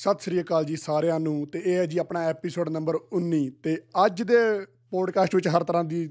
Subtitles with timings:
[0.00, 3.78] ਸਤਿ ਸ੍ਰੀ ਅਕਾਲ ਜੀ ਸਾਰਿਆਂ ਨੂੰ ਤੇ ਇਹ ਹੈ ਜੀ ਆਪਣਾ ਐਪੀਸੋਡ ਨੰਬਰ 19 ਤੇ
[4.06, 4.34] ਅੱਜ ਦੇ
[4.90, 6.10] ਪੋਡਕਾਸਟ ਵਿੱਚ ਹਰ ਤਰ੍ਹਾਂ ਦੀ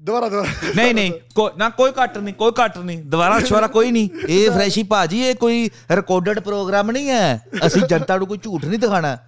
[0.00, 3.90] ਦੁਬਾਰਾ ਦੁਬਾਰਾ। ਨਹੀਂ ਨਹੀਂ ਕੋ ਨਾ ਕੋਈ ਕੱਟ ਨਹੀਂ ਕੋਈ ਕੱਟ ਨਹੀਂ। ਦੁਬਾਰਾ ਸ਼ਵਾਰਾ ਕੋਈ
[3.90, 8.64] ਨਹੀਂ। ਇਹ ਫਰੈਸ਼ੀ ਭਾਜੀ ਇਹ ਕੋਈ ਰਿਕਾਰਡਡ ਪ੍ਰੋਗਰਾਮ ਨਹੀਂ ਹੈ। ਅਸੀਂ ਜਨਤਾ ਨੂੰ ਕੋਈ ਝੂਠ
[8.64, 9.18] ਨਹੀਂ ਦਿਖਾਣਾ।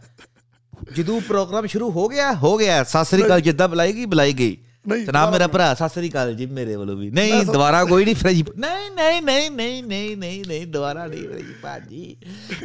[0.97, 4.57] ਜਦੋਂ ਪ੍ਰੋਗਰਾਮ ਸ਼ੁਰੂ ਹੋ ਗਿਆ ਹੋ ਗਿਆ। ਸਤਿ ਸ੍ਰੀ ਅਕਾਲ ਜਿੱਦਾਂ ਬੁਲਾਏਗੀ ਬੁਲਾਈ ਗਈ।
[4.89, 8.15] ਨਹੀਂ, ਜਨਾਬ ਮੇਰਾ ਭਰਾ ਸਤਿ ਸ੍ਰੀ ਅਕਾਲ ਜੀ ਮੇਰੇ ਵੱਲੋਂ ਵੀ। ਨਹੀਂ ਦੁਬਾਰਾ ਕੋਈ ਨਹੀਂ
[8.15, 12.17] ਫਰੈਸ਼ੀ ਨਹੀਂ ਨਹੀਂ ਨਹੀਂ ਨਹੀਂ ਨਹੀਂ ਨਹੀਂ ਨਹੀਂ ਦੁਬਾਰਾ ਨਹੀਂ ਫਰੈਸ਼ੀ ਭਾਜੀ।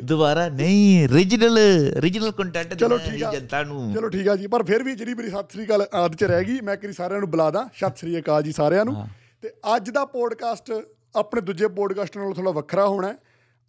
[0.04, 1.58] ਦੁਬਾਰਾ ਨਹੀਂ ਰੀਜਨਲ
[1.96, 5.14] ਰੀਜਨਲ ਕੰਟੈਂਟ ਚਲੋ ਠੀਕ ਆ। ਜਨਤਾ ਨੂੰ। ਚਲੋ ਠੀਕ ਆ ਜੀ ਪਰ ਫਿਰ ਵੀ ਜਿਹੜੀ
[5.14, 8.00] ਮੇਰੀ ਸਤਿ ਸ੍ਰੀ ਅਕਾਲ ਆਦ ਚ ਰਹਿ ਗਈ ਮੈਂ ਕਿਰੀ ਸਾਰਿਆਂ ਨੂੰ ਬੁਲਾ ਦਾਂ। ਸਤਿ
[8.00, 9.08] ਸ੍ਰੀ ਅਕਾਲ ਜੀ ਸਾਰਿਆਂ ਨੂੰ।
[9.42, 10.72] ਤੇ ਅੱਜ ਦਾ ਪੋਡਕਾਸਟ
[11.16, 13.18] ਆਪਣੇ ਦੂਜੇ ਪੋਡਕਾਸਟ ਨਾਲੋਂ ਥੋੜਾ ਵੱਖਰਾ ਹੋਣਾ ਹੈ।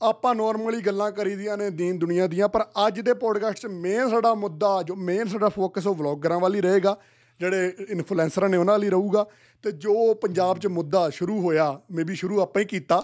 [0.03, 4.35] ਆਪਾਂ ਨਾਰਮਲੀ ਗੱਲਾਂ ਕਰੀਦੀਆਂ ਨੇ ਦੀਨ ਦੁਨੀਆ ਦੀਆਂ ਪਰ ਅੱਜ ਦੇ ਪੋਡਕਾਸਟ 'ਚ ਮੇਨ ਸਾਡਾ
[4.35, 6.97] ਮੁੱਦਾ ਜੋ ਮੇਨ ਸਾਡਾ ਫੋਕਸ ਉਹ ਵਲੌਗਰਾਂ ਵਾਲੀ ਰਹੇਗਾ।
[7.41, 9.25] ਜਿਹੜੇ ਇਨਫਲੂਐਂਸਰਾਂ ਨੇ ਉਹਨਾਂ ਲਈ ਰਹੂਗਾ
[9.65, 13.03] ਤੇ ਜੋ ਪੰਜਾਬ 'ਚ ਮੁੱਦਾ ਸ਼ੁਰੂ ਹੋਇਆ ਮੇਬੀ ਸ਼ੁਰੂ ਆਪਾਂ ਹੀ ਕੀਤਾ,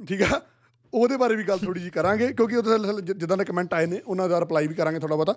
[0.00, 0.40] ਠੀਕ ਆ?
[0.92, 4.28] ਉਹਦੇ ਬਾਰੇ ਵੀ ਗੱਲ ਥੋੜੀ ਜੀ ਕਰਾਂਗੇ, ਕਿਉਂਕਿ ਉਹਦੇ ਜਿੱਦਾਂ ਦੇ ਕਮੈਂਟ ਆਏ ਨੇ, ਉਹਨਾਂ
[4.28, 5.34] ਦਾ ਰਿਪਲਾਈ ਵੀ ਕਰਾਂਗੇ ਥੋੜਾ ਬਹੁਤਾ।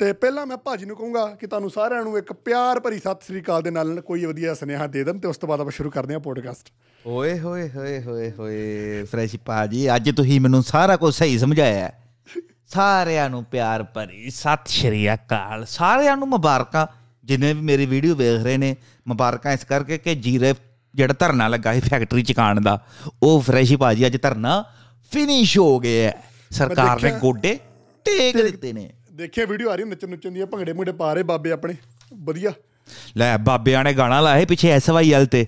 [0.00, 3.40] ਤੇ ਪਹਿਲਾਂ ਮੈਂ ਭਾਜੀ ਨੂੰ ਕਹੂੰਗਾ ਕਿ ਤੁਹਾਨੂੰ ਸਾਰਿਆਂ ਨੂੰ ਇੱਕ ਪਿਆਰ ਭਰੀ ਸਤਿ ਸ੍ਰੀ
[3.40, 6.14] ਅਕਾਲ ਦੇ ਨਾਲ ਕੋਈ ਵਧੀਆ ਸੁਨੇਹਾ ਦੇ ਦੇਣ, ਤੇ ਉਸ ਤੋਂ ਬਾਅਦ ਆਪਾਂ ਸ਼ੁਰੂ ਕਰਦੇ
[6.14, 6.70] ਹਾਂ ਪੋਡਕਾਸਟ
[7.04, 12.02] ਓਏ ਹੋਏ ਹੋਏ ਹੋਏ ਹੋਏ, ਫਰੈਸ਼ ਭਾਜੀ ਅੱਜ ਤੁਸੀਂ ਮੈਨੂੰ ਸਾਰਾ ਕੁਝ ਸਹੀ ਸਮਝਾਇਆ ਹੈ।
[12.68, 16.86] ਸਾਰਿਆਂ ਨੂੰ ਪਿਆਰ ਭਰੀ ਸਤਿ ਸ਼੍ਰੀ ਅਕਾਲ, ਸਾਰਿਆਂ ਨੂੰ ਮੁਬਾਰਕਾਂ।
[17.26, 18.74] ਜਿਨੇ ਵੀ ਮੇਰੀ ਵੀਡੀਓ ਵੇਖ ਰਹੇ ਨੇ
[19.06, 20.54] ਮੁਬਾਰਕਾਂ ਇਸ ਕਰਕੇ ਕਿ ਜੀਰੇ
[20.94, 22.78] ਜਿਹੜਾ ਧਰਨਾ ਲੱਗਾ ਸੀ ਫੈਕਟਰੀ ਚ ਕਾਣ ਦਾ
[23.22, 24.64] ਉਹ ਫਰੈਸ਼ੀ ਭਾਜੀ ਅੱਜ ਧਰਨਾ
[25.12, 27.58] ਫਿਨਿਸ਼ ਹੋ ਗਿਆ ਹੈ। ਸਰਕਾਰ ਨੇ ਗੋਡੇ
[28.04, 31.50] ਟੇਕ ਦਿੱਤੇ ਨੇ। ਦੇਖਿਆ ਵੀਡੀਓ ਆ ਰਹੀ ਨੱਚਣ ਨੁੱਚਣ ਦੀਆਂ ਭੰਗੜੇ ਮੁੰਡੇ ਪਾ ਰਹੇ ਬਾਬੇ
[31.50, 31.74] ਆਪਣੇ
[32.14, 32.52] ਵਧੀਆ।
[33.16, 35.46] ਲੈ ਬਾਬਿਆਂ ਨੇ ਗਾਣਾ ਲਾਇਆ ਪਿੱਛੇ ਐਸਵਾਈਐਲ ਤੇ।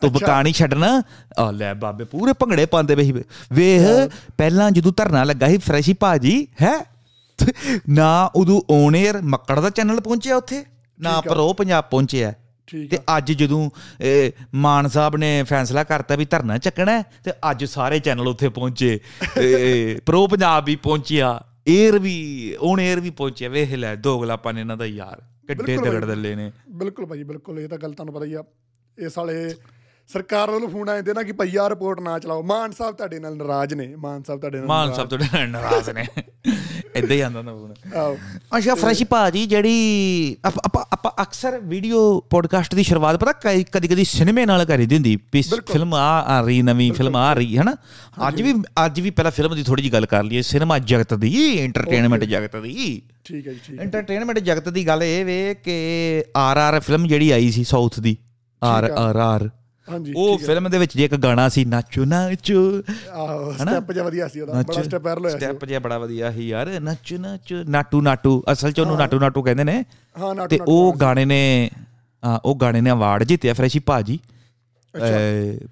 [0.00, 1.02] ਤੂੰ ਅੱਛਾ। ਬਕਾ ਨਹੀਂ ਛੱਡਣਾ।
[1.38, 3.12] ਆ ਲੈ ਬਾਬੇ ਪੂਰੇ ਭੰਗੜੇ ਪਾਉਂਦੇ ਸੀ।
[3.52, 6.74] ਵੇਖ ਪਹਿਲਾਂ ਜਦੋਂ ਧਰਨਾ ਲੱਗਾ ਸੀ ਫਰੈਸ਼ੀ ਭਾਜੀ ਹੈ?
[7.88, 10.64] ਨਾ ਉਦੋਂ ਔਨ 에ਅਰ ਮੱਕੜ ਦਾ ਚੈਨਲ ਪਹੁੰਚਿਆ ਉੱਥੇ।
[11.00, 12.32] ਨਾ ਪ੍ਰੋ ਪੰਜਾਬ ਪਹੁੰਚਿਆ
[12.90, 17.98] ਤੇ ਅੱਜ ਜਦੋਂ ਇਹ, ਮਾਨ ਸਾਹਿਬ ਨੇ ਫੈਸਲਾ ਕਰਤਾ ਵੀ ਧਰਨਾ ਚੱਕਣਾ ਤੇ ਅੱਜ ਸਾਰੇ
[17.98, 19.00] ਚੈਨਲ ਉੱਥੇ ਪਹੁੰਚੇ।
[20.06, 22.16] ਪ੍ਰੋ ਪੰਜਾਬ ਵੀ ਪਹੁੰਚਿਆ 에ਅਰ ਵੀ
[22.60, 26.52] ਔਨ 에ਅਰ ਵੀ ਪਹੁੰਚਿਆ। ਵੇਖ ਲੈ ਦੋਗਲਾਪਨ ਇਹਨਾਂ ਦਾ ਯਾਰ। ਕਿੱਡੇ ਬਿਲਕੁਲ ਦਗੜ। ਦੱਲੇ ਨੇ।
[26.70, 28.44] ਬਿਲਕੁਲ ਭਾਜੀ ਬਿਲਕੁਲ। ਇਹ ਤਾਂ ਗੱਲ ਤੁਹਾਨੂੰ ਪਤਾ ਹੀ ਆ।
[28.98, 29.54] ਇਹ ਸਾਲੇ
[30.08, 33.18] ਸਰਕਾਰ ਵੱਲੋਂ ਫੋਨ ਆਏ ਦੇ ਨਾ ਕਿ ਭਈ ਆ ਰਿਪੋਰਟ ਨਾ ਚਲਾਓ। ਮਾਨ ਸਾਹਿਬ ਤੁਹਾਡੇ
[33.18, 36.06] ਨਾਲ ਨਾਰਾਜ਼ ਨੇ। ਮਾਨ ਸਾਹਿਬ ਤੁਹਾਡੇ ਨਾਲ ਮਾਨ ਸਾਹਿਬ ਤੁਹਾਡੇ ਨਾਲ ਨਾਰਾਜ਼ ਨੇ।
[36.96, 38.16] ਇਦਾਂ ਹੀ ਆਂਦਾ ਨਾ ਫੋਨ। ਆਹੋ।
[38.56, 43.32] ਅੱਛਾ ਫਰੈਸ਼ ਭਾਜੀ ਜਿਹੜੀ ਆਪਾਂ ਆਪਾਂ ਅਕਸਰ ਵੀਡੀਓ ਪੋਡਕਾਸਟ ਦੀ ਸ਼ੁਰੂਆਤ ਪਤਾ
[43.72, 47.58] ਕਦੀ ਕਦੀ ਸਿਨੇਮੇ ਨਾਲ ਕਰੀਦੀ ਹੁੰਦੀ ਵੀ ਫਿਲਮ ਆ ਆ ਰਹੀ ਨਵੀਂ ਫਿਲਮ ਆ ਰਹੀ
[47.58, 47.74] ਹੈ ਨਾ
[48.28, 48.54] ਅੱਜ ਵੀ
[48.86, 52.56] ਅੱਜ ਵੀ ਪਹਿਲਾਂ ਫਿਲਮ ਦੀ ਥੋੜੀ ਜੀ ਗੱਲ ਕਰ ਲਈਏ। ਸਿਨੇਮਾ ਜਗਤ ਦੀ ਐਂਟਰਟੇਨਮੈਂਟ ਜਗਤ
[52.56, 56.80] ਦੀ। ਠੀਕ ਹੈ ਜੀ ਠੀਕ ਹੈ। ਐਂਟਰਟੇਨਮੈਂਟ ਜਗਤ ਦੀ ਗੱਲ ਇਹ ਵੇ ਕਿ ਆਰ ਆਰ
[56.80, 58.16] ਫਿਲਮ ਜਿਹੜੀ ਆਈ ਸੀ ਸਾਊਥ ਦੀ।
[58.62, 59.50] R R R.
[59.88, 62.60] ਹਾਂਜੀ ਉਹ ਫਿਲਮ ਦੇ ਵਿੱਚ ਜੇ ਇੱਕ ਗਾਣਾ ਸੀ ਨਾਚੋ ਨਾਚੋ
[63.12, 66.30] ਆਹੋ ਸਟੈਪ ਜਿਹਾ ਵਧੀਆ ਸੀ ਉਹਦਾ ਬੜਾ ਸਟੈਪ ਵਾਇਰਲ ਹੋਇਆ ਸੀ। ਸਟੈਪ ਜਿਹਾ ਬੜਾ ਵਧੀਆ
[66.32, 69.82] ਸੀ ਯਾਰ ਨੱਚ ਨੱਚ ਨਾਟੂ ਨਾਟੂ ਅਸਲ ਚ ਉਹਨੂੰ ਨਾਟੂ ਨਾਟੂ ਕਹਿੰਦੇ ਨੇ।
[70.16, 71.70] ਹਾਂ ਨਾਟੂ ਤੇ ਉਹ ਗਾਣੇ ਨੇ
[72.22, 74.18] ਹਾਂ, ਉਹ ਗਾਣੇ ਨੇ ਅਵਾਰਡ ਜਿੱਤਿਆ ਫਰੈਸ਼ੀ ਭਾਜੀ।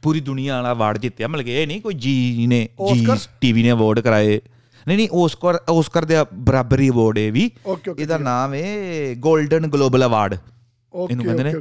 [0.02, 3.06] ਪੂਰੀ ਦੁਨੀਆ ਵਾਲਾ ਅਵਾਰਡ ਜਿੱਤਿਆ ਮਤਲਬ ਕਿ ਇਹ ਨਹੀਂ ਕੋਈ ਜੀ ਨੇ ਜੀ?
[3.40, 4.40] ਟੀਵੀ ਨੇ ਅਵਾਰਡ ਕਰਾਏ।
[4.86, 7.50] ਨਹੀਂ ਨਹੀਂ ਓਸਕਰ ਓਸਕਰ ਦੇ ਬਰਾਬਰੀ ਅਵਾਰਡ ਇਹ ਵੀ।
[7.98, 11.52] ਇਹਦਾ ਨਾਮ ਹੈ 골ਡਨ ਗਲੋਬਲ ਅਵਾਰਡ ਇਹਨੂੰ ਕਹਿੰਦੇ ਨੇ।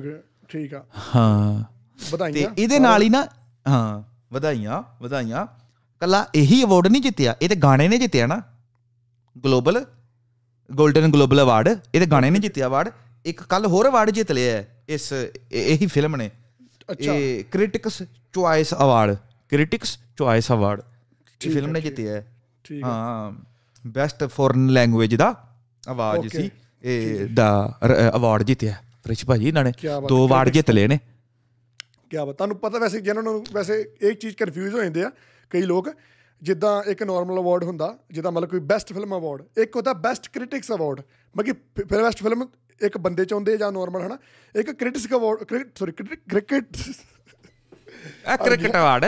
[0.50, 0.84] ਠੀਕ ਆ।
[1.16, 1.64] ਹਾਂ।
[2.02, 3.26] ਤੇ ਵਧਾਈਆਂ ਇਹਦੇ ਨਾਲ ਹੀ ਨਾ
[3.68, 4.04] ਹਾਂ
[4.34, 5.46] ਵਧਾਈਆਂ ਵਧਾਈਆਂ।
[6.00, 8.42] ਕੱਲਾ ਇਹੀ ਅਵਾਰਡ ਨਹੀਂ ਜਿੱਤਿਆ ਇਹ ਤੇ ਗਾਣੇ ਨੇ ਜਿੱਤਿਆ ਨਾ।
[9.46, 9.86] ਗਲੋਬਲ
[10.70, 12.90] 골ਡਨ ਗਲੋਬਲ ਅਵਾਰਡ ਇਹਦੇ ਗਾਣੇ ਨੇ ਜਿੱਤਿਆ ਅਵਾਰਡ
[13.26, 16.32] ਇੱਕ ਕੱਲ ਹੋਰ ਅਵਾਰਡ ਜਿੱਤ ਲਿਆ ਇਸ ਇਹ- ਇਹੀ ਫਿਲਮ ਨੇ।
[16.92, 18.02] ਅੱਛਾ। ਇਹ critics
[18.34, 19.16] choice award
[19.50, 20.82] critics choice award
[21.42, 22.26] ਇਹ ਫਿਲਮ ਨੇ ਜਿੱਤਿਆ ਹੈ।
[22.64, 23.32] ਠੀਕ ਹਾਂ।
[23.88, 25.36] ਬੈਸਟ ਫੋਰਨ ਲੈਂਗੁਏਜ ਦਾ
[25.88, 26.42] ਆਵਾਜ਼ Okay.
[26.42, 26.50] ਸੀ
[26.84, 27.80] ਇਹ ਦਾ
[28.16, 28.74] ਅਵਾਰਡ ਜਿੱਤਿਆ।
[29.04, 29.72] ਫ੍ਰਿਸ਼ ਭਾਜੀ ਇਹਨਾਂ ਨੇ
[30.10, 31.00] ਦੋ ਅਵਾਰਡ ਜਿੱਤ ਲਏ ਨੇ।
[32.12, 35.12] ਕਿਆ ਬਤਾ ਤੁਹਾਨੂੰ ਪਤਾ ਵੈਸੇ ਜਿਹਨਾਂ ਨੂੰ ਵੈਸੇ ਇੱਕ ਚੀਜ਼ ਕਨਫਿਊਜ਼ ਹੋ ਜਾਂਦੇ ਆ
[35.52, 35.90] ਕਈ ਲੋਕ
[36.42, 40.72] ਜਿੱਦਾਂ ਇੱਕ ਨਾਰਮਲ ਅਵਾਰਡ ਹੁੰਦਾ ਜਿੱਦਾਂ ਮਤਲਬ ਕੋਈ ਬੈਸਟ ਫਿਲਮ ਅਵਾਰਡ ਇੱਕ ਹੁੰਦਾ ਬੈਸਟ ਕ੍ਰਿਟਿਕਸ
[40.72, 41.02] ਅਵਾਰਡ
[41.36, 42.48] ਮਤਲਬ ਕਿ ਫਿਰ ਬੈਸਟ ਫਿਲਮ
[42.82, 44.18] ਇੱਕ ਬੰਦੇ ਚ ਹੁੰਦੇ ਜਾਂ ਨਾਰਮਲ ਹਨਾ?
[44.56, 45.44] ਇੱਕ ਕ੍ਰਿਟਿਕਸ ਅਵਾਰਡ
[45.80, 46.78] ਸੌਰੀ ਕ੍ਰਿਕਟ
[48.26, 49.06] ਆ ਕ੍ਰਿਕਟ ਅਵਾਰਡ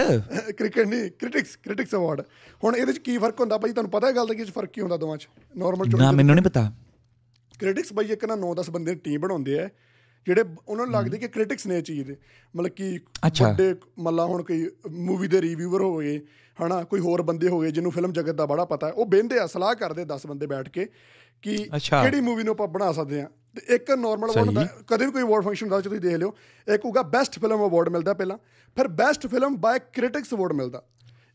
[0.51, 2.21] ਕ੍ਰਿਕਟ ਨਹੀਂ ਕ੍ਰਿਟਿਕਸ ਕ੍ਰਿਟਿਕਸ ਅਵਾਰਡ
[2.63, 4.81] ਹੁਣ ਇਹਦੇ ਚ ਕੀ ਫ਼ਰਕ ਹੁੰਦਾ ਭਾਈ ਤੁਹਾਨੂੰ ਪਤਾ ਹੈ ਗੱਲ ਦਾ ਕੀ ਫ਼ਰਕ ਕੀ
[4.81, 5.27] ਹੁੰਦਾ ਦੋਵਾਂ ਚ?
[5.55, 6.71] ਨਾਰਮਲ ਨਾ ਮੈਨੂੰ ਨਹੀਂ ਪਤਾ।
[7.59, 9.69] ਕ੍ਰਿਟਿਕਸ ਬਾਈ ਇੱਕ ਨਾ 9-10 ਬੰਦੇ ਦੀ ਟੀਮ ਬਣਾਉਂਦੇ ਆ।
[10.25, 12.17] ਜਿਹੜੇ ਉਹਨਾਂ ਨੂੰ ਲੱਗਦੇ ਕਿ ਕ੍ਰਿਟਿਕਸ ਨੇ ਚੀਜ਼ ਦੇ।
[12.55, 12.99] ਮਤਲਬ ਕਿ।
[13.41, 16.19] ਵੱਡੇ ਮੱਲਾ ਹੁਣ ਕੋਈ ਮੂਵੀ ਦੇ ਰਿਵਿਊਅਰ ਹੋ ਗਏ
[16.59, 19.39] ਹਨਾ ਕੋਈ ਹੋਰ ਬੰਦੇ ਹੋ ਗਏ ਜਿਹਨੂੰ ਫਿਲਮ ਜਗਤ ਦਾ ਬੜਾ ਪਤਾ ਹੈ। ਉਹ ਬਹਿੰਦੇ
[19.39, 20.87] ਆ ਸਲਾਹ ਕਰਦੇ 10 ਬੰਦੇ ਬੈਠ ਕੇ
[21.41, 25.21] ਕਿ। ਕਿਹੜੀ ਮੂਵੀ ਨੂੰ ਆਪਾਂ ਬਣਾ ਸਕਦੇ ਆ ਤੇ ਇੱਕ ਨਾਰਮਲ ਅਵਾਰਡ ਕਦੇ ਵੀ ਕੋਈ
[25.21, 26.33] ਅਵਾਰਡ ਫੰਕਸ਼ਨ ਹੁੰਦਾ ਤੁਸੀਂ ਦੇਖ ਲਿਓ।
[26.73, 28.37] ਇੱਕ ਹੋਊਗਾ ਬੈਸਟ ਫਿਲਮ ਅਵਾਰਡ ਮਿਲਦਾ ਪਹਿਲਾਂ।
[28.75, 30.83] ਫਿਰ best film by critics award ਮਿਲਦਾ।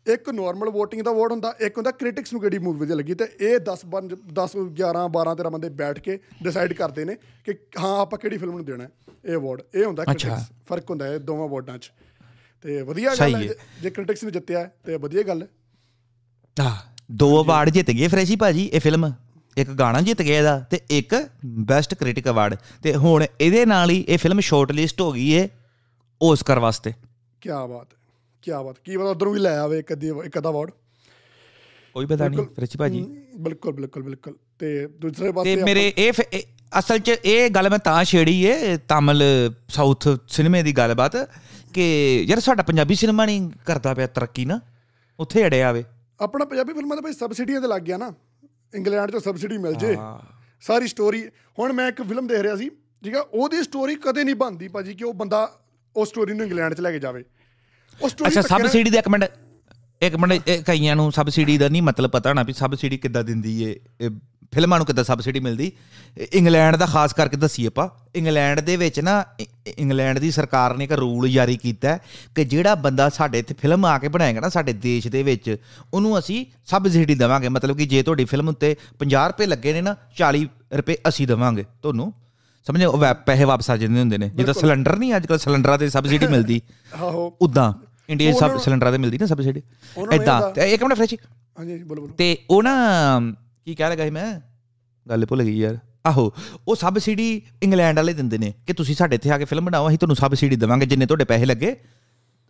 [0.08, 3.14] ਇੱਕ ਨਾਰਮਲ VOTING ਦਾ ਅਵਾਰਡ ਹੁੰਦਾ ਇੱਕ ਹੁੰਦਾ ਕ੍ਰਿਟਿਕਸ ਨੂੰ ਕਿਹੜੀ ਮੂਵੀ ਵਧੀਆ ਲੱਗੀ?
[3.14, 7.14] ਤੇ ਇਹ 10 ਬੰਦ 10 11 12 13 ਬੰਦੇ ਬੈਠ ਕੇ ਡਿਸਾਈਡ ਕਰਦੇ ਨੇ
[7.44, 8.90] ਕਿ ਹਾਂ ਆਪਾਂ ਕਿਹੜੀ ਫਿਲਮ ਨੂੰ ਦੇਣਾ ਹੈ?
[9.25, 11.93] ਇਹ ਅਵਾਰਡ ਇਹ ਹੁੰਦਾ ਕ੍ਰਿਟਿਕਸ ਫ਼ਰਕ ਹੁੰਦਾ ਹੈ ਦੋਵਾਂ ਅਵਾਰਡਾਂ 'ਚ।
[12.62, 15.49] ਤੇ ਵਧੀਆ ਗੱਲ ਹੈ ਹੈ। ਜੇ- ਕ੍ਰਿਟਿਕਸ ਨੇ ਜਿੱਤਿਆ ਹੈ, ਤੇ ਵਧੀਆ ਗੱਲ ਹੈ।
[16.62, 16.76] ਆ
[17.12, 19.12] ਦੋ ਅਵਾਰਡ ਜਿੱਤ ਗਏ ਫਰੈਸ਼ੀ ਭਾਜੀ ਇਹ ਫਿਲਮ
[19.56, 24.05] ਇੱਕ ਗਾਣਾ ਜਿੱਤ ਗਿਆ ਇਹਦਾ ਤੇ ਇੱਕ ਬੈਸਟ ਕ੍ਰਿਟਿਕ ਅਵਾਰਡ ਤੇ ਹੁਣ ਇਹਦੇ ਨਾਲ ਹੀ
[24.08, 25.49] ਇਹ ਫਿਲਮ ਸ਼ਾਰਟ ਲਿਸਟ ਹੋ ਗਈ ਏ
[26.22, 26.93] ਓਸਕਰ ਵਾਸਤੇ।
[27.40, 27.98] ਕੀ ਬਾਤ ਹੈ।
[28.43, 30.70] ਕੀ ਬਾਤ ਕੀ ਪਤਾ ਉਧਰੋਂ ਵੀ ਲੈ ਆਵੇ ਇੱਕ ਅੱਧੀ ਇੱਕ ਅੱਧਾ ਅਵਾਰਡ
[31.94, 33.00] ਕੋਈ ਪਤਾ ਨਹੀਂ ਫਰੈਸ਼ੀ ਭਾਜੀ।
[33.37, 36.12] ਬਿਲਕੁਲ ਬਿਲਕੁਲ ਬਿਲਕੁਲ। ਤੇ ਦੂਸਰੇ ਤੇ ਪਾਸੇ ਮੇਰੇ ਇਹ
[36.79, 39.23] ਅਸਲ 'ਚ ਇਹ ਗੱਲ ਮੈਂ ਤਾਂ ਛੇੜੀ ਏ ਤਾਮਿਲ
[39.69, 41.17] ਸਾਊਥ ਸਿਨੇਮੇ ਦੀ ਗੱਲਬਾਤ
[41.75, 41.87] ਕਿ
[42.29, 44.61] ਯਾਰ ਸਾਡਾ ਪੰਜਾਬੀ ਸਿਨੇਮਾ ਨਹੀਂ ਕਰਦਾ ਪਿਆ ਤਰੱਕੀ ਨਾ
[45.19, 45.84] ਉੱਥੇ ਅੜਿਆ ਆਵੇ
[46.20, 48.12] ਆਪਣਾ ਪੰਜਾਬੀ ਫਿਲਮਾਂ ਤਾਂ ਭਾਈ ਸਬਸਿਡੀਆਂ ਤੇ ਲੱਗ ਗਿਆ ਨਾ।
[48.75, 49.96] ਇੰਗਲੈਂਡ 'ਚ ਸਬਸਿਡੀ ਮਿਲ ਜੇ।
[50.61, 52.69] ਸਾਰੀ ਸਟੋਰੀ ਹੁਣ ਮੈਂ ਇੱਕ ਫਿਲਮ ਦੇਖ ਰਿਹਾ ਸੀ
[53.05, 55.58] ਠੀਕ ਆ ਉਹਦੀ ਸਟੋਰੀ ਕਦੇ ਨਹੀਂ ਬਣਦੀ ਭਾਜੀ ਕਿ ਉਹ ਬੰਦਾ
[55.96, 57.25] ਉਹ ਸਟੋਰੀ ਨੂੰ ਇੰਗਲੈਂਡ 'ਚ ਲੈ ਕੇ ਜਾਵੇ।
[58.06, 59.25] ਅੱਛਾ ਸਬਸਿਡੀ ਦਾ ਇੱਕ ਮਿੰਟ
[60.03, 63.79] ਇੱਕ ਮਿੰਟ ਕਈਆਂ ਨੂੰ ਸਬਸਿਡੀ ਦਾ ਨਹੀਂ ਮਤਲਬ ਪਤਾ ਹੋਣਾ ਵੀ ਸਬਸਿਡੀ ਕਿੱਦਾਂ ਦਿੰਦੀ ਏ
[64.00, 64.11] ਇਹ
[64.53, 65.71] ਫਿਲਮਾਂ ਨੂੰ ਕਿੱਦਾਂ ਸਬਸਿਡੀ ਮਿਲਦੀ।
[66.33, 69.25] ਇੰਗਲੈਂਡ ਦਾ ਖਾਸ ਕਰਕੇ ਦੱਸੀਏ ਆਪਾਂ ਇੰਗਲੈਂਡ ਦੇ ਵਿੱਚ ਨਾ
[69.79, 71.99] ਇੰਗਲੈਂਡ ਦੀ ਸਰਕਾਰ ਨੇ ਇੱਕ ਰੂਲ ਜਾਰੀ ਕੀਤਾ
[72.35, 75.56] ਕਿ ਜਿਹੜਾ ਬੰਦਾ ਸਾਡੇ ਇੱਥੇ ਫਿਲਮ ਆ ਕੇ ਬਣਾਏਗਾ ਨਾ ਸਾਡੇ ਦੇਸ਼ ਦੇ ਵਿੱਚ
[75.94, 79.97] ਉਹਨੂੰ ਅਸੀਂ ਸਬਸਿਡੀ ਦੇਵਾਂਗੇ। ਮਤਲਬ ਕਿ ਜੇ ਤੁਹਾਡੀ ਫਿਲਮ ਉੱਤੇ 50 ਰੁਪਏ ਲੱਗੇ ਨੇ ਨਾ
[80.17, 80.44] 40
[80.75, 82.12] ਰੁਪਏ ਅਸੀਂ ਦੇਵਾਂਗੇ ਤੁਹਾਨੂੰ।
[82.67, 82.87] ਸਮਝੇ?
[83.27, 86.61] ਪੈਸੇ ਵਾਪਸ ਆ ਜਾਂਦੇ ਹੁੰਦੇ ਨੇ। ਜਿੱਦਾਂ ਸਿਲੰਡਰ ਨਹੀਂ ਅੱਜ ਕੱਲ ਸਿਲੰਡਰਾਂ ਤੇ ਸਬਸਿਡੀ ਮਿਲਦੀ।
[86.94, 87.73] ਆਹੋ। ਉਦਾਂ
[88.08, 91.14] ਇੰਡੀਆ ਸਬ ਸਿਲੰਡਰਾਂ ਤੇ ਮਿਲਦੀ ਨਾ ਸਬਸਿਡੀ ਤੇ ਇੱਕ ਮਿੰਟ ਫ੍ਰੈਸ਼।
[91.58, 92.75] ਹਾਂਜੀ ਬੋਲੋ ਬੋਲੋ। ਤੇ ਉਹ ਨਾ
[93.64, 94.40] ਕੀ ਕਹਿ ਲਗਾ ਸੀ ਮੈਂ?
[95.06, 96.32] ਗੱਲ ਭੁੱਲ ਗਈ ਯਾਰ। ਆਹੋ
[96.69, 97.31] ਉਹ ਸਬਸਿਡੀ
[97.62, 100.56] ਇੰਗਲੈਂਡ ਵਾਲੇ ਦਿੰਦੇ ਨੇ ਕਿ ਤੁਸੀਂ ਸਾਡੇ ਇੱਥੇ ਆ ਕੇ ਫਿਲਮ ਬਣਾਓ ਅਸੀਂ ਤੁਹਾਨੂੰ ਸਬਸਿਡੀ
[100.56, 101.75] ਦੇਵਾਂਗੇ ਜਿੰਨੇ ਤੁਹਾਡੇ ਪੈਸੇ ਲੱਗੇ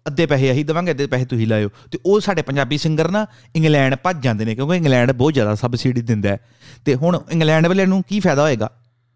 [0.07, 3.27] ਅੱਧੇ ਪੈਸੇ ਅਸੀਂ ਦੇਵਾਂਗੇ ਅੱਧੇ ਪੈਸੇ ਤੁਸੀਂ ਲਾਇਓ। ਤੇ ਉਹ ਸਾਡੇ ਪੰਜਾਬੀ ਸਿੰਗਰ ਨਾ
[3.57, 6.39] ਇੰਗਲੈਂਡ ਭੱਜ ਜਾਂਦੇ ਨੇ ਕਿਉਂਕਿ ਇੰਗਲੈਂਡ ਬਹੁਤ ਜ਼ਿਆਦਾ ਸਬਸਿਡੀ ਦਿੰਦਾ ਹੈ।
[6.85, 8.71] ਤੇ ਹੁਣ ਇੰਗਲੈਂਡ ਵਾਲੇ ਨੂੰ ਕੀ ਫਾਇਦਾ ਹੋਏਗਾ?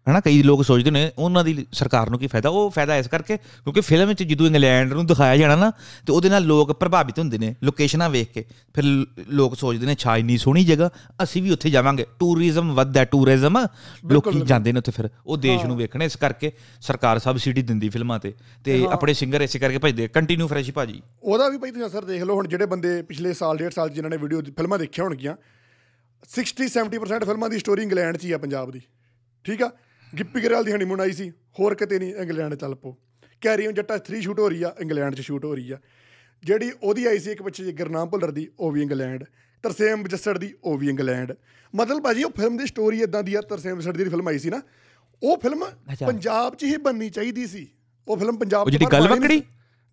[0.09, 3.37] ਹਨਾ ਕਈ ਲੋਕ ਸੋਚਦੇ ਨੇ ਉਹਨਾਂ ਦੀ ਸਰਕਾਰ ਨੂੰ ਕੀ ਫਾਇਦਾ ਉਹ ਫਾਇਦਾ ਇਸ ਕਰਕੇ
[3.37, 5.71] ਕਿਉਂਕਿ ਫਿਲਮ ਵਿੱਚ ਜਦੋਂ ਇੰਗਲੈਂਡ ਨੂੰ ਦਿਖਾਇਆ ਜਾਣਾ ਨਾ
[6.07, 8.83] ਤੇ ਉਹਦੇ ਨਾਲ ਲੋਕ ਪ੍ਰਭਾਵਿਤ ਹੁੰਦੇ ਨੇ ਲੋਕੇਸ਼ਨਾਂ ਵੇਖ ਕੇ। ਫਿਰ
[9.29, 10.89] ਲੋਕ ਸੋਚਦੇ ਨੇ ਛਾ ਇੰਨੀ ਸੋਹਣੀ ਜਗ੍ਹਾ
[11.23, 13.57] ਅਸੀਂ ਵੀ ਉੱਥੇ ਜਾਵਾਂਗੇ। ਟੂਰਿਜ਼ਮ ਵੱਧਦਾ ਟੂਰਿਜ਼ਮ
[14.11, 16.51] ਲੋਕੀ ਜਾਂਦੇ ਨੇ ਉੱਥੇ ਫਿਰ ਉਹ ਦੇਸ਼ ਨੂੰ ਵੇਖਣੇ ਇਸ ਕਰਕੇ
[16.81, 18.33] ਸਰਕਾਰ ਸਬਸਿਡੀ ਦਿੰਦੀ ਫਿਲਮਾਂ ਤੇ।
[18.63, 22.23] ਤੇ ਆਪਣੇ ਸਿੰਗਰ ਇਸੇ ਕਰਕੇ ਭਜਦੇ ਕੰਟੀਨਿਊ ਫਰੈਸ਼ ਭਾਜੀ। ਉਹਦਾ ਵੀ ਭਾਈ ਤੁਸੀਂ ਅਸਰ ਦੇਖ
[22.23, 25.35] ਲਓ ਹੁਣ ਜਿਹੜੇ ਬੰਦੇ ਪਿਛਲੇ ਸਾਲ ਡੇਢ ਸਾਲ ਜਿਨ੍ਹਾਂ ਨੇ ਵੀਡੀਓ ਫਿਲਮਾਂ ਦੇਖੀਆਂ ਹੋਣਗੀਆਂ
[26.29, 28.81] 60 70% ਫਿਲਮਾਂ ਦੀ ਸਟੋਰੀ ਇੰਗਲੈਂਡ 'ਚ ਹੀ ਆ ਪੰਜਾਬ ਦੀ।
[29.45, 29.71] ਠੀਕ ਆ?
[30.17, 31.29] ਗਿੱਪੀ ਗਰੇਵਾਲ ਦੀ ਹਨੀਮੂਨ ਆਈ ਸੀ
[31.59, 32.95] ਹੋਰ ਕਿਤੇ ਨਹੀਂ ਇੰਗਲੈਂਡ ਚੱਲ ਪੋ
[33.41, 35.77] ਕੈਰੀ ਔਨ ਜੱਟਾ 3 ਸ਼ੂਟ ਹੋ ਰਹੀ ਆ ਇੰਗਲੈਂਡ 'ਚ ਸ਼ੂਟ ਹੋ ਰਹੀ ਆ।
[36.43, 39.23] ਜਿਹੜੀ ਉਹਦੀ ਆਈ ਸੀ ਇੱਕ ਪਿੱਛੇ ਗੁਰਨਾਮ ਭੁੱਲਰ ਦੀ ਉਹ ਵੀ ਇੰਗਲੈਂਡ।
[39.63, 41.33] ਤਰਸੇਮ ਜੱਸੜ ਦੀ ਉਹ ਵੀ ਇੰਗਲੈਂਡ।
[41.73, 44.49] ਮਤਲਬ ਭਾਜੀ ਉਹ ਫਿਲਮ ਦੀ ਸਟੋਰੀ ਇਦਾਂ ਦੀ ਆ ਤਰਸੇਮ ਜੱਸੜ ਦੀ ਫਿਲਮ ਆਈ ਸੀ
[44.49, 44.61] ਨਾ
[45.21, 45.63] ਉਹ ਫਿਲਮ
[46.07, 47.67] ਪੰਜਾਬ 'ਚ ਹੀ ਬਣਨੀ ਚਾਹੀਦੀ ਸੀ।
[48.07, 49.41] ਉਹ ਫਿਲਮ ਪੰਜਾਬ ਜਿਹੜੀ ਗੱਲ ਵਕੜੀ?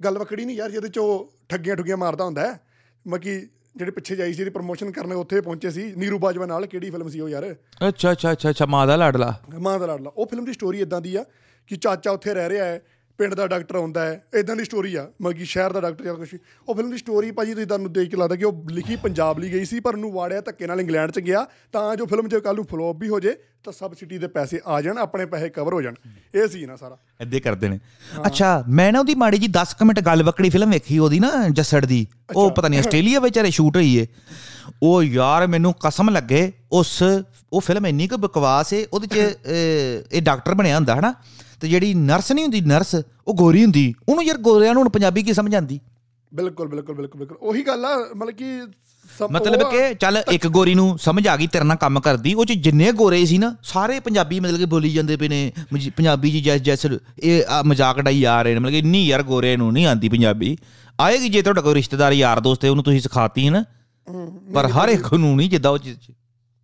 [0.01, 2.61] ਗੱਲ ਵਕੜੀ ਨਹੀਂ ਯਾਰ ਜਿਹਦੇ 'ਚ ਉਹ ਠੱਗੀਆਂ ਠੁੱਗੀਆਂ ਮਾਰਦਾ ਹੁੰਦਾ ਹੈ।
[3.07, 3.41] ਮਕੀ
[3.77, 7.09] ਜਿਹੜੇ ਪਿੱਛੇ ਜਾਈ ਸੀ ਇਹਦੀ ਪ੍ਰੋਮੋਸ਼ਨ ਕਰਨ ਉੱਥੇ ਪਹੁੰਚੇ ਸੀ ਨੀਰੂ ਬਾਜਵਾ ਨਾਲ ਕਿਹੜੀ ਫਿਲਮ
[7.09, 7.57] ਸੀ ਉਹ ਯਾਰ?
[7.89, 11.01] ਅੱਛਾ ਅੱਛਾ ਅੱਛਾ ਅੱਛਾ ਮਾਂ ਦਾ ਲਾਡਲਾ। ਮਾਂ ਦਾ ਲਾਡਲਾ। ਉਹ ਫਿਲਮ ਦੀ ਸਟੋਰੀ ਇਦਾਂ
[11.01, 11.25] ਦੀ ਆ
[11.67, 12.83] ਕਿ ਚਾਚਾ ਉੱਥੇ ਰਹਿ ਰਿਹਾ ਹੈ
[13.21, 16.15] ਪਿੰਡ ਦਾ ਡਾਕਟਰ ਆਉਂਦਾ ਹੈ ਇਦਾਂ ਦੀ ਸਟੋਰੀ ਆ ਮਤਲਬ ਕਿ ਸ਼ਹਿਰ ਦਾ ਡਾਕਟਰ ਜਾਂ
[16.15, 16.39] ਕੁਛ। ਵੀ।
[16.69, 19.53] ਉਹ ਫਿਲਮ ਦੀ ਸਟੋਰੀ ਭਾਜੀ ਤੁਸੀਂ ਤੁਹਾਨੂੰ ਦੇਖ ਕੇ ਲੱਗਦਾ ਕਿ ਉਹ ਲਿਖੀ ਪੰਜਾਬ ਲਈ
[19.53, 22.55] ਗਈ ਸੀ ਪਰ ਉਹਨੂੰ ਵਾੜਿਆ ਧੱਕੇ ਨਾਲ ਇੰਗਲੈਂਡ 'ਚ ਗਿਆ ਤਾਂ ਜੋ ਫਿਲਮ ਜੇ ਕੱਲ
[22.55, 25.83] ਨੂੰ ਫਲੋਪ ਵੀ ਹੋ ਜੇ ਤਾਂ ਸਬਸਿਡੀ ਦੇ ਪੈਸੇ ਆ ਜਾਣ ਆਪਣੇ ਪੈਸੇ ਕਵਰ ਹੋ
[25.83, 25.95] ਜਾਣ।
[26.35, 27.79] ਇਹ ਸੀ ਨਾ ਸਾਰਾ। ਏਦਾਂ ਕਰਦੇ ਨੇ।
[28.27, 31.49] ਅੱਛਾ ਮੈਂ ਨਾ ਉਹਦੀ ਮਾੜੀ ਜੀ 10 ਕੁ ਮਿੰਟ ਗੱਲ ਵਕੜੀ ਫਿਲਮ ਵੇਖੀ ਉਹਦੀ ਨਾ
[31.49, 32.07] ਜੱਸੜ ਦੀ।
[32.37, 34.07] ਉਹ ਪਤਾ ਨਹੀਂ ਆਸਟ੍ਰੇਲੀਆ ਵਿੱਚ ਰੇ ਸ਼ੂਟ ਹੋਈ ਏ।
[34.83, 37.03] ਉਹ ਯਾਰ ਮੈਨੂੰ ਕਸਮ ਲੱਗੇ ਉਸ
[37.53, 39.39] ਉਹ ਫਿਲਮ ਇੰਨੀ ਕੁ ਬਕਵਾਸ ਏ ਉਹਦੇ ਚ
[40.13, 41.15] ਇਹ ਡਾਕਟਰ ਬਣਿਆ ਹੁੰਦਾ ਹਨਾ?
[41.61, 42.95] ਤੇ ਜਿਹੜੀ ਨਰਸ ਨਹੀਂ ਹੁੰਦੀ ਨਰਸ
[43.27, 45.81] ਉਹ ਗੋਰੀ ਹੁੰਦੀ। ਉਹਨੂੰ ਯਾਰ ਗੋਰਿਆਂ ਨੂੰ ਪੰਜਾਬੀ ਕੀ ਸਮਝ ਆਂਦੀ
[46.35, 48.63] ਬਿਲਕੁਲ ਬਿਲਕੁਲ ਬਿਲਕੁਲ ਬਿਲਕੁਲ। ਉਹੀ ਗੱਲ ਆ ਮਤਲਬ ਕਿ
[49.31, 52.53] ਮਤਲਬ ਕਿ ਚੱਲ ਇੱਕ ਗੋਰੀ ਨੂੰ ਸਮਝ ਆ ਗਈ ਤੇਰੇ ਨਾਲ ਕੰਮ ਕਰਦੀ। ਉਹ ਚ
[52.53, 55.53] ਜਿੰਨੇ ਗੋਰੇ ਸੀ ਨਾ ਸਾਰੇ ਪੰਜਾਬੀ ਮਤਲਬ ਕਿ ਬੋਲੀ ਜਾਂਦੇ ਪਏ ਨੇ।
[55.97, 56.87] ਪੰਜਾਬੀ ਜੀ ਜੈਸ ਜੈਸ
[57.19, 60.57] ਇਹ ਮਜ਼ਾਕ ਡਾਈ ਆ ਰਹੇ ਨੇ। ਮਤਲਬ ਕਿ ਇੰਨੀ ਯਾਰ ਗੋਰੇ ਨੂੰ ਨਹੀਂ ਆਂਦੀ ਪੰਜਾਬੀ।
[61.01, 63.65] ਆਏਗੀ ਜੇ ਤੁਹਾਡਾ ਕੋਈ ਰਿਸ਼ਤੇਦਾਰ ਯਾਰ ਦੋਸਤ ਹੈ ਉਹਨੂੰ ਤੁਸੀਂ ਸਿਖਾਤੀ ਹੈ ਨਾ।
[64.55, 66.15] ਪਰ ਹਰ ਇੱਕ ਨੂੰ ਨਹੀਂ ਜਿੱਦਾਂ ਉਹ ਚੀਜ਼-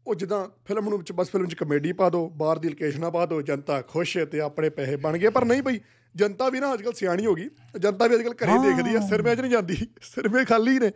[0.06, 3.26] ਉਹ ਜਿੱਦਾਂ ਫਿਲਮ ਨੂੰ ਵਿੱਚ ਬਸ ਫਿਲਮ 'ਚ ਕਮੇਡੀ ਪਾ ਦਿਓ ਬਾਹਰ ਦੀ ਲੋਕੇਸ਼ਨਾਂ ਪਾ
[3.26, 5.80] ਦਿਓ ਜਨਤਾ ਖੁਸ਼ ਹੈ ਤੇ ਆਪਣੇ ਪੈਸੇ ਬਣ ਗਏ। ਪਰ ਨਹੀਂ ਬਈ
[6.14, 7.48] ਜਨਤਾ ਵੀ ਨਾ ਅੱਜਕੱਲ ਸਿਆਣੀ ਹੋ ਗਈ।
[7.80, 10.90] ਜਨਤਾ ਵੀ ਅੱਜਕੱਲ ਘਰੇ ਦੇਖਦੀ ਆ ਸਿਰਮੇ 'ਚ ਨਹੀਂ ਜਾਂਦੀ ਸਿਰਮੇ ਖਾਲੀ ਨੇ।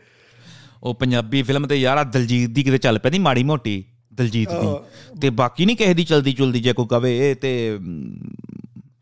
[0.82, 5.18] ਉਹ ਪੰਜਾਬੀ ਫਿਲਮ ਤੇ ਯਾਰ ਆ ਦਲਜੀਤ ਦੀ ਕਿਤੇ ਚੱਲ ਪੈਂਦੀ ਮਾੜੀ ਮੋਟੀ ਦਲਜੀਤ ਦੀ।
[5.20, 7.78] ਤੇ ਬਾਕੀ ਨਹੀਂ ਕਿਸੇ ਦੀ ਚਲਦੀ ਚੁਲਦੀ ਜੇ ਕੋਈ ਕਵੇ ਤੇ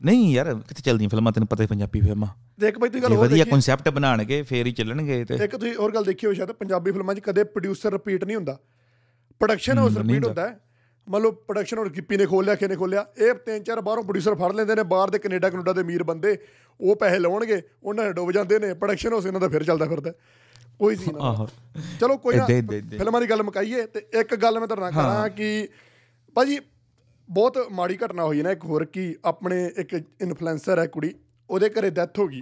[0.04, 2.28] ਨਹੀਂ ਯਾਰ ਕਿਤੇ ਚੱਲਦੀਆਂ ਫਿਲਮਾਂ ਤੈਨੂੰ ਪਤਾ ਹੀ ਪੰਜਾਬੀ ਫਿਲਮਾਂ।
[2.60, 5.94] ਦੇਖ ਬਈ ਤੁਸੀਂ ਗੱਲ ਹੋਰ ਵਧੀਆ ਕਨਸੈਪਟ ਬਣਾਣਗੇ ਫੇਰ ਹੀ ਚੱਲਣਗੇ ਤੇ। ਇੱਕ ਤੁਸੀਂ ਹੋਰ
[5.94, 8.58] ਗੱਲ ਦੇਖੀ ਹੋ ਸ਼ਾਇਦ ਪੰਜਾਬੀ ਫਿਲਮਾਂ 'ਚ ਕਦੇ ਪ੍ਰੋਡਿਊਸਰ ਰਿਪੀਟ ਨਹੀਂ ਹੁੰਦਾ।
[9.40, 10.60] ਪ੍ਰੋਡਕਸ਼ਨ ਹਾਊਸ ਰਿਪੀਟ ਹੁੰਦਾ ਹੈ।
[11.08, 14.52] ਮੰਨ ਲਓ ਪ੍ਰੋਡਕਸ਼ਨ ਹਾਊਸ ਗਿੱਪੀ ਨੇ ਖੋਲਿਆ ਕਿਨੇ ਖੋਲਿਆ ਇਹ ਤਿੰਨ ਚਾਰ ਬਾਹਰੋਂ ਪ੍ਰੋਡਿਊਸਰ ਫੜ
[14.52, 16.38] ਲੈਂਦੇ ਨੇ ਬਾਹਰ ਦੇ ਕੈਨੇਡਾ ਕੈਨੇਡਾ ਦੇ ਅਮੀਰ ਬੰਦੇ
[16.80, 20.12] ਉਹ ਪੈਸੇ ਲਾਉਣਗੇ ਉਹਨਾਂ ਨੇ ਡੁੱਬ ਜਾਂਦੇ ਨੇ ਪ੍ਰੋਡਕਸ਼ਨ ਹਾਊਸ ਇਹਨਾਂ ਦਾ ਫਿਰ ਚੱਲਦਾ ਫਿਰਦਾ
[20.78, 21.46] ਕੋਈ ਸੀ ਨਾ
[22.00, 22.46] ਚਲੋ ਕੋਈ ਨਾ।
[22.98, 25.68] ਫਿਲਮਾਂ ਦੀ ਗੱਲ ਮੁਕਾਈਏ ਤੇ ਇੱਕ ਗੱਲ ਮੈਂ ਤੁਹਾਡੇ ਨਾਲ ਕਰਾਂ ਕਿ
[26.34, 26.58] ਭਾਜੀ
[27.30, 31.14] ਬਹੁਤ ਮਾੜੀ ਘਟਨਾ ਹੋਈ ਨਾ ਇੱਕ ਹੋਰ ਕਿ ਆਪਣੇ ਇੱਕ ਇਨਫਲੂਐਂਸਰ ਹੈ ਕੁੜੀ
[31.50, 32.40] ਉਹਦੇ ਘਰੇ ਡੈਥ ਹੋ ਗਈ।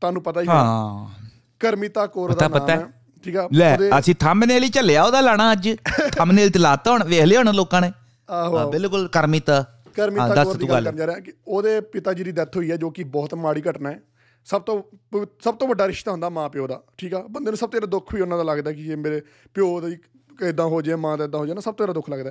[0.00, 1.08] ਤੁਹਾਨੂੰ ਪਤਾ ਹੀ ਹੈ ਹਾਂ।
[1.60, 5.68] ਕਰਮਿਤਾ ਕੌਰ ਦਾ ਨਾਮ। ਹੈ। ਠੀਕ ਆ ਲੈ ਅਸੀਂ ਥੰਬਨੇਲ ਹੀ ਚੱਲਿਆ ਉਹਦਾ ਲਾਣਾ ਅੱਜ।
[6.16, 7.92] ਥੰਬਨੇਲ ਤੇ ਲਾਤਾ ਹੁਣ ਵੇਖ ਲਿਆ ਹੁਣ ਲੋਕਾਂ ਨੇ?
[8.28, 9.50] ਆਹੋ ਬਿਲਕੁਲ ਕਰਮਿਤ।
[9.94, 12.70] ਕਰਮਿਤਾ ਦੱਸ ਕੌਰ ਦੀ ਤੂੰ ਗੱਲ। ਜਾ ਰਿਹਾ ਕਿ ਉਹਦੇ ਪਿਤਾ ਜੀ ਦੀ ਡੈਥ ਹੋਈ
[12.70, 14.00] ਹੈ ਜੋ ਕਿ ਬਹੁਤ ਮਾੜੀ ਘਟਨਾ ਹੈ।
[14.46, 14.82] ਸਭ ਤੋਂ
[15.44, 17.22] ਸਭ ਤੋਂ ਵੱਡਾ ਰਿਸ਼ਤਾ ਹੁੰਦਾ ਮਾਂ ਪਿਓ ਦਾ ਠੀਕ ਆ?
[17.30, 19.20] ਬੰਦੇ ਨੂੰ ਸਭ ਤੋਂ ਜ਼ਿਆਦਾ ਦੁੱਖ ਵੀ ਉਹਨਾਂ ਦਾ ਲੱਗਦਾ ਕਿ ਜੇ ਮੇਰੇ
[19.54, 19.88] ਪਿਓ ਦਾ
[20.48, 22.30] ਇਦਾਂ ਹੋ ਜਾਏ ਮਾਂ ਦਾ ਇਦਾਂ ਹੋ ਜਾਏ ਨਾ ਸਭ ਤੋਂ ਜ਼ਿਆਦਾ ਦੁੱਖ ਲੱਗਦਾ।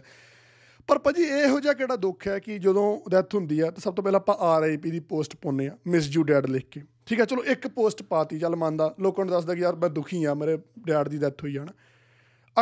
[0.87, 4.03] ਪਰ ਭਾਜੀ ਇਹੋ ਜਿਹਾ ਕਿਹੜਾ ਦੁੱਖ ਹੈ ਕਿ ਜਦੋਂ ਡੈਥ ਹੁੰਦੀ ਆ ਤਾਂ ਸਭ ਤੋਂ
[4.03, 7.43] ਪਹਿਲਾਂ ਆਪਾਂ ਆਰਆਈਪੀ ਦੀ ਪੋਸਟ ਪਾਉਂਦੇ ਆ ਮਿਸ ਯੂ ਡੈਡ ਲਿਖ ਕੇ। ਠੀਕ ਆ, ਚਲੋ
[7.43, 11.07] ਇੱਕ ਪੋਸਟ ਪਾਤੀ, ਚੱਲ ਮੰਨਦਾ। ਲੋਕਾਂ ਨੂੰ ਦੱਸਦਾ ਕਿ ਯਾਰ ਮੈਂ ਦੁਖੀ ਆ, ਮੇਰੇ ਡੈਡ
[11.07, 11.71] ਦੀ ਡੈਥ ਹੋਈ ਆ ਨਾ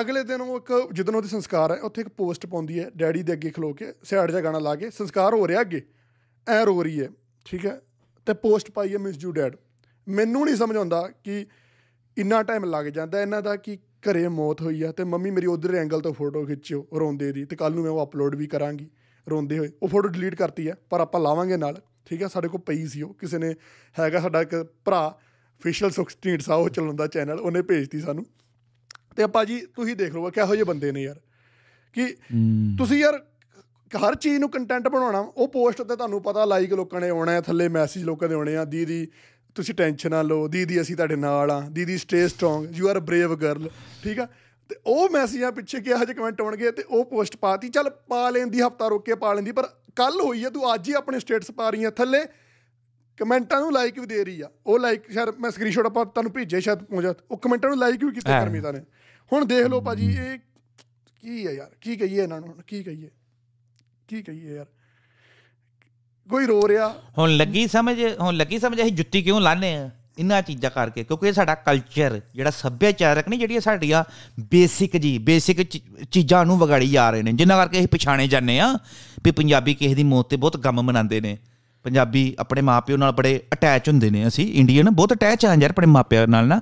[0.02, 3.34] ਅਗਲੇ ਦਿਨ ਉਹ ਇੱਕ ਜਦੋਂ ਉਹਦੇ ਸੰਸਕਾਰ ਹੈ ਉੱਥੇ ਇੱਕ ਪੋਸਟ ਪਾਉਂਦੀ ਹੈ ਡੈਡੀ ਦੇ
[3.34, 5.82] ਅੱਗੇ ਖਲੋ ਕੇ ਸਾਈਡ ਜਿਹਾ ਗਾਣਾ ਲਾ ਕੇ, ਸੰਸਕਾਰ ਹੋ ਰਿਹਾ ਅੱਗੇ।
[6.48, 7.10] ਐ ਰੋ ਰਹੀ ਹੈ,
[7.46, 7.82] ਠੀਕ ਹੈ।
[8.26, 9.56] ਤੇ ਪੋਸਟ ਪਾਈ ਹੈ ਮਿਸ ਯੂ ਡੈਡ।
[10.08, 11.46] ਮੈਨੂੰ ਨਹੀਂ ਸਮਝ ਆਉਂਦਾ ਕਿ
[12.18, 15.76] ਇੰਨਾ ਟਾਈਮ ਲੱਗ ਜਾਂਦਾ ਇਹਨਾਂ ਦਾ ਕਿ ਘਰੇ ਮੌਤ ਹੋਈ ਆ ਤੇ ਮੰਮੀ ਮੇਰੀ ਉਧਰ
[15.76, 18.90] ਐਂਗਲ ਤੋਂ ਫੋਟੋ ਖਿੱਚਿਓ ਰੋਂਦੇ ਦੀ ਤੇ ਕੱਲ ਨੂੰ ਮੈਂ ਉਹ ਅਪਲੋਡ ਵੀ ਕਰਾਂਗੀ,
[19.30, 22.62] ਰੋਂਦੇ ਹੋਏ। ਉਹ ਫੋਟੋ ਡਿਲੀਟ ਕਰਤੀ ਆ ਪਰ ਆਪਾਂ ਲਾਵਾਂਗੇ ਨਾਲ। ਠੀਕ ਆ ਸਾਡੇ ਕੋਲ
[22.62, 23.54] ਪਈ ਸੀ ਉਹ। ਕਿਸੇ ਨੇ
[24.00, 25.20] ਹੈਗਾ ਸਾਡਾ ਇੱਕ ਭਰਾ
[25.62, 28.26] ਫੇਸ਼ੀਅਲ ਸੁਖ ਸਟ੍ਰੀਟਸ ਆ ਉਹ ਚਲਾਉਂਦਾ ਚੈਨਲ ਉਹਨੇ ਭੇਜਤੀ ਸਾਨੂੰ।
[29.16, 31.20] ਤੇ ਆਪਾਂ ਜੀ ਤੁਸੀਂ ਦੇਖ ਲਓ ਕਿਹੋ ਜਿਹੇ ਬੰਦੇ ਨੇ ਯਾਰ।
[31.96, 32.06] ਕਿ
[32.78, 33.20] ਤੁਸੀਂ ਯਾਰ
[33.92, 37.42] ਹਰ ਚੀਜ਼ ਨੂੰ ਕੰਟੈਂਟ ਬਣਾਉਣਾ ਉਹ ਪੋਸਟ ਤੇ ਤੁਹਾਨੂੰ ਪਤਾ ਲਾਈਕ ਲੋਕਾਂ ਨੇ ਆਉਣਾ ਹੈ
[37.42, 39.08] ਥੱਲੇ ਮੈਸੇਜ ਲੋਕਾਂ ਦੇ ਆਉਣੇ ਆ ਦੀਦੀ
[39.56, 43.36] ਤੁਸੀਂ ਟੈਨਸ਼ਨ ਨਾ ਲਓ ਦੀਦੀ ਅਸੀਂ ਤੁਹਾਡੇ ਨਾਲ ਆ ਦੀਦੀ stay strong you are brave
[43.36, 43.70] girl
[44.04, 44.28] ਠੀਕ ਆ?
[44.70, 48.62] ਤੇ ਉਹ ਮੈਸੇਜਾਂ ਪਿੱਛੇ ਕਿਹੋ ਜਿਹੇ ਕਮੈਂਟ ਆਉਣਗੇ ਤੇ ਉਹ ਪੋਸਟ ਪਾਤੀ। ਚੱਲ ਪਾ ਲੈਂਦੀ
[48.62, 51.70] ਹਫਤਾ ਰੁੱਕ ਕੇ ਪਾ ਲੈਂਦੀ ਪਰ ਕੱਲ ਹੋਈ ਆ ਤੂੰ ਅੱਜ ਹੀ ਆਪਣੇ ਸਟੇਟਸ ਪਾ
[51.70, 52.26] ਰਹੀ ਆ ਥੱਲੇ।
[53.18, 56.60] ਕਮੈਂਟਾਂ ਨੂੰ ਲਾਈਕ ਵੀ ਦੇ ਰਹੀ ਆ। ਉਹ ਲਾਈਕ ਸ਼ਾਇਦ ਮੈਂ ਸਕਰੀਨਸ਼ਾਟ ਆਪਾਂ ਤੁਹਾਨੂੰ ਭੇਜਿਆ
[56.60, 58.82] ਸ਼ਾਇਦ ਪਹੁੰਚਾ ਉਹ ਕਮੈਂਟਾਂ ਨੂੰ ਲਾਈਕ ਵੀ ਕੀਤੇ ਹਾਂ। ਕਰਮੀਤਾ ਨੇ।
[59.34, 60.38] ਹੁਣ ਦੇਖ ਲਓ ਭਾਜੀ ਇਹ
[61.22, 61.72] ਕੀ ਹੈ ਯਾਰ?
[61.82, 63.10] ਕੀ ਕਹੀਏ ਇਹਨਾਂ ਨੂੰ ਕੀ ਕਹੀਏ?
[64.08, 64.66] ਕੀ ਕਹੀਏ ਯਾਰ?
[66.30, 69.90] ਕੋਈ ਰੋ ਰਿਹਾ। ਹੁਣ ਲੱਗੀ ਸਮਝ ਹੁਣ ਲੱਗੀ ਸਮਝ ਅਸੀਂ ਜੁੱਤੀ ਕਿਉਂ ਲਾਣੇ ਆ?
[70.18, 74.04] ਇਹਨਾਂ ਚੀਜ਼ਾਂ ਕਰਕੇ ਕਿਉਂਕਿ ਇਹ ਸਾਡਾ ਕਲਚਰ ਜਿਹੜਾ ਸੱਭਿਆਚਾਰਕ ਨਹੀਂ ਜਿਹੜੀਆਂ ਸਾਡੀਆਂ
[74.52, 75.62] ਬੇਸਿਕ ਜੀ ਬੇਸਿਕ
[76.12, 78.74] ਚੀਜ਼ਾਂ ਨੂੰ ਵਿਗਾੜੀ ਜਾ ਰਹੇ ਨੇ ਜਿਨ੍ਹਾਂ ਕਰਕੇ ਅਸੀਂ ਪਛਾਣੇ ਜਾਂਦੇ ਆ
[79.24, 81.38] ਵੀ ਪੰਜਾਬੀ ਕਿਸੇ ਦੀ ਮੌਤ ਤੇ ਬਹੁਤ ਗਮ ਮਨਾਉਂਦੇ ਨੇ।
[81.86, 85.88] ਪੰਜਾਬੀ ਆਪਣੇ ਮਾਪਿਓ ਨਾਲ ਬੜੇ ਅਟੈਚ ਹੁੰਦੇ ਨੇ ਅਸੀਂ ਇੰਡੀਅਨ ਬਹੁਤ ਅਟੈਚ ਆਂ ਯਾਰ ਆਪਣੇ
[85.88, 86.62] ਮਾਪਿਆਂ ਨਾਲ ਨਾ।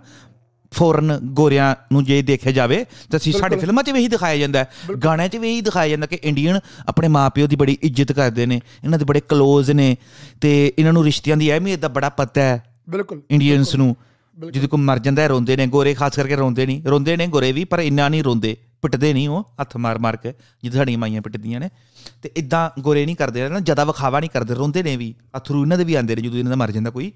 [0.72, 4.60] ਫੋਰਨ ਗੋਰਿਆਂ ਨੂੰ ਜੇ ਦੇਖਿਆ ਜਾਵੇ ਤਾਂ ਅਸੀਂ ਸਾਡੇ ਫਿਲਮਾਂ 'ਚ ਵੀ ਇਹੀ ਦਿਖਾਇਆ ਜਾਂਦਾ
[4.60, 8.46] ਹੈ। ਗਾਣਿਆਂ 'ਚ ਵੀ ਇਹੀ ਦਿਖਾਇਆ ਜਾਂਦਾ ਕਿ ਇੰਡੀਅਨ ਆਪਣੇ ਮਾਪਿਓ ਦੀ ਬੜੀ ਇੱਜ਼ਤ ਕਰਦੇ
[8.46, 9.96] ਨੇ ਇਹਨਾਂ ਦੇ ਬੜੇ ਕਲੋਜ਼ ਨੇ
[10.42, 13.96] ਤੇ ਇਹਨਾਂ ਨੂੰ ਰਿਸ਼ਤਿਆਂ ਦੀ ਅਹਿਮੀਅਤ ਦਾ ਬੜਾ ਪਤਾ ਹੈ। ਬਿਲਕੁਲ ਇੰਡੀਅਨਸ ਨੂੰ
[14.52, 17.64] ਜਦੋਂ ਕੋਈ ਮਰ ਜਾਂਦਾ ਰੋਂਦੇ ਨੇ ਗੋਰੇ ਖਾਸ ਕਰਕੇ ਰੋਂਦੇ ਨਹੀਂ ਰੋਂਦੇ ਨੇ ਗੋਰੇ ਵੀ
[17.66, 21.60] ਪਰ ਇੰਨਾ ਨਹੀਂ ਰੋਂਦੇ ਪਿੱਟਦੇ ਨਹੀਂ ਉਹ ਹੱਥ ਮਾਰ ਮਾਰ ਕੇ ਜਿੱਦਾਂ ਸਾਡੀਆਂ ਮਾਈਆਂ ਪਿੱਟਦੀਆਂ
[21.60, 21.70] ਨੇ।
[22.22, 25.78] ਤੇ ਇਦਾਂ ਗੋਰੇ ਨਹੀਂ ਕਰਦੇ ਨਾ ਜ਼ਿਆਦਾ ਵਿਖਾਵਾ ਨਹੀਂ ਕਰਦੇ ਰੋਂਦੇ ਨੇ ਵੀ ਅਥਰੂ ਇਹਨਾਂ
[25.78, 27.12] ਦੇ ਵੀ ਆਉਂਦੇ ਨੇ ਜਦੋਂ ਇਹਨਾਂ ਦਾ ਮਰ ਜਾਂਦਾ ਕੋਈ।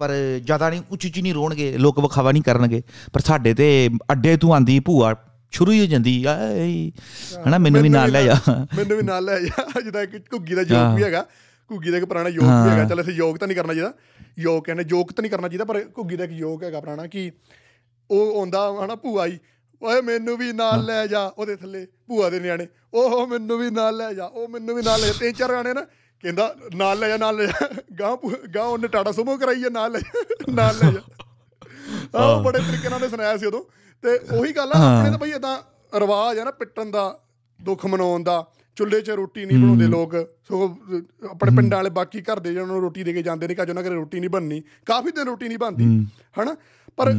[0.00, 0.10] ਪਰ
[0.44, 3.68] ਜ਼ਿਆਦਾ ਨਹੀਂ ਉੱਚੀ ਉੱਚੀ ਨਹੀਂ ਰੋਣਗੇ ਲੋਕ ਵਿਖਾਵਾ ਨਹੀਂ ਕਰਨਗੇ। ਪਰ ਸਾਡੇ ਤੇ
[4.12, 5.14] ਅੱਡੇ ਤੋਂ ਆਂਦੀ ਭੂਆ
[5.52, 6.90] ਸ਼ੁਰੂ ਹੀ ਹੋ ਜਾਂਦੀ ਆਏ
[7.48, 8.34] ਹਨਾ ਮੈਨੂੰ ਵੀ ਨਾਲ ਲੈ ਜਾ।
[8.76, 11.24] ਮੈਨੂੰ ਵੀ ਨਾਲ ਲੈ ਜਾ ਜਿੱਦਾਂ ਇੱਕ ਘੁੱਗੀ ਦਾ ਜੋਕ ਵੀ ਹੈਗਾ।
[11.70, 13.92] ਘੁੱਗੀ ਦਾ ਇੱਕ ਪੁਰਾਣਾ ਯੋਗ ਵੀ ਹੈਗਾ ਚਲ ਇੱਥੇ ਯੋਗ ਤਾਂ ਨਹੀਂ ਕਰਨਾ ਚਾਹੀਦਾ।
[14.38, 17.30] ਯੋਗ ਕਹਿੰਦੇ ਜੋਕ ਤਾਂ ਨਹੀਂ ਕਰਨਾ ਚਾਹੀਦਾ ਪਰ ਘੁੱਗੀ ਦਾ ਇੱਕ ਯੋਗ ਹੈਗਾ ਪੁਰਾਣਾ ਕਿ
[18.10, 19.38] ਉਹ ਆਉਂਦਾ ਹਨਾ ਭੂਆ ਹੀ
[19.82, 23.96] ਓਏ ਮੈਨੂੰ ਵੀ ਨਾਲ ਲੈ ਜਾ। ਉਹਦੇ ਥੱਲੇ ਭੂਆ ਦੇ ਨਿਆਣੇ ਓਹ ਮੈਨੂੰ ਵੀ ਨਾਲ
[23.96, 25.80] ਲੈ ਜਾ ਉਹ ਮੈਨੂੰ ਵੀ ਨਾਲ ਲੈ। ਤਿੰਨ ਚਾਰ ਗਾਣੇ ਨਾ
[26.24, 27.68] ਕਹਿੰਦਾ ਨਾਲ ਲੈ ਜਾ ਨਾਲ ਲੈ ਜਾ।
[28.00, 28.16] ਗਾਂ
[28.54, 30.00] ਗਾਂ ਉਹਨੇ ਟਾਟਾ ਸੁਮੋ ਕਰਾਈ ਹੈ ਨਾਲ ਲੈ
[30.54, 31.00] ਨਾਲ ਲੈ ਜਾ।
[32.14, 33.62] ਆਹ ਬੜੇ ਤਰੀਕੇ ਨਾਲ ਉਹਨੇ ਸੁਣਾਇਆ ਸੀ ਉਦੋਂ।
[34.04, 35.56] ਤੇ ਉਹੀ ਗੱਲ ਆ ਆਪਣੇ ਤਾਂ ਬਈ ਇਦਾਂ
[35.92, 37.04] ਰਿਵਾਜ ਆ ਨਾ ਪਿੱਟਣ ਦਾ
[37.60, 38.44] ਦੁੱਖ ਮਨਾਉਣ ਦਾ।
[38.80, 40.14] ਚੁੱਲ੍ਹੇ 'ਚ ਰੋਟੀ ਨਹੀਂ ਬਣਾਉਂਦੇ ਲੋਕ।
[40.48, 40.64] ਸੋ
[41.30, 43.70] ਆਪਣੇ ਪਿੰਡਾਂ ਵਾਲੇ ਬਾਕੀ ਘਰ ਦੇ ਜਿਹਨਾਂ ਨੂੰ ਰੋਟੀ ਦੇ ਕੇ ਜਾਂਦੇ ਨੇ ਕਿ ਅੱਜ
[43.70, 45.84] ਉਹਨਾਂ ਘਰੇ ਰੋਟੀ ਨਹੀਂ ਬਣਨੀ। ਕਾਫੀ ਦਿਨ ਰੋਟੀ ਨਹੀਂ ਬਣਦੀ
[46.36, 46.56] ਹਨਾ?
[46.98, 47.12] ਪਰ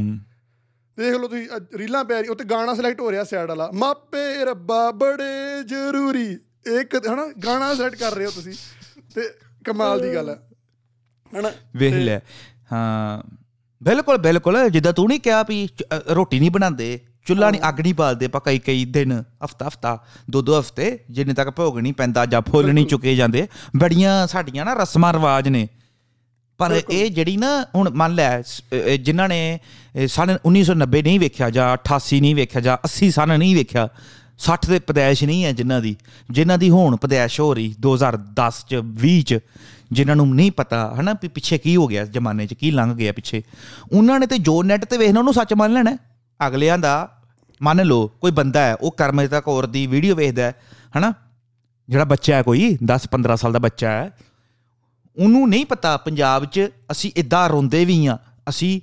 [0.98, 4.80] ਦੇਖ ਲਓ ਤੁਸੀਂ ਰੀਲਾਂ ਪੈ ਰਹੀ ਉੱਤੇ ਗਾਣਾ ਸਿਲੈਕਟ ਹੋ ਰਿਹਾ ਸਾਈਡ ਵਾਲਾ। ਮਾਪੇ ਰੱਬਾ
[4.94, 6.26] ਬੜੇ ਜ਼ਰੂਰੀ।
[6.72, 7.28] ਇੱਕ ਹਨਾ?
[7.46, 8.54] ਗਾਣਾ ਸਿਲੈਕਟ ਕਰ ਰਹੇ ਹੋ ਤੁਸੀਂ
[9.16, 9.30] ਤੇ
[9.66, 10.36] ਕਮਾਲ ਦੀ ਗੱਲ ਹੈ
[11.32, 11.52] ਹਨਾ?
[11.76, 12.20] ਵੇਖ ਲੈ
[12.72, 13.22] ਹਾਂ
[13.82, 15.68] ਬਿਲਕੁਲ ਬਿਲਕੁਲ ਜਿੱਦਾਂ ਤੂੰ ਨਹੀਂ ਕਿਹਾ ਵੀ
[16.10, 19.98] ਰੋਟੀ ਨਹੀਂ ਬਣਾਉਂਦੇ। ਚੁੱਲ੍ਹਾ ਨਹੀਂ ਅੱਗ ਨਹੀਂ ਬਾਲਦੇ ਆਪਾਂ ਕਈ ਕਈ ਦਿਨ ਹਫਤਾ ਹਫਤਾ
[20.30, 23.48] ਦੋ ਦੋ ਹਫ਼ਤੇ ਜਿੰਨੇ ਤੱਕ ਭੋਗ ਨਹੀਂ ਪੈਂਦਾ ਜਾਂ ਫੁੱਲ ਨਹੀਂ ਚੁੱਕੇ ਜਾਂਦੇ
[23.78, 25.68] ਬੜੀਆਂ ਸਾਡੀਆਂ ਨਾ ਰਸਮਾਂ ਰਿਵਾਜ ਨੇ।
[26.60, 28.42] ਪਰ ਇਹ ਜਿਹੜੀ ਨਾ ਹੁਣ ਮੰਨ ਲੈ
[29.02, 29.60] ਜਿਨ੍ਹਾਂ ਨੇ
[30.08, 33.88] ਸੰਨ 1990 ਨਹੀਂ ਵੇਖਿਆ ਜਾਂ 88 ਨਹੀਂ ਵੇਖਿਆ ਜਾਂ 80 ਸੰਨ ਨਹੀਂ ਵੇਖਿਆ
[34.40, 35.96] 60 ਦੇ ਪਦੈਸ਼ ਨਹੀਂ ਹੈ ਜਿਨ੍ਹਾਂ ਦੀ।
[36.32, 39.40] ਜਿਨ੍ਹਾਂ ਦੀ ਹੁਣ ਪਦੈਸ਼ ਹੋ ਰਹੀ 2010 ਚ 20 ਚ
[39.92, 43.42] ਜਿਨ੍ਹਾਂ ਨੂੰ ਨਹੀਂ ਪਤਾ ਹਨਾ ਪਿੱਛੇ ਕੀ ਹੋ ਗਿਆ ਜ਼ਮਾਨੇ 'ਚ ਕੀ ਲੰਘ ਗਿਆ ਪਿੱਛੇ।
[43.92, 45.98] ਉਹਨਾਂ ਨੇ ਤੇ ਜੋ ਨੈਟ ਤੇ ਵੇਖਣਾ ਉਹਨੂੰ ਸੱਚ ਮੰਨ ਲੈਣਾ।
[46.48, 46.94] ਅਗਲਿਆਂ ਦਾ
[47.62, 50.54] ਮੰਨ ਲਓ ਕੋਈ ਬੰਦਾ ਹੈ ਉਹ ਕਰਮਜੀਤ ਕੌਰ ਦੀ ਵੀਡੀਓ ਵੇਖਦਾ ਹੈ
[50.98, 51.14] ਹਨਾ?
[51.90, 54.12] ਜਿਹੜਾ ਬੱਚਾ ਹੈ ਕੋਈ 10 15 ਸਾਲ ਦਾ ਬੱਚਾ ਹੈ
[55.18, 58.18] ਉਹਨੂੰ ਨਹੀਂ ਪਤਾ ਪੰਜਾਬ 'ਚ ਅਸੀਂ ਇਦਾਂ ਰੋਂਦੇ ਵੀ ਆ
[58.50, 58.80] ਅਸੀਂ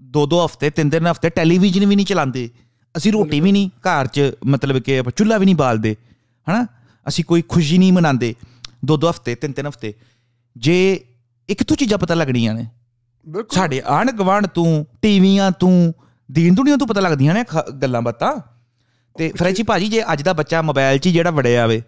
[0.00, 2.48] ਦੋ ਦੋ ਹਫ਼ਤੇ ਤਿੰਨ ਤਿੰਨ ਹਫ਼ਤੇ ਟੈਲੀਵਿਜ਼ਨ ਵੀ ਨਹੀਂ ਚਲਾਉਂਦੇ
[2.94, 5.94] ਅਸੀਂ ਰੋਟੀ ਵੀ ਨਹੀਂ ਘਰ 'ਚ ਮਤਲਬ ਕਿ ਚੁੱਲ੍ਹਾ ਵੀ ਨਹੀਂ ਬਾਲਦੇ
[6.46, 6.66] ਹਨਾ?
[7.06, 8.34] ਅਸੀਂ ਕੋਈ ਖੁਸ਼ੀ ਨਹੀਂ ਮਨਾਉਂਦੇ
[8.84, 9.92] ਦੋ ਦੋ ਹਫ਼ਤੇ ਤਿੰਨ ਤਿੰਨ ਹਫ਼ਤੇ
[10.56, 10.76] ਜੇ
[11.48, 12.66] ਇੱਕ ਤੋਂ ਚੀਜ਼ਾਂ ਪਤਾ ਲੱਗਣੀਆਂ ਨੇ
[13.52, 15.72] ਸਾਡੇ ਆਣ ਗਵਾਂਢ ਤੂੰ ਟੀਵੀਆਂ ਤੂੰ
[16.32, 17.44] ਦੀਨ ਦੁਨੀਆ ਤੋਂ ਪਤਾ ਲੱਗਦੀਆਂ ਨੇ
[17.82, 18.36] ਗੱਲਾਂ ਬਾਤਾਂ?
[19.18, 21.82] ਤੇ ਫਰੈਂਚੀ ਭਾਜੀ ਜੇ ਅੱਜ ਦਾ ਬੱਚਾ ਮੋਬਾਈਲ 'ਚ ਜਿਹੜਾ ਵੜਿਆ ਵੇ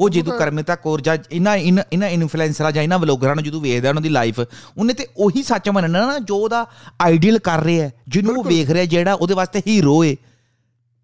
[0.00, 4.02] ਉਹ ਜਦੋਂ ਕਰਮਿਤਾ ਕੌਰ ਜਾਂ ਇਹਨਾਂ ਇਹਨਾਂ ਇਨਫਲੂਐਂਸਰਾਂ ਜਾਂ ਇਹਨਾਂ ਵਲੋਗਰਾਂ ਨੂੰ ਜਦੋਂ ਵੇਖਦਾ ਉਹਨਾਂ
[4.02, 4.40] ਦੀ ਲਾਈਫ
[4.78, 6.66] ਉਹਨੇ ਤੇ ਉਹੀ ਸੱਚ ਮੰਨਣਾ ਨਾ ਜੋ ਉਹਦਾ
[7.00, 10.16] ਆਈਡੀਅਲ ਕਰ ਰਿਹਾ ਜਿਹਨੂੰ ਉਹ ਵੇਖ ਰਿਹਾ ਜਿਹੜਾ ਉਹਦੇ ਵਾਸਤੇ ਹੀਰੋ ਏ।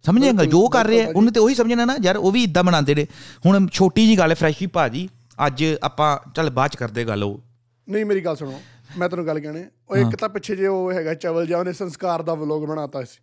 [0.06, 0.46] ਸਮਝੇ ਅੰਕਲ?
[0.46, 3.06] ਜੋ ਕਰ ਰਿਹਾ ਉਹਨੇ ਤੇ ਉਹੀ ਸਮਝਣਾ ਨਾ ਯਾਰ ਉਹ ਵੀ ਇਦਾਂ ਬਣਾਉਂਦੇ ਨੇ।
[3.46, 5.08] ਹੁਣ ਛੋਟੀ ਜੀ ਗੱਲ ਹੈ ਫਰੈਸ਼ੀ ਭਾਜੀ
[5.46, 7.40] ਅੱਜ ਆਪਾਂ ਚੱਲ ਬਾਅਦ ਚ ਕਰਦੇ ਗੱਲ ਉਹ।
[7.88, 8.60] ਨਹੀਂ ਮੇਰੀ ਗੱਲ ਸੁਣੋ।
[8.98, 12.22] ਮੈਂ ਤੈਨੂੰ ਗੱਲ ਕਹਿਣੀ ਉਹ ਇੱਕ ਤਾਂ ਪਿੱਛੇ ਜੇ ਉਹ ਹੈਗਾ ਚਵਲ ਜਾਂ ਉਹਨੇ ਸੰਸਕਾਰ
[12.22, 13.20] ਦਾ ਵਲੋਗ ਬਣਾਤਾ ਸੀ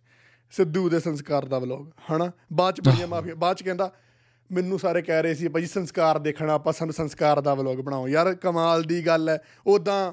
[0.50, 2.30] ਸਿੱਧੂ ਦੇ ਸੰਸਕਾਰ ਦਾ ਵਲੋਗ ਹਨਾ?
[2.52, 3.92] ਬਾਅਦ ਚ ਬੜੀਆਂ ਮਾਫੀਆਂ ਬਾਅਦ ਚ ਕਹਿੰਦਾ
[4.52, 8.34] ਮੈਨੂੰ ਸਾਰੇ ਕਹਿ ਰਹੇ ਸੀ ਭਾਜੀ ਸੰਸਕਾਰ ਦੇਖਣਾ ਆਪਾਂ ਸਾਨੂੰ ਸੰਸਕਾਰ ਦਾ ਵਲੋਗ ਬਣਾਓ। ਯਾਰ
[8.34, 10.12] ਕਮਾਲ ਦੀ ਗੱਲ ਹੈ। ਉਦਾਂ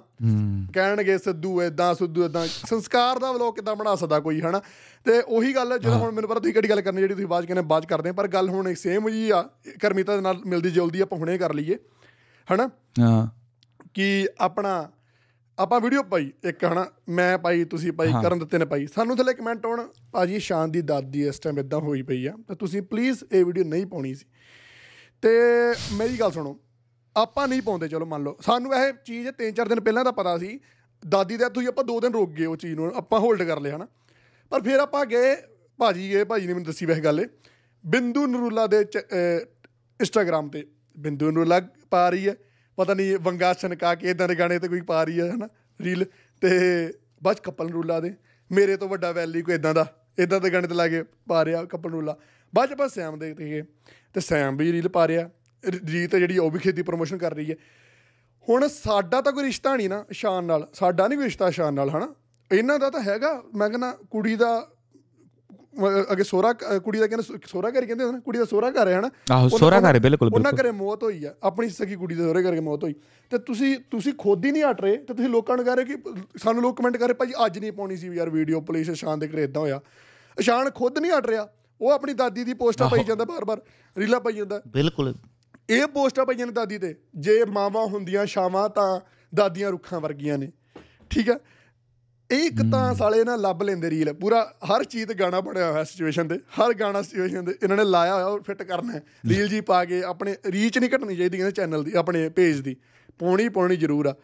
[0.74, 4.62] ਕਹਿਣਗੇ ਸਿੱਧੂ ਇਦਾਂ ਸਿੱਧੂ ਇਦਾਂ ਸੰਸਕਾਰ ਦਾ ਵਲੋਗ ਕਿਦਾਂ ਬਣਾ ਸਕਦਾ ਕੋਈ ਹਨਾ?
[5.06, 7.46] ਤੇ ਉਹੀ ਗੱਲ ਹੈ ਜਦੋਂ ਹੁਣ ਮੈਨੂੰ ਪਤਾ ਤੁਸੀਂ ਕਿਹੜੀ ਗੱਲ ਕਰਨੀ ਜਿਹੜੀ ਤੁਸੀਂ ਬਾਅਦ
[7.46, 9.50] ਕਹਿੰਦੇ ਬਾਅਦ ਕਰਦੇ ਪਰ ਗੱਲ ਹੁਣ ਸੇਮ ਜੀ ਆ
[9.82, 11.78] ਕਰਮੀਤਾ ਦੇ ਨਾਲ ਮਿਲਦੀ ਜੁਲਦੀ ਆਪਾਂ ਹੁਣੇ ਕਰ ਲਈਏ
[12.54, 12.70] ਹਨਾ?
[13.00, 13.28] ਹਾਂ।
[13.94, 14.92] ਕਿ ਆਪਣਾ
[15.60, 19.34] ਆਪਾਂ ਵੀਡੀਓ ਪਾਈ ਇੱਕ ਹਨਾ ਮੈਂ ਪਾਈ ਤੁਸੀਂ ਪਾਈ ਕਰਨ ਦਿੱਤੇ ਨੇ ਪਾਈ। ਸਾਨੂੰ ਥੱਲੇ
[19.34, 23.24] ਕਮੈਂਟ ਆਉਣ ਭਾਜੀ ਸ਼ਾਨ ਦੀ ਦਾਦੀ ਇਸ ਟਾਈਮ ਇਦਾਂ ਹੋਈ ਪਈ ਆ। ਤਾਂ ਤੁਸੀਂ ਪਲੀਜ਼
[23.32, 24.26] ਇਹ ਵੀਡੀਓ ਨਹੀਂ ਪਾਉਣੀ ਸੀ।
[25.22, 25.30] ਤੇ
[25.94, 26.58] ਮੇਰੀ ਗੱਲ ਸੁਣੋ
[27.16, 30.38] ਆਪਾਂ ਨਹੀਂ ਪਾਉਂਦੇ ਚਲੋ ਮੰਨ ਲਓ। ਸਾਨੂੰ ਇਹ ਚੀਜ਼ ਤਿੰਨ ਚਾਰ ਦਿਨ ਪਹਿਲਾਂ ਦਾ ਪਤਾ
[30.38, 30.60] ਸੀ
[31.04, 33.76] ਦਾਦੀ ਦਾ ਤੁਸੀਂ ਆਪਾਂ ਦੋ ਦਿਨ ਰੁਕ ਗਏ ਉਹ ਚੀਜ਼ ਨੂੰ ਆਪਾਂ ਹੋਲਡ ਕਰ ਲਿਆ
[33.76, 33.88] ਹਨਾ।
[34.52, 35.36] ਪਰ ਫਿਰ ਆਪਾਂ ਗਏ
[35.80, 37.26] ਭਾਜੀ ਇਹ ਭਾਜੀ ਨੇ ਮੈਨੂੰ ਦੱਸੀ ਵੈਸੇ ਗੱਲ।
[37.84, 38.86] ਬਿੰਦੂ ਨਰੂਲਾ ਦੇ
[40.00, 40.66] ਇੰਸਟਾਗ੍ਰam ਤੇ।
[40.98, 41.60] ਬਿੰਦੂ ਨਰੂਲਾ
[41.92, 42.36] ਪਾ ਰਹੀ ਹੈ।
[42.78, 45.50] ਪਤਾ ਨਹੀਂ ਇਹ ਵੰਗਾ ਛਨਕਾ ਕੇ ਇਦਾਂ ਦੇ ਗਾਣੇ ਤੇ ਕੋਈ ਪਾ ਰਹੀ ਹੈ, ਹਨਾ
[45.82, 46.06] ਰੀਲ
[46.42, 46.50] ਤੇ
[47.24, 48.14] ਬਾਅਦ 'ਚ ਕਪਲ ਨਰੂਲਾ ਦੇ।
[48.52, 51.66] ਮੇਰੇ ਤੋਂ ਵੱਡਾ ਵੈਲੀ ਕੋਈ ਇਦਾਂ ਦਾ ਇਦਾਂ ਦੇ ਗਾਣੇ ਤੇ ਲਾ ਕੇ ਪਾ ਰਿਹਾ
[51.66, 52.18] ਕਪਲ ਨਰੂਲਾ
[52.56, 53.64] ਬਾਅਦ ਚ ਆਪਾਂ ਸੈਮ ਦੇ ਤੇ
[54.14, 55.30] ਤੇ ਸੈਮ ਵੀ ਰੀਲ ਪਾ ਰਿਹਾ
[55.70, 57.56] ਰ- ਰੀਤ ਜਿਹੜੀ ਉਹ ਵੀ ਖੇਤੀ ਪ੍ਰੋਮੋਸ਼ਨ ਕਰ ਰਹੀ ਹੈ।
[58.50, 61.90] ਹੁਣ ਸਾਡਾ ਤਾਂ ਕੋਈ ਰਿਸ਼ਤਾ ਨਹੀਂ ਨਾ ਸ਼ਾਨ ਨਾਲ, ਸਾਡਾ ਨਹੀਂ ਕੋਈ ਰਿਸ਼ਤਾ ਸ਼ਾਨ ਨਾਲ,
[61.90, 62.16] ਹਨਾ।
[62.52, 64.77] ਇਹਨਾਂ ਦਾ ਤਾਂ ਹੈਗਾ, ਮੈਂ ਕਹਿੰਦਾ ਕੁੜੀ ਦਾ ਅਹ
[66.12, 68.88] ਅੱਗੇ ਅਹ ਕੁੜੀ ਦਾ ਕਹਿੰਦੇ ਸੋਹਰਾ ਘਰ ਹੀ ਕਹਿੰਦੇ ਹੁੰਦੇ ਨਾ ਕੁੜੀ ਦਾ ਸੋਹਰਾ ਘਰ
[68.88, 69.10] ਹੈ ਹਨਾ?
[69.32, 72.44] ਆਹੋ, ਸਹੁਰਾ ਘਰ ਹੈ, ਬਿਲਕੁਲ, ਉਹਨਾਂ। ਘਰੇ ਮੌਤ ਹੋਈ ਆ ਆਪਣੀ ਸਕੀ ਕੁੜੀ ਦੇ ਸੋਹਰੇ
[72.44, 72.96] ਕਰਕੇ ਮੌਤ ਹੋਈ।
[73.32, 75.98] ਤੇ ਤੁਸੀਂ ਤੁਸੀਂ ਖੁਦ ਹੀ ਨਹੀਂ ਹਟ ਰਹੇ ਤੇ ਤੁਸੀਂ ਲੋਕਾਂ ਨੂੰ ਕਹਿ ਰਹੇ ਕਿ
[76.38, 79.28] ਸਾਨੂੰ ਲੋਕ ਕਮੈਂਟ ਕਰ ਰਹੇ ਭਾਈ ਅੱਜ ਨਹੀਂ ਪਾਉਣੀ ਸੀ ਯਾਰ ਵੀਡੀਓ ਪੁਲਿਸ ਸ਼ਾਨ ਦੇ
[79.28, 79.80] ਘਰੇ ਇਦਾਂ ਹੋਇਆ।
[80.40, 81.48] ਇਸ਼ਾਨ ਖੁਦ ਨਹੀਂ ਹਟ ਰਿਹਾ
[81.82, 83.62] ਉਹ ਆਪਣੀ ਦਾਦੀ ਦੀ ਪੋਸਟਾਂ ਪਾਈ ਜਾਂਦਾ ਬਾਰ-ਬਾਰ
[83.98, 85.14] ਰੀਲਾਂ ਪਾਈ ਜਾਂਦਾ। ਬਿਲਕੁਲ।
[85.70, 89.00] ਇਹ ਪੋਸਟਾਂ ਪਈਆਂ ਨੇ ਦਾਦੀ ਤੇ ਜੇ ਮਾਵਾਂ ਹੁੰਦੀਆਂ ਸ਼ਾਵਾਂ ਤਾਂ
[89.36, 90.52] ਦਾਦੀਆਂ ਰੁੱਖਾਂ ਵਰਗੀਆਂ ਨੇ
[91.10, 91.40] ਠੀਕ ਆ
[92.32, 95.84] ਇਹ ਇੱਕ ਤਾਂ ਸਾਲੇ ਨਾ ਲੱਭ ਲੈਂਦੇ ਰੀਲ ਪੂਰਾ ਹਰ ਚੀਜ਼ ਤੇ ਗਾਣਾ ਬਣਿਆ ਹੋਇਆ
[95.84, 98.94] ਸਿਚੁਏਸ਼ਨ ਤੇ ਹਰ ਗਾਣਾ ਸਿਚੁਏਸ਼ਨ ਤੇ ਇਹਨਾਂ ਨੇ ਲਾਇਆ ਹੋਇਆ ਉਹ ਫਿੱਟ ਕਰਨਾ
[99.30, 102.76] ਰੀਲ ਜੀ ਪਾ ਕੇ ਆਪਣੇ ਰੀਚ ਨਹੀਂ ਘਟਣੀ ਚਾਹੀਦੀ ਕਹਿੰਦੇ ਚੈਨਲ ਦੀ ਆਪਣੇ ਪੇਜ ਦੀ।
[103.20, 104.16] ਪਾਉਣੀ ਪਾਉਣੀ ਜ਼ਰੂਰ ਆ।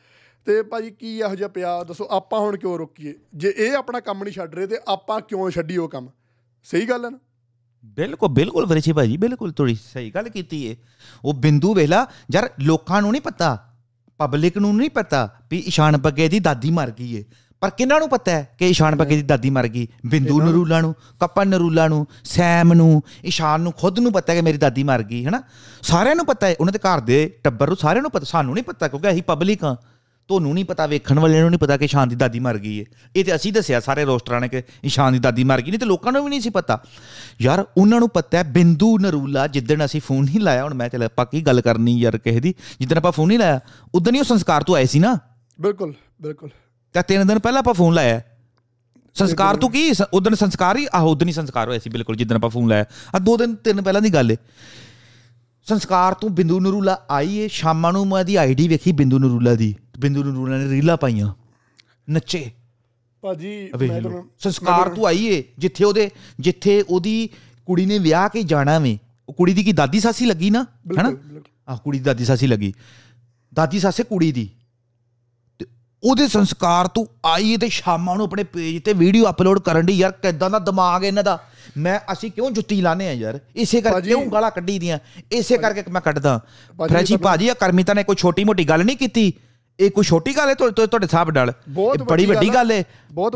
[0.45, 3.13] ਤੇ ਭਾਜੀ ਕੀ ਇਹੋ ਜਿਹਾ ਪਿਆ ਦੱਸੋ ਆਪਾਂ ਹੁਣ ਕਿਉਂ ਰੋਕੀਏ?
[3.35, 6.09] ਜੇ ਇਹ ਆਪਣਾ ਕੰਮ ਨਹੀਂ ਛੱਡ ਰਹੇ ਤੇ ਆਪਾਂ ਕਿਉਂ ਛੱਡੀ ਉਹ ਕੰਮ?
[6.63, 7.19] ਸਹੀ ਗੱਲ ਹੈ ਨਾ?
[7.85, 10.77] ਬਿਲਕੁਲ ਬਿਲਕੁਲ ਵਰੇਚੀ ਭਾਜੀ ਬਿਲਕੁਲ ਥੋੜੀ ਸਹੀ ਗੱਲ ਕੀਤੀ ਏ।
[11.25, 13.69] ਉਹ ਬਿੰਦੂ ਵੇਲਾ ਯਾਰ ਲੋਕਾਂ ਨੂੰ ਨਹੀਂ ਪਤਾ
[14.17, 17.23] ਪਬਲਿਕ ਨੂੰ ਨਹੀਂ ਪਤਾ ਵੀ ਇਸ਼ਾਨ ਬੱਗੇ ਦੀ ਦਾਦੀ ਮਰ ਗਈ ਏ।
[17.63, 19.87] ਪਰ ਕਿਹਨਾਂ ਨੂੰ ਪਤਾ ਹੈ ਕਿ ਇਸ਼ਾਨ ਬੱਗੇ ਦੀ ਦਾਦੀ ਮਰ ਗਈ?
[20.05, 24.41] ਬਿੰਦੂ ਨਰੂਲਾ ਨੂੰ ਕਪਨ ਨਰੂਲਾ ਨੂੰ ਸੈਮ ਨੂੰ ਇਸ਼ਾਨ ਨੂੰ ਖੁਦ ਨੂੰ ਪਤਾ ਹੈ ਕਿ
[24.41, 25.41] ਮੇਰੀ ਦਾਦੀ ਮਰ ਗਈ ਹੈਨਾ?
[25.81, 28.63] ਸਾਰਿਆਂ ਨੂੰ ਪਤਾ ਹੈ ਉਹਨਾਂ ਦੇ ਘਰ ਦੇ ਟੱਬਰ ਨੂੰ ਸਾਰਿਆਂ ਨੂੰ ਪਤਾ ਸਾਨੂੰ ਨਹੀਂ
[28.63, 29.75] ਪਤਾ ਕਿਉਂਕਿ ਅਸੀਂ ਪਬਲਿਕ ਹਾਂ।
[30.29, 32.85] ਤੁਹਾਨੂੰ ਨਹੀਂ ਪਤਾ ਵੇਖਣ ਵਾਲਿਆਂ ਨੂੰ ਨਹੀਂ ਪਤਾ ਕਿ ਇਸ਼ਾਨ ਦੀ ਦਾਦੀ ਮਰ ਗਈ ਏ
[33.15, 35.85] ਇਹ ਤੇ ਅਸੀਂ ਦੱਸਿਆ ਸਾਰੇ ਰੋਸਟਰਾਂ ਨੇ ਕਿ ਇਸ਼ਾਨ ਦੀ ਦਾਦੀ ਮਰ ਗਈ ਨਹੀਂ ਤੇ
[35.85, 36.79] ਲੋਕਾਂ ਨੂੰ ਵੀ ਨਹੀਂ ਸੀ ਪਤਾ।
[37.41, 41.03] ਯਾਰ ਉਹਨਾਂ ਨੂੰ ਪਤਾ ਹੈ ਬਿੰਦੂ ਨਰੂਲਾ ਜਿੱਦਣ ਅਸੀਂ ਫੋਨ ਨਹੀਂ ਲਾਇਆ ਹੁਣ ਮੈਂ ਚੱਲ
[41.03, 42.53] ਆਪਾਂ ਕੀ ਗੱਲ ਕਰਨੀ ਯਾਰ ਕਿਸੇ ਦੀ?
[42.79, 43.59] ਜਿੱਦਣ ਆਪਾਂ ਫੋਨ ਨਹੀਂ ਲਾਇਆ
[43.95, 45.17] ਉਦੋਂ ਹੀ ਉਹ ਸੰਸਕਾਰ ਤੋਂ ਆਏ ਸੀ ਨਾ?
[45.61, 46.49] ਬਿਲਕੁਲ ਬਿਲਕੁਲ।
[46.93, 48.21] ਤਾਂ ਤਿੰਨ ਦਿਨ ਪਹਿਲਾਂ ਆਪਾਂ ਫੋਨ ਲਾਇਆ।
[49.13, 49.91] ਸੰਸਕਾਰ ਤੋਂ ਕੀ?
[50.13, 52.85] ਉਦੋਂ ਸੰਸਕਾਰ ਹੀ ਆਹੋ ਉਦੋਂ ਹੀ ਸੰਸਕਾਰ ਹੋਇਆ ਸੀ ਬਿਲਕੁਲ ਜਿੱਦਣ ਆਪਾਂ ਫੋਨ ਲਾਇਆ।
[53.15, 54.37] ਆ ਦੋ ਦਿਨ ਤਿੰਨ ਪਹਿਲਾਂ ਦੀ ਗੱਲ ਏ।
[55.69, 59.75] ਸੰਸਕਾਰ ਤੋਂ ਬਿੰਦੂ ਨਰੂਲਾ ਆਈ ਏ ਸ਼ਾਮਾਂ ਨੂੰ ਮੈਂ ਦੀ ਆਈਡੀ ਵੇਖੀ ਬਿੰਦੂ ਨਰੂਲਾ ਦੀ।
[59.99, 61.33] ਬਿੰਦੂ ਨਰੂਲਾ ਨੇ ਰੀਲਾਂ ਪਾਈਆਂ।
[62.09, 62.51] ਨੱਚੇ।
[63.21, 63.71] ਭਾਜੀ
[64.39, 67.29] ਸੰਸਕਾਰ ਤੋਂ ਆਈ ਏ ਜਿੱਥੇ ਉਹਦੇ ਜਿੱਥੇ ਉਹਦੀ
[67.65, 70.65] ਕੁੜੀ ਨੇ ਵਿਆਹ ਕੇ ਜਾਣਾ ਵੇ। ਉਹ ਕੁੜੀ ਦੀ ਕੀ ਦਾਦੀ ਸਾਸੀ ਲੱਗੀ ਨਾ?
[70.97, 71.13] ਹੈਨਾ?
[71.67, 72.73] ਆ ਕੁੜੀ ਦੀ ਦਾਦੀ ਸਾਸੀ ਲੱਗੀ।
[73.53, 74.49] ਦਾਦੀ ਸਾਸੇ ਕੁੜੀ ਦੀ।
[76.03, 80.11] ਉਹਦੇ ਸੰਸਕਾਰ ਤੋਂ ਆਈ ਤੇ ਸ਼ਾਮਾਂ ਨੂੰ ਆਪਣੇ ਪੇਜ ਤੇ ਵੀਡੀਓ ਅਪਲੋਡ ਕਰਨ ਦੀ ਯਾਰ
[80.11, 81.43] ਕਿਦਾਂ ਦਾ ਦਿਮਾਗ ਹੈ ਇਹਨਾਂ ਦਾ?
[81.77, 83.39] ਮੈਂ ਅਸੀਂ ਕਿਉਂ ਜੁੱਤੀ ਲਾਣੇ ਆ ਯਾਰ?
[83.55, 84.99] ਇਸੇ ਕਰਕੇ ਕਿਉਂ ਗਾਲਾਂ ਕੱਢੀ ਦੀਆਂ?
[85.31, 86.39] ਇਸੇ ਕਰਕੇ ਮੈਂ ਕੱਢਦਾ।
[86.77, 89.33] ਤੁਹਾਨੂੰ- ਭਾਜੀ ਆ ਕਰਮੀਤਾ ਨੇ ਕੋਈ ਛੋਟੀ ਮੋਟੀ ਗੱਲ ਨਹੀਂ ਕੀਤੀ।
[89.79, 91.49] ਇਹ ਕੋਈ ਛੋਟੀ ਗੱਲ ਹੈ ਤੁਹਾਡੇ ਹਿਸਾਬ ਨਾਲ?
[91.49, 92.83] ਇਹ ਬੜੀ ਵੱਡੀ ਗੱਲ। ਹੈ।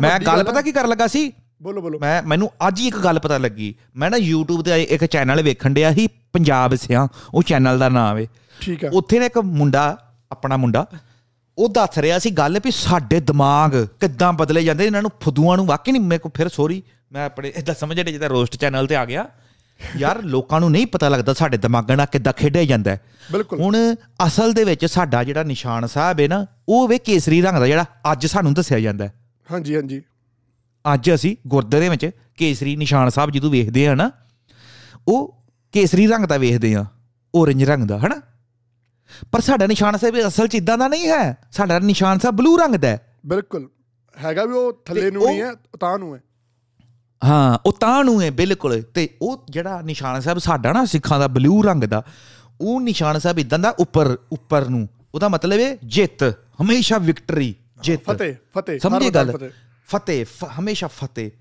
[0.01, 1.34] ਮੈਂ ਗੱਲ ਪਤਾ। ਕੀ ਕਰਨ ਲੱਗਾ ਸੀ?
[1.62, 5.06] ਬੋਲੋ ਬੋਲੋ। ਮੈਂ ਮੈਨੂੰ ਅੱਜ ਹੀ ਇੱਕ ਗੱਲ ਪਤਾ ਲੱਗੀ। ਮੈਂ ਨਾ YouTube ਤੇ ਇੱਕ
[5.06, 8.25] ਚੈਨਲ ਵੇਖਣ ਡਿਆ ਸੀ ਪੰਜਾਬ ਸਿਆਂ। ਉਹ ਚੈਨਲ ਦਾ ਨਾਮ ਹੈ
[8.62, 10.88] ਠੀਕ ਆ। ਉੱਥੇ ਨੇ ਇੱਕ ਮੁੰਡਾ ਆਪਣਾ ਮੁੰਡਾ
[11.58, 15.65] ਉਹ ਦੱਸ ਰਿਹਾ ਸੀ ਗੱਲ ਵੀ ਸਾਡੇ ਦਿਮਾਗ ਕਿੱਦਾਂ ਬਦਲੇ ਜਾਂਦੇ ਇਹਨਾਂ ਨੂੰ ਫੁੱਦੂਆਂ ਨੂੰ
[15.65, 18.96] ਵਾਕਈ ਨਹੀਂ ਮੇਰੇ ਕੋ ਫਿਰ ਸੋਰੀ ਮੈਂ ਆਪਣੇ ਇਦਾਂ ਸਮਝ ਜਿਹੜੇ ਜਿਹਦਾ ਰੋਸਟ ਚੈਨਲ ਤੇ
[18.96, 19.28] ਆ ਗਿਆ
[19.98, 23.00] ਯਾਰ ਲੋਕਾਂ ਨੂੰ ਨਹੀਂ ਪਤਾ ਲੱਗਦਾ ਸਾਡੇ ਦਿਮਾਗਾਂ ਨਾਲ ਕਿੱਦਾਂ ਖੇਡਿਆ ਜਾਂਦਾ ਹੈ।
[23.32, 23.76] ਬਿਲਕੁਲ ਹੁਣ
[24.28, 27.86] ਅਸਲ ਦੇ ਵਿੱਚ ਸਾਡਾ ਜਿਹੜਾ ਨਿਸ਼ਾਨ ਸਾਹਿਬ ਹੈ ਨਾ ਉਹ ਵੇ ਕੇਸਰੀ ਰੰਗ ਦਾ ਜਿਹੜਾ
[28.12, 29.13] ਅੱਜ ਸਾਨੂੰ ਦੱਸਿਆ ਜਾਂਦਾ ਹੈ।
[29.52, 30.02] ਹਾਂਜੀ ਹਾਂਜੀ
[30.86, 34.12] ਅੱਜ ਅਸੀਂ ਗੁਰਦੁਆਰੇ ਵਿੱਚ ਕੇਸਰੀ ਨਿਸ਼ਾਨ ਸਾਹਿਬ ਜਦੋਂ ਵੇਖਦੇ ਆ ਨਾ
[35.08, 36.86] ਉਹ ਕੇਸਰੀ ਰੰਗ ਦਾ ਵੇਖਦੇ ਆ
[37.34, 38.22] ਔਰੰਜ ਰੰਗ ਦਾ ਹਨਾ
[39.32, 42.76] ਪਰ ਸਾਡਾ ਨਿਸ਼ਾਨ ਸਾਹਿਬ ਅਸਲ ਚ ਇਦਾਂ ਦਾ ਨਹੀਂ ਹੈ। ਸਾਡਾ ਨਿਸ਼ਾਨ ਸਾਹਿਬ ਬਲੂ ਰੰਗ
[42.76, 43.70] ਦਾ ਹੈ। ਬਿਲਕੁਲ।
[44.24, 46.24] ਹੈਗਾ ਵੀ ਉਹ ਥੱਲੇ ਨੂੰ ਨਹੀਂ ਹੈ ਤਾਂ ਨੂੰ ਹੈ।
[47.24, 51.28] ਹਾਂ ਉਹ ਤਾਂ ਨੂੰ ਹੈ ਬਿਲਕੁਲ। ਤੇ ਉਹ ਜਿਹੜਾ ਨਿਸ਼ਾਨ ਸਾਹਿਬ ਸਾਡਾ ਨਾ ਸਿੱਖਾਂ ਦਾ
[51.28, 52.04] ਬਲੂ ਰੰਗ ਦਾ
[52.62, 56.24] ਉਹ ਨਿਸ਼ਾਨ ਸਾਹਿਬ ਇਦਾਂ ਦਾ ਉੱਪਰ ਉੱਪਰ ਨੂੰ। ਉਹਦਾ ਮਤਲਬ ਹੈ ਜਿੱਤ
[56.62, 59.50] ਹਮੇਸ਼ਾ ਵਿਕਟਰੀ ਜਿੱਤ। ਫਤਿਹ ਫਤਿਹ ਸਮਝੇ ਗੱਲ?
[59.88, 60.26] ਫਤਿਹ।
[60.60, 61.32] ਹਮੇਸ਼ਾ ਫਤਿਹ।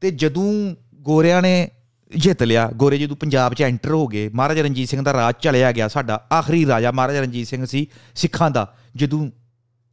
[0.00, 1.70] ਤੇ ਜਦੋਂ ਗੋਰਿਆਂ ਨੇ
[2.16, 5.72] ਜਿੱਤ ਲਿਆ। ਗੋਰੇ ਜਦੋਂ ਪੰਜਾਬ 'ਚ ਐਂਟਰ ਹੋ ਗਏ ਮਹਾਰਾਜਾ ਰਣਜੀਤ ਸਿੰਘ ਦਾ ਰਾਜ ਚਲਿਆ
[5.72, 9.30] ਗਿਆ ਸਾਡਾ। ਆਖਰੀ ਰਾਜਾ ਮਹਾਰਾਜਾ ਰਣਜੀਤ ਸਿੰਘ ਸੀ ਸਿੱਖਾਂ ਦਾ ਜਦੋਂ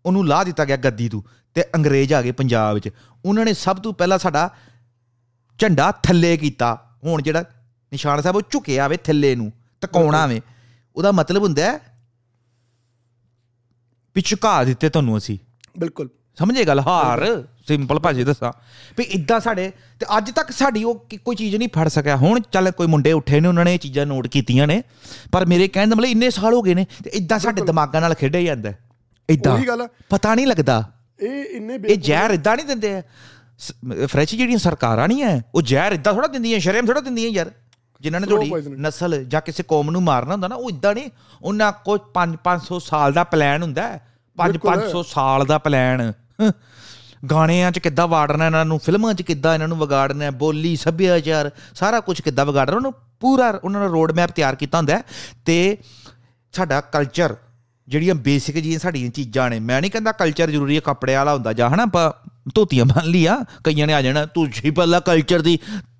[0.05, 1.21] ਉਹਨੂੰ ਲਾਹ ਦਿੱਤਾ ਗਿਆ ਗੱਦੀ ਤੋਂ
[1.53, 2.89] ਤੇ ਅੰਗਰੇਜ਼ ਆ ਗਏ ਪੰਜਾਬ 'ਚ।
[3.25, 4.55] ਉਹਨਾਂ ਨੇ ਸਭ ਤੋਂ ਪਹਿਲਾਂ ਸਾਡਾ
[5.57, 7.41] ਝੰਡਾ ਥੱਲੇ ਕੀਤਾ। ਹੁਣ ਜਿਹੜਾ
[7.91, 9.51] ਨਿਸ਼ਾਨ ਸਾਹਿਬ ਉਹ ਝੁਕਿਆ ਵੇ ਥੱਲੇ ਨੂੰ
[9.81, 10.41] ਤਕਾਉਣਾ ਵੇ।
[10.95, 11.79] ਉਹਦਾ ਮਤਲਬ ਹੁੰਦਾ
[14.25, 15.37] ਝੁਕਾ ਦਿੱਤੇ ਤੁਹਾਨੂੰ ਅਸੀਂ।
[15.79, 16.79] ਬਿਲਕੁਲ। ਸਮਝੇ ਗੱਲ?
[16.79, 18.51] ਹਾਰ। ਸਿੰਪਲ ਭਾਜੀ ਦੱਸਾਂ
[18.97, 22.71] ਵੀ ਇਦਾਂ ਸਾਡੇ ਤੇ ਅੱਜ ਤੱਕ ਸਾਡੀ ਉਹ ਕੋਈ ਚੀਜ਼ ਨਹੀਂ ਫੜ ਸਕਿਆ। ਹੁਣ ਚੱਲ
[22.71, 24.81] ਕੋਈ ਮੁੰਡੇ ਉੱਠੇ ਨੇ ਉਹਨਾਂ ਨੇ ਇਹ ਚੀਜ਼ਾਂ ਨੋਟ ਕੀਤੀਆਂ ਨੇ
[25.31, 28.13] ਪਰ ਮੇਰੇ ਕਹਿਣ ਦਾ ਮਤਲਬ ਇੰਨੇ ਸਾਲ ਹੋ ਗਏ ਨੇ ਤੇ ਇਦਾਂ ਸਾਡੇ ਦਿਮਾਗਾਂ ਨਾਲ
[28.13, 28.73] ਖੇਡਿਆ ਜਾਂਦਾ
[29.29, 30.83] ਇਦਾਂ ਉਹੀ ਗੱਲ ਆ। ਪਤਾ ਨਹੀਂ ਲੱਗਦਾ।
[31.19, 33.01] ਇਹ ਇੰਨੇ ਇਹ ਜ਼ਹਿਰ ਇਦਾਂ ਨਹੀਂ ਦਿੰਦੇ ਆ।
[34.05, 37.51] ਫਰੈਸ਼ ਜਿਹੜੀਆਂ ਸਰਕਾਰਾਂ ਨਹੀਂ ਐ ਉਹ ਜ਼ਹਿਰ ਇਦਾਂ ਥੋੜਾ ਦਿੰਦੀਆਂ ਸ਼ਰਮ ਥੋੜਾ ਦਿੰਦੀਆਂ ਯਾਰ।
[38.01, 41.09] ਜਿਨ੍ਹਾਂ ਨੇ ਤੁਹਾਡੀ। ਨਸਲ ਜਾਂ ਕਿਸੇ ਕੌਮ ਨੂੰ ਮਾਰਨਾ ਹੁੰਦਾ ਨਾ ਉਹ ਇਦਾਂ ਨਹੀਂ।
[41.41, 43.87] ਉਹਨਾਂ ਕੋਲ 5 500 ਸਾਲ ਦਾ ਪਲਾਨ ਹੁੰਦਾ
[44.37, 46.11] 5 ਬਿਲਕੁਲ। 500 ਸਾਲ ਦਾ ਪਲਾਨ
[47.23, 51.51] ਗਾਣਿਆਂ 'ਚ ਕਿੱਦਾਂ ਵਾੜਨਾ ਇਹਨਾਂ ਨੂੰ ਫਿਲਮਾਂ 'ਚ ਕਿੱਦਾਂ ਇਹਨਾਂ ਨੂੰ ਵਿਗਾੜਨਾ ਹੈ, ਬੋਲੀ ਸੱਭਿਆਚਾਰ
[51.75, 55.03] ਸਾਰਾ ਕੁਝ ਕਿੱਦਾਂ ਵਿਗਾੜਨਾ ਉਹਨੂੰ ਪੂਰਾ ਉਹਨਾਂ ਨੇ ਰੋਡ ਮੈਪ ਤਿਆਰ ਕੀਤਾ ਹੁੰਦਾ ਹੈ।
[55.45, 55.77] ਤੇ
[56.53, 57.35] ਸਾਡਾ ਕਲਚਰ
[57.87, 61.53] ਜਿਹੜੀਆਂ ਬੇਸਿਕ ਜੀਆਂ ਸਾਡੀਆਂ ਚੀਜ਼ਾਂ ਨੇ ਮੈਂ ਨਹੀਂ ਕਹਿੰਦਾ ਕਲਚਰ ਜ਼ਰੂਰੀ ਹੈ ਕੱਪੜੇ ਵਾਲਾ ਹੁੰਦਾ
[61.53, 62.11] ਜਾਂ ਹਨਾ ਆਪਾਂ
[62.55, 65.57] ਧੋਤੀਆਂ ਬੰਨ ਲਿਆ ਕਈਆਂ ਨੇ ਆ ਜਾਣਾ ਤੁਸੀਂ ਪਹਿਲਾਂ ਕਲਚਰ ਦੀ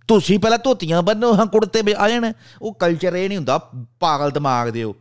[0.08, 3.58] ਤੁਸੀਂ ਪਹਿਲਾਂ ਧੋਤੀਆਂ ਬੰਨੋ ਹਾਂ ਕੁੜਤੇ ਵੀ ਆ ਜਾਣ ਉਹ ਕਲਚਰ ਇਹ ਨਹੀਂ ਹੁੰਦਾ
[4.00, 4.96] ਪਾਗਲ ਦਿਮਾਗ ਦੇ ਉਹ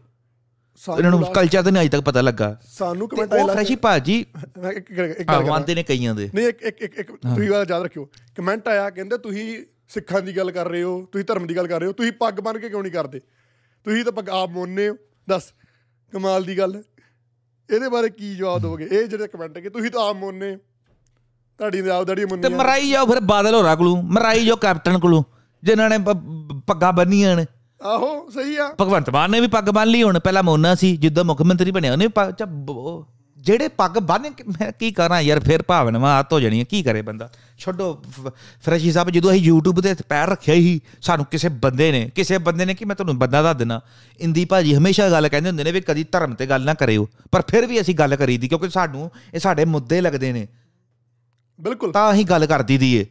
[0.98, 4.24] ਇਹਨਾਂ ਨੂੰ ਕਲਚਰ ਦਾ ਨਹੀਂ ਅਜੇ ਤੱਕ ਪਤਾ ਲੱਗਾ। ਸਾਨੂੰ ਤੇ ਕਮੈਂਟ ਉਹ ਫਰੈਸ਼ੀ ਭਾਜੀ
[5.28, 8.90] ਆਵਾਂਦੇ ਨੇ ਕਈਆਂ ਦੇ। ਨਹੀਂ ਇੱਕ ਇੱਕ ਇੱਕ ਇੱਕ ਤੁਸੀਂ ਗੱਲ ਯਾਦ ਰੱਖਿਓ। ਕਮੈਂਟ ਆਇਆ
[8.90, 11.92] ਕਹਿੰਦੇ ਤੁਸੀਂ ਸਿੱਖਾਂ ਦੀ ਗੱਲ ਕਰ ਰਹੇ ਹੋ ਤੁਸੀਂ ਧਰਮ ਦੀ ਗੱਲ ਕਰ ਰਹੇ ਹੋ
[11.92, 13.20] ਤੁਸੀਂ ਪੱਗ ਬੰਨ ਕੇ ਕਿਉਂ ਨਹੀਂ ਕਰਦੇ?
[13.86, 14.96] ਤੁਸੀਂ ਤਾਂ ਪੱਗ ਆਪ ਮੋਨੇ ਹੋ।
[15.28, 15.52] ਦੱਸ
[16.12, 16.82] ਕਮਾਲ ਦੀ ਗੱਲ।
[17.70, 18.88] ਇਹਦੇ ਬਾਰੇ ਕੀ ਜਵਾਬ ਦੋਗੇ?
[18.92, 20.56] ਇਹ ਜਿਹੜੇ ਕਮੈਂਟ ਕਿ ਤੁਸੀਂ ਤਾਂ ਆਪ ਮੋਨੇ।
[21.58, 24.98] ਤੁਹਾਡੀ ਤਾਂ ਆਪ ਦਾੜੀ ਤੇ ਮੁੰਨੀ ਮਰਾਈ ਜਾਓ ਫਿਰ ਬਾਦਲ ਹੋਰਾਂ ਕੋਲੋਂ ਮਰਾਈ ਜਾਓ ਕੈਪਟਨ
[24.98, 25.22] ਕੋਲੋਂ
[25.62, 25.98] ਜਿਨ੍ਹਾਂ ਨੇ
[26.66, 27.46] ਪੱਗਾਂ ਬੰਨੀਆਂ ਨੇ।
[27.82, 31.24] ਆਹੋ ਸਹੀ ਆ। ਭਗਵੰਤ ਮਾਨ ਨੇ ਵੀ ਪੱਗ ਬੰਨ ਲਈ ਹੁਣ ਪਹਿਲਾਂ ਮੋਨਾ ਸੀ ਜਿੱਦਾਂ
[31.24, 32.08] ਮੁੱਖ ਮੰਤਰੀ ਬਣਿਆ ਉਹਨੇ
[33.38, 37.30] ਜਿਹੜੇ ਪੱਗ ਬੰਨ ਮੈਂ ਕੀ ਕਰਾਂ ਯਾਰ ਫਿਰ ਭਾਵਨਾਵਾਂ ਆਤ ਹੋ ਜਾਣੀਆਂ ਕੀ ਕਰੇ ਬੰਦਾ?
[37.58, 38.02] ਛੱਡੋ
[38.62, 42.64] ਫਰੈਸ਼ੀ ਸਾਹਿਬ ਜਦੋਂ ਅਸੀਂ YouTube ਤੇ ਪੈਰ ਰੱਖਿਆ ਹੀ ਸਾਨੂੰ ਕਿਸੇ ਬੰਦੇ ਨੇ ਕਿਸੇ ਬੰਦੇ
[42.64, 43.80] ਨੇ ਕਿ ਮੈਂ ਤੁਹਾਨੂੰ ਬੰਦਾ ਦੱਸ ਦਿੰਦਾ
[44.20, 47.42] ਇੰਦੀ ਭਾਜੀ ਹਮੇਸ਼ਾ ਗੱਲ ਕਹਿੰਦੇ ਹੁੰਦੇ ਨੇ ਵੀ ਕਦੀ ਧਰਮ ਤੇ ਗੱਲ ਨਾ ਕਰਿਓ ਪਰ
[47.50, 50.48] ਫਿਰ ਵੀ ਅਸੀਂ ਗੱਲ ਕਰੀਦੀ ਕਿਉਂਕਿ ਸਾਨੂੰ ਇਹ ਸਾਡੇ ਮੁੱਦੇ ਲੱਗਦੇ ਨੇ।
[51.60, 53.06] ਬਿਲਕੁਲ। ਤਾਂ ਅਸੀਂ ਗੱਲ ਕਰਦੀ ਦੀ ਏ।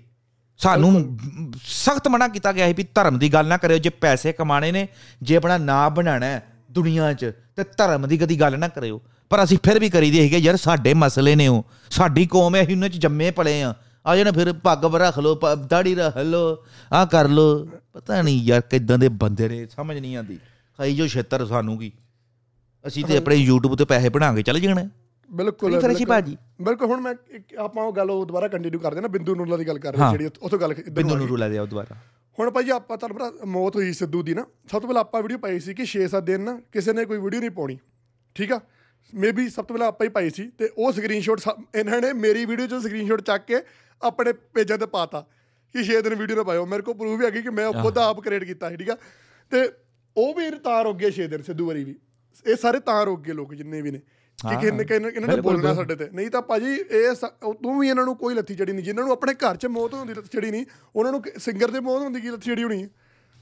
[0.58, 1.18] ਸਾਨੂੰ
[1.66, 4.88] ਸਖਤ ਮਨਾ ਕੀਤਾ ਗਿਆ ਸੀ ਵੀ ਧਰਮ ਦੀ ਗੱਲ ਨਾ ਕਰਿਓ ਜੇ ਪੈਸੇ ਕਮਾਣੇ ਨੇ
[5.22, 9.44] ਜੇ ਆਪਣਾ ਨਾਂ ਬਣਾਣਾ ਹੈ ਦੁਨੀਆ 'ਚ ਤੇ ਧਰਮ ਦੀ ਕਦੀ ਗੱਲ ਨਾ ਕਰਿਓ। ਪਰ
[9.44, 12.90] ਅਸੀਂ ਫਿਰ ਵੀ ਕਰੀਦੀ ਹੈਗੇ ਯਾਰ ਸਾਡੇ ਮਸਲੇ ਨੇ ਉਹ ਸਾਡੀ ਕੌਮ ਹੈ ਅਸੀਂ ਉਹਨਾਂ
[12.90, 13.74] 'ਚ ਜੰਮੇ ਪਲੇ ਆ।
[14.08, 16.64] ਆ ਜਾਣਾ ਫਿਰ ਪੱਗ ਰੱਖ ਪ- ਦਾੜੀ ਰੱਖ ਲਓ
[16.94, 20.40] ਆ ਕਰ ਲਓ। ਪਤਾ ਨਹੀਂ ਯਾਰ ਕਿਦਾਂ ਦੇ ਬੰਦੇ ਨੇ ਸਮਝ ਨਹੀਂ ਆਉਂਦੀ।
[20.78, 21.92] ਖਾਈ ਜੋ ਛੇਤਰ ਸਾਨੂੰ ਕੀ।
[22.88, 24.82] ਅਸੀਂ ਤੇ ਆਪਣੇ YouTube ਤੇ ਪੈਸੇ ਬਣਾ ਕੇ ਚੱਲ ਜਾਣਾ।
[25.30, 27.14] ਬਿਲਕੁਲ ਫਰੈਸ਼ੀ। ਭਾਜੀ। ਬਿਲਕੁਲ ਹੁਣ ਮੈਂ
[27.60, 30.12] ਆਪਾਂ ਉਹ ਗੱਲ ਉਹ ਦੁਬਾਰਾ ਕੰਟੀਨਿਊ ਕਰਦੇ ਨਾ ਬਿੰਦੂ ਨੂਰਲਾ ਦੀ ਗੱਲ ਕਰ ਰਹੇ ਹਾਂ।
[30.12, 31.96] ਜਿਹੜੀ ਉਥੋਂ ਗੱਲ ਬਿੰਦੂ ਆ ਨੂੰ ਗਈ। ਰੁਲਾ ਦਿਆ ਦੁਬਾਰਾ।
[32.38, 35.38] ਹੁਣ ਭਾਈ ਆਪਾਂ ਤੁਹਾਨੂੰ ਪਤਾ ਮੌਤ ਹੋਈ ਸਿੱਧੂ ਦੀ ਨਾ ਸਭ ਤੋਂ ਪਹਿਲਾਂ ਆਪਾਂ ਵੀਡੀਓ
[35.38, 37.78] ਪਾਈ ਸੀ ਕਿ 6-7 ਦਿਨ ਨਾ ਕਿਸੇ ਨੇ ਕੋਈ ਵੀਡੀਓ ਨਹੀਂ ਪਾਉਣੀ
[38.36, 38.60] ਠੀਕ ਆ?
[39.14, 41.42] ਮੇਬੀ ਸਭ ਤੋਂ ਪਹਿਲਾਂ ਆਪਾਂ ਹੀ ਪਾਈ ਸੀ ਤੇ ਉਹ ਸਕਰੀਨਸ਼ਾਟ
[41.76, 43.62] ਇਹਨਾਂ ਨੇ ਮੇਰੀ ਵੀਡੀਓ ਚੋਂ ਸਕਰੀਨਸ਼ਾਟ ਚੱਕ ਕੇ
[44.02, 45.22] ਆਪਣੇ ਪੇਜਾਂ ਤੇ ਪਾਤਾ
[45.76, 48.20] ਕਿ 6 ਦਿਨ ਵੀਡੀਓ ਨਾ ਪਾਇਓ। ਮੇਰੇ ਕੋਲ ਪ੍ਰੂਫ ਵੀ ਹੈਗੀ ਕਿ ਮੈਂ ਖੁਦ ਆਪ
[48.20, 48.98] ਕ੍ਰੀਏਟ ਕੀਤਾ ਸੀ ਠੀਕ ਆ?
[49.52, 49.70] ਤੇ
[50.16, 51.96] ਉਹ ਵੀ ਤਾਂ ਰੁਕ ਗਏ 6 ਦਿਨ ਸਿੱਧੂ ਵਰੀ ਵੀ।
[52.46, 54.02] ਇਹ ਸਾਰੇ ਤਾਂ ਰੁਕ ਗਏ ਲੋਕ ਜਿੰਨੇ ਵੀ ਨੇ।
[54.44, 57.16] ਕਿ ਕਿੰਨੇ ਕਿੰਨੇ ਇਹਨਾਂ ਨੇ ਬੋਲਣਾ ਸਾਡੇ ਤੇ। ਨਹੀਂ ਤਾਂ ਭਾਜੀ ਇਹ
[57.64, 60.14] ਤੂੰ ਵੀ ਇਹਨਾਂ ਨੂੰ ਕੋਈ ਲੱਥੀ ਚੜੀ ਨਹੀਂ। ਜਿਨ੍ਹਾਂ ਨੂੰ ਆਪਣੇ ਘਰ 'ਚ ਮੌਤ ਹੁੰਦੀ
[60.14, 62.88] ਲੱਥੀ ਚੜੀ ਨਹੀਂ ਉਹਨਾਂ ਨੂੰ ਸਿੰਗਰ ਦੇ ਮੌਤ ਹੁੰਦੀ ਕੀ ਲੱਥੀ ਚੜੀ ਹੋਣੀ ਹੈ?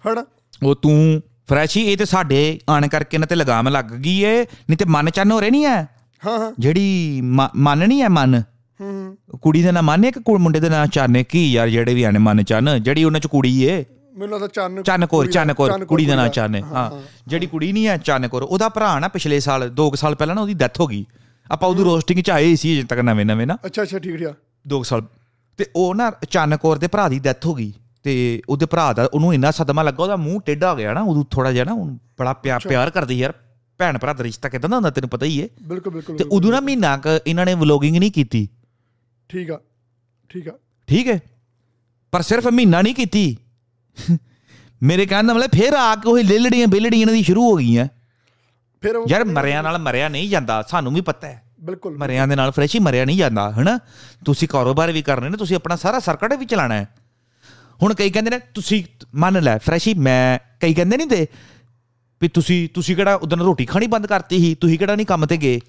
[0.04, 0.26] ਹਨਾ?
[0.64, 4.78] ਉਹ ਤੂੰ ਫਰੈਸ਼ੀ ਇਹ ਤੇ ਸਾਡੇ ਆਣ ਕਰਕੇ ਨਾ ਤੇ ਲਗਾਮ ਲੱਗ ਗਈ ਏ ਨਹੀਂ
[4.78, 5.84] ਤੇ ਮਨ ਚੰਨ ਹੋ ਰਹੇ ਨਹੀਂ ਐ?
[6.26, 7.22] ਹਾਂ ਹਾਂ। ਜਿਹੜੀ
[7.58, 8.44] ਮਨ ਨਹੀਂ ਐ ਮਨ?
[8.82, 12.04] ਹੂੰ ਕੁੜੀ ਦਾ ਨਾਂ ਮਨ ਕਿ ਕੁੜ- ਮੁੰਡੇ ਦਾ ਨਾਂ ਚਾਨੇ ਕੀ ਯਾਰ ਜਿਹੜੇ ਵੀ
[12.04, 13.86] ਆਣੇ ਮਨ ਚੰਨ ਜਿਹੜੀ ਉਹਨਾਂ ਚ ਕੁੜੀ ਏ।
[14.18, 17.88] ਮੈਨੂੰ ਲੱਗਦਾ ਚੰਨ ਚੰਨਕੌਰ ਚੰਨਕੌਰ ਚੰਨਕੌਰ ਕੁੜੀ ਦਾ ਨਾਂ ਕੁੜੀ ਚਾਨੇ ਹਾਂ। ਜਿਹੜੀ ਕੁੜੀ ਨਹੀਂ
[17.88, 21.06] ਐ ਚੰਨਕੌਰ ਉਹਦਾ ਭਰਾ ਨਾ ਪਿਛਲੇ ਸਾਲ 2 ਸਾਲ ਪਹਿਲਾਂ ਨਾ ਉਹਦੀ ਡੈਥ ਹੋ ਗਈ।
[21.52, 24.28] ਆਪਾਂ ਉਦੋਂ ਰੋਸਟਿੰਗ ਚ ਆਏ ਸੀ ਅਜੇ ਤੱਕ ਨਵੇਂ ਨਵੇਂ ਨਾ। ਅੱਛਾ ਅੱਛਾ ਠੀਕ ਠੀਕ।
[24.68, 25.02] 2 ਸਾਲ।
[25.58, 27.74] ਤੇ ਉਹ ਨਾ ਅਚਾਨਕ ਦੇ ਭਰਾ ਦੀ ਡੈਥ ਹੋ ਗਈ।
[28.04, 31.24] ਤੇ ਉਹਦੇ ਭਰਾ ਦਾ ਉਹਨੂੰ ਇੰਨਾ ਸਦਮਾ ਲੱਗਾ ਉਹਦਾ ਮੂੰਹ ਟੇਢਾ ਹੋ ਗਿਆ ਨਾ ਉਦੋਂ
[31.32, 33.34] ਥੋੜਾ ਜਿਹਾ ਨਾ ਉਹਨੂੰ ਬੜਾ ਪਿਆਰ ਪਿਆਰ ਕਰਦੀ ਯਾਰ।
[33.78, 36.52] ਭੈਣ ਭਰਾ ਦਾ ਰਿਸ਼ਤਾ ਕਿਦਾਂ ਦਾ ਹੁੰਦਾ ਤੈਨੂੰ ਪਤਾ ਹੀ ਏ ਬਿਲਕੁਲ ਬਿਲਕੁਲ ਤੇ ਉਦੋਂ
[36.52, 38.48] ਨਾ ਮਹੀਨਾ ਕ ਇਹਨਾਂ ਨੇ ਵਲੋਗਿੰਗ ਨਹੀਂ ਕੀਤੀ।
[39.30, 39.60] ਠੀਕ ਆ
[40.30, 40.52] ਠੀਕ ਆ।
[40.88, 41.20] ਠੀਕ ਹੈ।
[42.12, 43.38] ਪਰ ਸਿਰਫ ਮਹੀਨਾ ਨਹੀਂ ਕੀਤੀ।
[44.82, 47.88] ਮੇਰੇ ਕਹਿਣ ਦਾ ਮਤਲਬ ਫੇਰ ਆ ਕੇ ਉਹ ਲੇਲੜੀਆਂ ਬੇਲੜੀਆਂ ਇਹਨਾਂ ਦੀ ਸ਼ੁਰੂ ਹੋ ਗਈਆਂ।
[48.82, 52.52] ਫਿਰ ਯਾਰ ਮਰਿਆਂ ਨਾਲ ਮਰਿਆ ਨਹੀਂ ਜਾਂਦਾ ਸਾਨੂੰ ਵੀ ਪਤਾ ਹੈ। ਬਿਲਕੁਲ ਮਰਿਆਂ ਦੇ ਨਾਲ
[52.52, 53.80] ਫਰੈਸ਼ ਹੀ ਮਰਿਆ ਨਹੀਂ ਜਾਂਦਾ ਹਨਾ?
[54.26, 56.88] ਤੁਸੀਂ ਕਾਰੋਬਾਰ ਵੀ ਕਰਨੇ ਨੇ ਤੁਸੀਂ ਆਪਣਾ ਸਾਰਾ ਸਰਕਟ ਵੀ ਚਲਾਣਾ ਹੈ।
[57.84, 58.84] ਹੁਣ ਕਈ ਕਹਿੰਦੇ ਨੇ ਤੁਸੀਂ
[59.16, 61.28] ਮੰਨ ਲੈ ਫਰੈਸ਼ ਹੀ ਮੈਂ ਕਈ ਕਹਿੰਦੇ ਨਹੀਂ ਤੇ
[62.22, 65.38] ਵੀ ਤੁਸੀਂ ਤੁਸੀਂ ਕਿਹੜਾ ਉਦੋਂ ਰੋਟੀ ਖਾਣੀ ਬੰਦ ਕਰਤੀ ਸੀ ਤੁਸੀਂ ਕਿਹੜਾ ਨਹੀਂ ਕੰਮ ਤੇ
[65.38, 65.60] ਗਏ?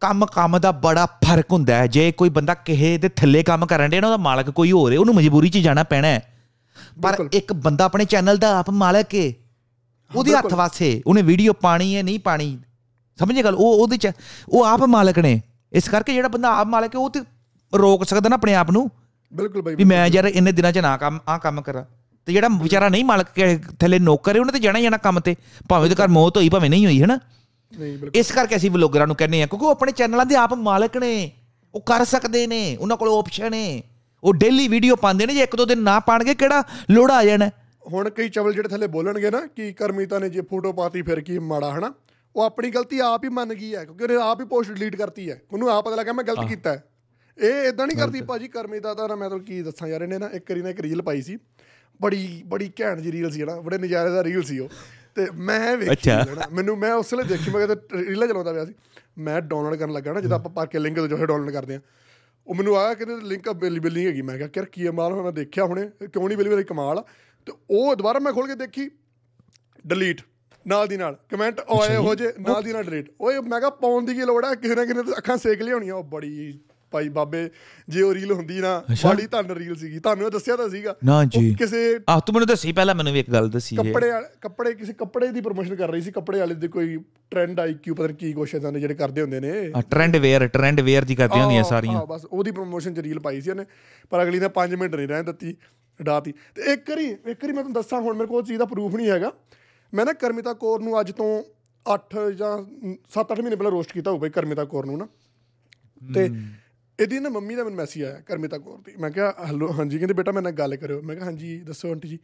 [0.00, 3.90] ਕੰਮ ਕੰਮ ਦਾ ਬੜਾ ਫ਼ਰਕ ਹੁੰਦਾ ਹੈ। ਜੇ ਕੋਈ ਬੰਦਾ ਕਿਸੇ ਦੇ ਥੱਲੇ ਕੰਮ ਕਰਨ
[3.90, 6.33] ਦੇ ਨਾ ਉਹਦਾ ਮਾਲਕ ਕੋਈ ਹੋਰ ਹੈ ਉਹਨੂੰ ਮਜਬੂਰੀ 'ਚ ਜਾਣਾ ਪੈਣਾ ਹੈ।
[7.02, 9.32] ਪਰ ਇੱਕ ਬੰਦਾ ਆਪਣੇ ਚੈਨਲ ਦਾ ਆਪ ਮਾਲਕ ਹੈ
[10.10, 12.58] ਉਹਦੇ ਹੱਥ ਵਾਸੇ ਉਹਨੇ ਵੀਡੀਓ ਪਾਣੀ ਹੈ ਨਹੀਂ ਪਾਣੀ।
[13.18, 13.54] ਸਮਝੇ ਗੱਲ?
[13.54, 14.10] ਉਹ ਉਹਦੇ ਚ
[14.48, 15.40] ਉਹ ਆਪ ਮਾਲਕ ਨੇ।
[15.72, 17.20] ਇਸ ਕਰਕੇ ਜਿਹੜਾ ਬੰਦਾ ਆਪ ਮਾਲਕ ਹੈ ਉਹ ਤੇ
[17.72, 18.90] ਰੋਕ ਸਕਦਾ ਨਾ ਆਪਣੇ ਆਪ ਨੂੰ।
[19.32, 21.84] ਬਿਲਕੁਲ ਬਾਈ ਵੀ ਮੈਂ ਯਾਰ ਇੰਨੇ ਦਿਨਾਂ ਚ ਨਾ ਕੰਮ ਆ ਕੰਮ ਕਰਾਂ।
[22.28, 25.20] ਤੇ ਜਿਹੜਾ ਵਿਚਾਰਾ ਨਹੀਂ ਮਾਲਕ ਕੇ ਥੱਲੇ ਨੌਕਰ ਹੈ ਉਹਨੇ ਤੇ ਜਾਣਾ ਹੀ ਜਾਣਾ ਕੰਮ
[25.20, 25.34] ਤੇ।
[25.68, 28.70] ਭਾਵੇਂ ਉਹਦੇ ਘਰ ਮੌਤ ਹੋਈ ਭਾਵੇਂ ਨਹੀਂ ਹੋਈ ਹੈ ਨਾ ਨਹੀਂ ਬਿਲਕੁਲ। ਇਸ ਕਰਕੇ ਅਸੀਂ
[28.70, 31.30] ਵਲੋਗਰਾਂ ਨੂੰ ਕਹਿੰਦੇ ਆ ਕਿਉਂਕਿ ਉਹ ਆਪਣੇ ਚੈਨਲਾਂ ਦੇ ਆਪ ਮਾਲਕ ਨੇ।
[31.74, 33.82] ਉਹ ਕਰ ਸਕਦੇ ਨੇ ਉਹਨਾਂ ਕੋਲ ਆਪਸ਼ਨ ਹੈ
[34.24, 37.50] ਉਹ ਡੇਲੀ ਵੀਡੀਓ ਪਾਉਂਦੇ ਨੇ ਜੇ ਇੱਕ ਦੋ ਦਿਨ ਨਾ ਪਾਣਗੇ ਕਿਹੜਾ ਲੋੜ ਆ ਜਾਣਾ?
[37.92, 41.38] ਹੁਣ ਕਈ ਚਵਲ ਜਿਹੜੇ ਥੱਲੇ ਬੋਲਣਗੇ ਨਾ ਕਿ ਕਰਮੀਤਾ ਨੇ ਜੇ ਫੋਟੋ ਪਾਤੀ ਫਿਰ ਕੀ
[41.38, 41.92] ਮਾੜਾ ਹਨਾ?
[42.36, 45.30] ਉਹ ਆਪਣੀ ਗਲਤੀ ਆਪ ਹੀ ਮੰਨ ਗਈ ਹੈ ਕਿਉਂਕਿ ਉਹਨੇ ਆਪ ਹੀ ਪੋਸਟ ਡਿਲੀਟ ਕਰਤੀ
[45.30, 46.84] ਹੈ। ਉਹਨੂੰ ਆਪ ਪਤਾ ਲੱਗਾ ਮੈਂ ਗਲਤ ਕੀਤਾ ਹੈ।
[47.38, 50.28] ਇਹ ਇਦਾਂ ਨਹੀਂ ਕਰਦੀ ਭਾਜੀ ਕਰਮੀਤਾ ਦਾ ਨਾ ਮੈਂ ਤੁਹਾਨੂੰ ਕੀ ਦੱਸਾਂ ਯਾਰ ਇਹਨੇ ਨਾ
[50.32, 51.38] ਇੱਕ ਵਾਰੀ ਨਾ ਇੱਕ ਰੀਲ ਪਾਈ ਸੀ।
[52.00, 54.68] ਬੜੀ ਬੜੀ ਘੈਂਟ ਜੀ ਰੀਲ ਸੀ ਨਾ ਬੜੇ ਨਜ਼ਾਰੇ ਦਾ ਰੀਲ ਸੀ ਉਹ।
[55.14, 56.10] ਤੇ ਮੈਂ ਵੇਖੀ
[56.52, 58.74] ਮੈਨੂੰ ਮੈਂ ਉਸ ਵੇਲੇ ਦੇਖੀ ਮੈਂ ਕਿਤੇ ਰੀਲਾਂ ਚਲਾਉਂਦਾ ਪਿਆ ਸੀ।
[59.18, 61.80] ਮੈਂ ਡਾਊਨਲੋਡ ਕਰਨ ਲੱਗਾ ਨਾ ਜਦੋਂ ਆਪਾਂ ਪਾ ਕੇ ਲਿੰਕ ਤੋਂ ਜੋ ਡਾਊਨਲੋਡ ਕਰਦੇ ਆ
[62.46, 65.22] ਉਹ ਮੈਨੂੰ ਆਇਆ ਕਿ ਲਿੰਕ ਅਵੇਲੇਬਲ ਨਹੀਂ ਹੈਗੀ। ਮੈਂ ਕਿਹਾ ਯਾਰ ਕੀ ਮਾਲ?
[65.22, 67.04] ਮੈਂ ਦੇਖਿਆ ਹੁਣੇ। ਕਿਉਂ ਨਹੀਂ ਅਵੇਲੇਬਲ ਕਮਾਲ ਆ?
[67.46, 68.90] ਤੇ ਉਹ ਦੁਬਾਰਾ ਮੈਂ ਖੋਲ ਕੇ ਦੇਖੀ
[69.86, 70.20] ਡਿਲੀਟ
[70.66, 74.04] ਨਾਲ ਦੀ ਨਾਲ। ਕਮੈਂਟ ਆਏ ਹੋ ਜੇ। ਨਾਲ ਦੀ ਨਾਲ ਡਿਲੀਟ ਓਏ ਮੈਂ ਕਿਹਾ ਪਾਉਣ
[74.04, 76.60] ਦੀ ਕੀ ਲੋੜ ਹੈ ਕਿਸੇ ਨਾ ਕਿਸੇ ਨੇ ਅੱਖਾਂ ਸੇਕ ਲਿਆਉਣੀਆਂ ਉਹ ਬੜੀ
[76.94, 77.48] ਭਾਈ ਬਾਬੇ
[77.88, 78.72] ਜੇ ਉਹ ਰੀਲ ਹੁੰਦੀ ਨਾ
[79.04, 82.46] ਬੜੀ ਧੰਨ ਰੀਲ ਸੀਗੀ। ਤੁਹਾਨੂੰ ਇਹ ਦੱਸਿਆ ਤਾਂ ਸੀਗਾ। ਨਾ ਜੀ। ਕਿਸੇ ਆਹ ਤੂੰ ਮੈਨੂੰ
[82.46, 85.74] ਦੱਸੀ ਪਹਿਲਾਂ ਮੈਨੂੰ ਵੀ ਇੱਕ ਗੱਲ ਦੱਸੀ ਜੇ ਕੱਪੜੇ ਵਾਲੇ ਕੱਪੜੇ ਕਿਸੇ ਕੱਪੜੇ ਦੀ ਪ੍ਰੋਮੋਸ਼ਨ
[85.76, 86.96] ਕਰ ਰਹੀ ਸੀ ਕੱਪੜੇ ਵਾਲੇ ਦੇ ਕੋਈ
[87.30, 89.52] ਟ੍ਰੈਂਡ ਆਈਕਿਊ ਪਤਾ ਨਹੀਂ ਕੀ ਕੁਛ ਇਦਾਂ ਦੇ ਜਿਹੜੇ ਕਰਦੇ ਹੁੰਦੇ ਨੇ।
[89.90, 93.40] ਟ੍ਰੈਂਡ ਵੇਅਰ ਟ੍ਰੈਂਡ ਵੇਅਰ ਦੀ ਕਰਦੀਆਂ ਹੁੰਦੀਆਂ ਸਾਰੀਆਂ। ਹਾਂ ਬਸ ਉਹਦੀ ਪ੍ਰੋਮੋਸ਼ਨ ਚ ਰੀਲ ਪਾਈ
[93.40, 93.64] ਸੀ ਉਹਨੇ
[94.10, 95.56] ਪਰ ਅਗਲੀ ਨੇ 5 ਮਿੰਟ ਨਹੀਂ ਰਹਿਣ ਦਿੱਤੀ
[96.00, 98.64] ਡਾਤੀ ਤੇ ਇੱਕ ਵਾਰੀ ਇੱਕ ਵਾਰੀ ਮੈਂ ਤੁਹਾਨੂੰ ਦੱਸਾਂ ਹੁਣ ਮੇਰੇ ਕੋਲ ਉਹ ਚੀਜ਼ ਦਾ
[98.64, 99.32] ਪ੍ਰੂਫ ਨਹੀਂ ਹੈਗਾ।
[99.92, 101.28] ਮੈਂ ਨਾ ਕਰਮਿਤਾ ਕੌਰ ਨੂੰ ਅੱਜ ਤੋਂ
[101.86, 102.56] 8 ਜਾਂ
[103.14, 105.06] 7-8 ਮਹੀਨੇ ਪਹਿਲਾਂ ਰੋਸਟ ਕੀਤਾ ਹੋਊ ਬਈ ਕਰਮਿਤਾ ਕੌਰ ਨੂੰ ਨਾ।
[106.14, 106.28] ਤੇ
[107.00, 110.14] ਇਹਦੀ ਨਾ ਮੰਮੀ ਦਾ ਮੈਨੂੰ ਮੈਸੇਜ ਆਇਆ ਕਰਮੀਤਾ ਕੌਰ ਦੀ। ਮੈਂ ਕਿਹਾ, ਹਲੋ, ਹਾਂਜੀ। ਕਹਿੰਦੇ,
[110.14, 112.18] ਬੇਟਾ, ਮੇਰੇ ਨਾਲ ਗੱਲ ਕਰਿਓ। ਮੈਂ ਕਿਹਾ, ਹਾਂਜੀ, ਦੱਸੋ ਆਂਟੀ ਜੀ।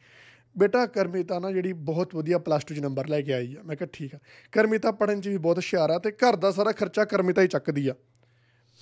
[0.59, 3.77] ਬੇਟਾ, ਕਰਮੀਤਾ ਨਾ ਜਿਹੜੀ ਬਹੁਤ ਵਧੀਆ ਪਲੱਸ 2 ਚ ਨੰਬਰ ਲੈ ਕੇ ਆਈ ਆ। ਮੈਂ
[3.77, 4.19] ਕਿਹਾ, ਠੀਕ ਆ।
[4.53, 7.89] ਕਰਮੀਤਾ ਪੜਨ ਚ ਵੀ ਬਹੁਤ ਹੁਸ਼ਿਆਰ ਆ ਤੇ ਘਰ ਦਾ ਸਾਰਾ ਖਰਚਾ ਕਰਮੀਤਾ ਹੀ ਚੱਕਦੀ
[7.89, 7.95] ਆ।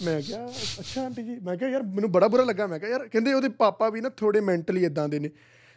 [0.05, 0.47] ਮੈਂ ਕਿਹਾ,
[0.79, 3.49] ਅੱਛਾ ਆਂਟੀ ਜੀ। ਮੈਂ ਕਿਹਾ, ਯਾਰ, ਮੈਨੂੰ ਬੜਾ ਬੁਰਾ ਲੱਗਾ। ਮੈਂ ਕਿਹਾ, ਯਾਰ, ਕਹਿੰਦੇ, ਉਹਦੇ
[3.49, 5.31] ਪਾਪਾ ਵੀ ਨਾ ਥੋੜੇ ਮੈਂਟਲੀ ਇਦਾਂ ਦੇ ਨੇ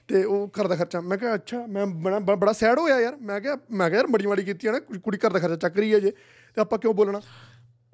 [0.08, 3.16] ਤੇ ਉਹ ਘਰ ਦਾ ਖਰਚਾ। ਮੈਂ ਕਿਹਾ, ਅੱਛਾ, ਮੈਂ ਬੜਾ ਬ- ਬੜਾ ਸੈਡ ਹੋਇਆ ਯਾਰ।
[3.16, 5.56] ਮੈਂ ਕਿਹਾ ਮੈਂ ਕਿਹਾ, ਯਾਰ ਬੜੀ ਮਾੜੀ ਕੀਤੀ ਆ ਨਾ, ਕੁੜੀ- ਕੁੜੀ ਘਰ ਦਾ ਖਰਚਾ
[5.56, 6.12] ਚੱਕ ਰਹੀ ਹੈ ਜੇ
[6.56, 7.22] ਤੇ ਆਪਾਂ ਕਿਉਂ ਬੋਲਣਾ?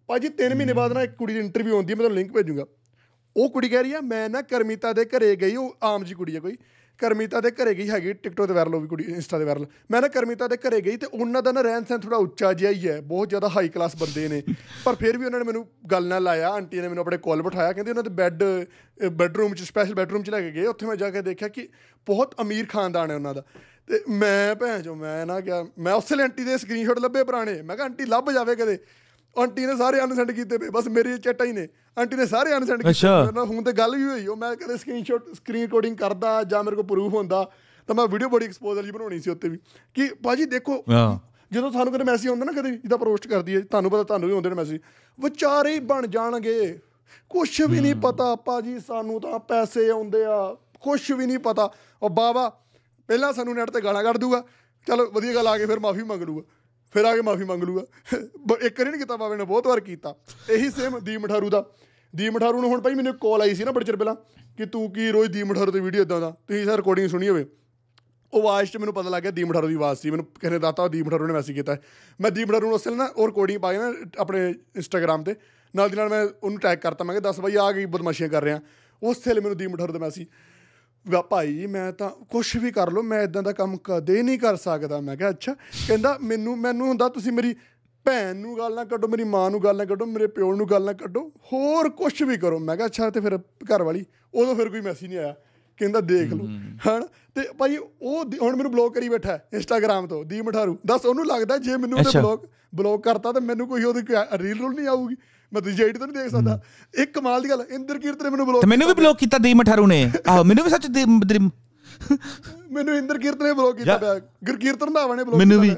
[0.08, 2.66] ਭਾਜੀ 3 ਮਹੀਨੇ ਬਾਅਦ ਨਾ ਇੱਕ ਕੁੜੀ ਦੀ ਇੰਟਰਵਿਊ ਆਉਂਦੀ ਹੈ, ਮੈਂ ਤੁਹਾਨੂੰ ਲਿੰਕ ਭੇਜੂੰਗਾ।
[3.36, 6.36] ਉਹ ਕੁੜੀ ਕਹਿ ਰਹੀ ਆ ਮੈਂ ਨਾ ਕਰਮੀਤਾ ਦੇ ਘਰੇ ਗਈ, ਉਹ ਆਮ ਜੀ ਕੁੜੀ
[6.36, 6.58] ਹੈ ਕੋਈ।
[7.00, 10.02] ਕਰਮੀਤਾ ਦੇ ਘਰੇ ਗਈ ਹੈਗੀ ਟਿਕਟੋਕ ਤੇ ਵਾਇਰਲ ਹੋ ਵੀ ਕੁੜੀ ਇੰਸਟਾ ਤੇ ਵਾਇਰਲ ਮੈਂ
[10.02, 12.88] ਨਾ ਕਰਮੀਤਾ ਦੇ ਘਰੇ ਗਈ ਤੇ ਉਹਨਾਂ ਦਾ ਨਾ ਰਹਿਣ ਸਹਿਣ ਥੋੜਾ ਉੱਚਾ ਜਿਹਾ ਹੀ
[12.88, 14.42] ਹੈ, ਬਹੁਤ ਜ਼ਿਆਦਾ ਹਾਈ ਕਲਾਸ ਬੰਦੇ ਨੇ।
[14.86, 17.72] ਪਰ ਫਿਰ ਵੀ ਉਹਨਾਂ ਨੇ ਮੈਨੂੰ ਗੱਲ ਨਾਲ ਲਾਇਆ, ਆਂਟੀ ਨੇ ਮੈਨੂੰ ਆਪਣੇ ਕੋਲ ਬਿਠਾਇਆ,
[17.74, 18.44] ਕਹਿੰਦੇ ਉਹਨਾਂ ਦੇ ਬੈੱਡ
[19.12, 21.68] ਬੈੱਡਰੂਮ 'ਚ ਸਪੈਸ਼ਲ ਬੈੱਡਰੂਮ 'ਚ ਲੈ ਕੇ ਗਏ। ਉੱਥੇ ਮੈਂ ਜਾ ਕੇ ਦੇਖਿਆ ਕਿ
[22.08, 23.44] ਬਹੁਤ ਅਮੀਰ ਖਾਨਦਾਨ ਹੈ ਉਹਨਾਂ ਦਾ।
[23.88, 27.62] ਤੇ ਮੈਂ ਭੈਣ ਜੋ ਮੈਂ ਨਾ ਕਿਹਾ, ਮੈਂ ਉਸੇ ਲਈ ਆਂਟੀ ਦੇ ਸਕਰੀਨਸ਼ਾਟ ਲੱਭੇ ਪੁਰਾਣੇ।
[27.62, 28.78] ਮੈਂ ਕਿਹਾ, ਆਂਟੀ, ਲੱਭ ਜਾਵੇ ਕਦੇ।
[29.36, 31.68] ਆਂਟੀ ਨੇ ਸਾਰੇ ਅਨਸੈਂਡ ਕੀਤੇ ਪਏ ਬਸ ਮੇਰੇ ਚੈਟਾਂ ਹੀ ਨੇ।
[32.00, 34.78] ਆਂਟੀ ਨੇ ਸਾਰੇ ਅਨਸੈਂਡ ਕੀਤੇ। ਮੇਰੇ ਨਾਲ ਹੁਣ ਤੇ ਗੱਲ ਵੀ ਹੋਈ ਉਹ ਮੈਂ ਕਦੇ
[34.78, 37.50] ਸਕਰੀਨਸ਼ਾਟ ਸਕਰੀਨ ਰਿਕਾਰਡਿੰਗ ਕਰਦਾ ਜਾਂ ਮੇਰੇ ਕੋਲ ਪ੍ਰੂਫ ਹੁੰਦਾ
[37.88, 39.58] ਤਾਂ ਮੈਂ ਵੀਡੀਓ ਬੜੀ ਐਕਸਪੋਜ਼ਰ ਜੀ ਬਣਾਉਣੀ ਸੀ ਉੱਤੇ ਵੀ।
[39.94, 40.84] ਕਿ ਭਾਜੀ ਦੇਖੋ।
[41.52, 44.36] ਜਦੋਂ ਸਾਨੂੰ ਕਦੇ ਮੈਸੇਜ ਆਉਂਦਾ ਨਾ ਕਦੇ ਜਿਹਦਾ ਪੋਸਟ ਕਰਦੀ ਹੈ ਤੁਹਾਨੂੰ ਪਤਾ ਤੁਹਾਨੂੰ ਵੀ
[44.36, 44.82] ਆਉਂਦੇ ਨੇ ਮੈਸੇਜ
[45.20, 46.80] ਵਿਚਾਰੇ ਬਣ ਜਾਣਗੇ।
[47.30, 51.70] ਕੁਝ ਵੀ ਨਹੀਂ ਪਤਾ ਭਾਜੀ ਸਾਨੂੰ ਤਾਂ ਪੈਸੇ ਆਉਂਦੇ ਆ ਕੁਝ ਵੀ ਨਹੀਂ ਪਤਾ।
[52.02, 52.50] ਉਹ ਬਾਬਾ
[53.10, 54.44] ਪਹਿਲਾਂ ਸਾਨੂੰ ਨੈਟ ਤੇ ਗਾਲਾਂ ਕੱਢ ਦੂਗਾ।
[54.88, 56.42] ਚਲੋ ਵਧੀਆ ਗੱਲ ਆ ਕੇ ਫਿਰ ਮਾਫੀ ਮੰਗ ਲੂਗਾ
[56.94, 57.84] ਫਿਰ ਆ ਕੇ ਮਾਫੀ ਮੰਗ ਲੂਗਾ।
[58.48, 60.16] ਬ- ਇੱਕ ਵਾਰੀ ਨਹੀਂ ਕੀਤਾ ਬਾਬੇ ਨੇ, ਬਹੁਤ ਵਾਰ ਕੀਤਾ।
[60.50, 61.66] ਇਹੀ ਸੇਮ ਦੀ ਮਠਾਰੂ ਦਾ।
[62.16, 64.16] ਦੀ ਮਠਾਰੂ ਨੂੰ ਹੁਣ ਭਾਈ ਮੈਨੂੰ ਕਾਲ ਆਈ ਸੀ ਨਾ ਬੜੇ ਚਿਰ ਪਹਿਲਾਂ
[64.58, 67.46] ਕਿ ਤੂੰ ਕੀ ਰੋਜ਼ ਦੀ ਮਠਾਰੂ ਤੇ ਵੀਡੀਓ ਇਦਾਂ ਦਾ। ਤੁਸੀਂ ਸਰ ਰਿਕਾਰਡਿੰਗ ਸੁਣੀ ਹੋਵੇ।
[68.34, 70.60] ਉਹ ਆਵਾਜ਼ 'ਚ ਮੈਨੂੰ ਪਤਾ ਲੱਗ ਗਿਆ ਦੀਪ ਮਠਾਰੂ ਦੀ ਆਵਾਜ਼ ਸੀ। ਮੈਨੂੰ ਕਿਸੇ ਨੇ
[70.60, 71.80] ਦੱਸਤਾ ਦੀਪ ਮਠਾਰੂ ਨੇ ਮੈਸੇਜ ਕੀਤਾ। ਹੈ।
[72.22, 75.36] ਮੈਂ ਦੀਪ ਮਠਾਰੂ ਨੂੰ ਉਸੇ ਵੇਲੇ ਨਾ ਉਹ ਰਿਕਾਰਡਿੰਗ ਪਾ ਕੇ ਨਾ ਆਪਣੇ ਇੰਸਟਾਗ੍ਰam ਤੇ।
[75.76, 78.44] ਨਾਲ ਦੀ ਨਾਲ ਮੈਂ ਉਹਨੂੰ ਟੈਗ ਕਰਤਾ। ਮੈਂ ਕਿਹਾ, ਦੱਸ ਬਈ, ਆ ਗਈ ਬਦਮਾਸ਼ੀਆਂ ਕਰ
[78.44, 78.60] ਰਿਹਾ
[79.04, 80.47] ਉਸੇ ਵੇਲੇ ਮੈਨੂੰ ਦੀਪ ਮਠਾਰੂ ਦਾ ਮੈਸੇਜ ਵਾ
[81.30, 85.00] ਭਾਈ ਮੈਂ ਤਾਂ ਕੁਝ ਵੀ ਕਰ ਲਓ ਮੈਂ ਇਦਾਂ ਦਾ ਕੰਮ ਕਦੇ ਨਹੀਂ ਕਰ ਸਕਦਾ।
[85.02, 85.54] ਮੈਂ ਕਿਹਾ ਅੱਛਾ
[85.88, 87.56] ਕਹਿੰਦਾ ਮੈਨੂੰ ਮੈਨੂੰ ਹੁੰਦਾ ਤੁਸੀਂ ਮੇਰੀ
[88.06, 90.86] ਭੈਣ ਨੂੰ ਗੱਲ ਨਾ ਕੱਢੋ ਮੇਰੀ ਮਾਂ ਨੂੰ ਗੱਲ ਨਾ ਕੱਢੋ ਮੇਰੇ ਪਿਓ ਨੂੰ ਗੱਲ
[90.86, 91.22] ਨਾ ਕੱਢੋ
[91.54, 93.38] ਹੋਰ ਕੁਝ ਵੀ ਕਰੋ। ਮੈਂ ਕਿਹਾ ਅੱਛਾ ਤੇ ਫਿਰ
[93.72, 95.36] ਘਰ ਵਾਲੀ ਉਦੋਂ ਫਿਰ ਕੋਈ ਮੈਸੇਜ ਨਹੀਂ ਆਇਆ।
[95.80, 96.46] ਕਹਿੰਦਾ ਦੇਖ ਲਓ।
[96.88, 101.26] ਹਣ ਤੇ ਭਾਈ ਉਹ ਹੁਣ ਮੈਨੂੰ ਬਲੌਕ ਕਰੀ ਬੈਠਾ ਇੰਸਟਾਗ੍ਰam ਤੋਂ ਦੀ ਮਠਾਰੂ। ਦੱਸ ਉਹਨੂੰ
[101.26, 104.02] ਲੱਗਦਾ ਜੇ ਮੈਨੂੰ ਉਹਨੇ। ਬਲੌਕ ਬਲੌਕ ਕਰਤਾ ਤਾਂ ਮੈਨੂੰ ਕੋਈ ਉਹਦੀ
[104.38, 105.16] ਰੀਲ ਰੋਲ ਨਹੀਂ ਆਊਗੀ।
[105.54, 106.62] ਮੈਂ ਦੂਜੀ ਆਈਡੀ ਤੋਂ ਨਹੀਂ ਦੇਖ ਸਕਦਾ।
[106.98, 109.54] ਇੱਕ ਕਮਾਲ ਦੀ ਗੱਲ ਇੰਦਰ ਕੀਰਤ ਨੇ ਮੈਨੂੰ ਬਲੌਕ ਤੇ ਮੈਨੂੰ ਵੀ ਬਲੌਕ ਕੀਤਾ ਦੀ
[109.54, 111.50] ਮਠਾਰੂ ਨੇ। ਆਹੋ ਮੈਨੂੰ ਵੀ ਸੱਚ ਦੀ ਦੀ-
[112.72, 115.76] ਮੈਨੂੰ ਇੰਦਰ ਕੀਰਤ ਨੇ ਬਲੌਕ ਕੀਤਾ ਪਿਆ। ਗੁਰਕੀਰਤ ਰੰਧਾਵਾ ਨੇ ਬਲੌਕ ਮੈਨੂੰ ਵੀ।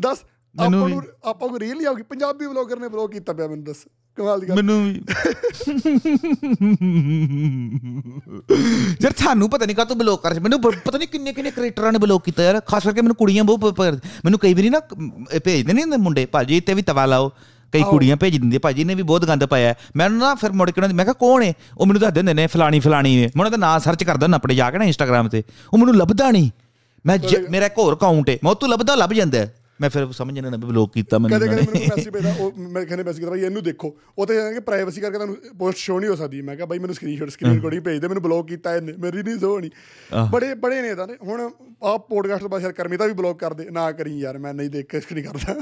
[0.00, 0.18] ਦੱਸ
[0.60, 3.76] ਆਪਾਂ ਨੂੰ ਆਪਾਂ ਨੂੰ ਰੀਲ ਹੀ ਆਉਗੀ ਪੰਜਾਬੀ ਬਲੌਗਰ ਨੇ ਬਲੌਕ ਕੀਤਾ ਪਿਆ ਮੈਨੂੰ ਦੱਸ।
[4.16, 5.02] ਕਮਾਲ ਦੀ ਗੱਲ। ਮੈਨੂੰ ਵੀ।
[9.02, 11.98] ਯਾਰ ਤੁਹਾਨੂੰ ਪਤਾ ਨਹੀਂ ਕਾ ਤੂੰ ਬਲੌਕ ਕਰ ਮੈਨੂੰ ਪਤਾ ਨਹੀਂ ਕਿੰਨੇ ਕਿੰਨੇ ਕ੍ਰੀਏਟਰਾਂ ਨੇ
[11.98, 13.80] ਬਲੌਕ ਕੀਤਾ। ਯਾਰ ਖਾਸ ਕਰਕੇ ਮੈਨੂੰ ਕੁੜੀਆਂ ਬਹੁਤ
[14.24, 14.80] ਮੈਨੂੰ ਕਈ ਵਾਰੀ ਨਾ
[15.44, 17.32] ਭੇਜਦੇ ਨਾ ਮੁੰਡੇ ਭਾਜੀ ਤੇ ਵੀ ਤਵਾ ਲਾਓ।
[17.72, 20.80] ਕਈ ਕੁੜੀਆਂ ਭੇਜ ਦਿੰਦੀਆਂ ਭਾਜੀ ਨੇ ਵੀ ਬਹੁਤ ਗੰਦ ਪਾਇਆ। ਮੈਨੂੰ ਨਾ ਫਿਰ ਮੁੜ ਕੇ
[20.80, 23.44] ਉਹਨਾਂ ਦੀ ਮੈਂ ਕਿਹਾ ਕੌਣ ਹੈ ਉਹ ਮੈਨੂੰ ਦੱਸ ਦਿੰਦੇ ਨੇ ਫਲਾਣੀ ਫਲਾਣੀ ਹੈ ਮੈਂ
[23.44, 26.30] ਉਹਨਾਂ ਦਾ ਨਾਂ ਸਰਚ ਕਰਦਾ ਨਾ ਆਪਣੇ ਜਾ ਕੇ ਨਾ ਇੰਸਟਾਗ੍ਰam ਤੇ। ਉਹ ਮੈਨੂੰ ਲੱਭਦਾ
[26.30, 26.50] ਨਹੀਂ।
[27.06, 27.18] ਮੈਂ
[27.50, 29.46] ਮੇਰਾ ਇੱਕ ਹੋਰ ਅਕਾਊਂਟ ਹੈ ਮੈਂ ਉਹ ਤੋਂ ਲੱਭਦਾ ਲੱਭ ਜਾਂਦਾ।
[29.80, 32.52] ਮੈਂ ਫਿਰ ਸਮਝ ਜਾਂਦਾ ਨਾ ਵੀ ਬਲੌਕ ਕੀਤਾ ਮੈਨੂੰ ਕਦੇ ਕਦੇ ਮੈਨੂੰ ਮੈਸੇਜ ਭੇਜਦਾ ਉਹ
[32.58, 36.10] ਮੈਂ ਕਹਿੰਦੇ ਮੈਸੇਜ ਕਰਦਾ ਇਹਨੂੰ ਦੇਖੋ। ਉਹ ਤੇ ਕਿ ਪ੍ਰਾਈਵੇਸੀ ਕਰਕੇ ਤੁਹਾਨੂੰ ਪੋਸਟ ਸ਼ੋ ਨਹੀਂ
[36.10, 38.92] ਹੋ ਸਕਦੀ। ਮੈਂ ਕਿਹਾ ਬਾਈ ਮੈਨੂੰ ਸਕਰੀਨਸ਼ਾਟ ਸਕਰੀਨ ਰਿਕਾਰਡਿੰਗ ਭੇਜ ਦੇ ਮੈਨੂੰ ਬਲੌਕ ਕੀਤਾ ਇਹਨੇ।
[38.98, 39.70] ਮੇਰੀ ਨਹੀਂ ਹੋਣੀ।
[40.32, 41.40] ਬੜੇ ਬੜੇ ਨੇ ਇਹਦਾ ਨੇ ਹੁਣ
[41.84, 44.54] ਆਹ ਪੋਡਕਾਸਟ ਤੋਂ ਬਾਅਦ ਸ਼ਾਇਦ ਕਰਮੀ ਦਾ ਵੀ ਬਲੌਕ ਕਰ ਦੇ। ਨਾ ਕਰੀ ਯਾਰ ਮੈਂ
[44.54, 45.54] ਨਹੀਂ ਦੇਖ ਕੇ ਨਹੀਂ ਕਰਦਾ।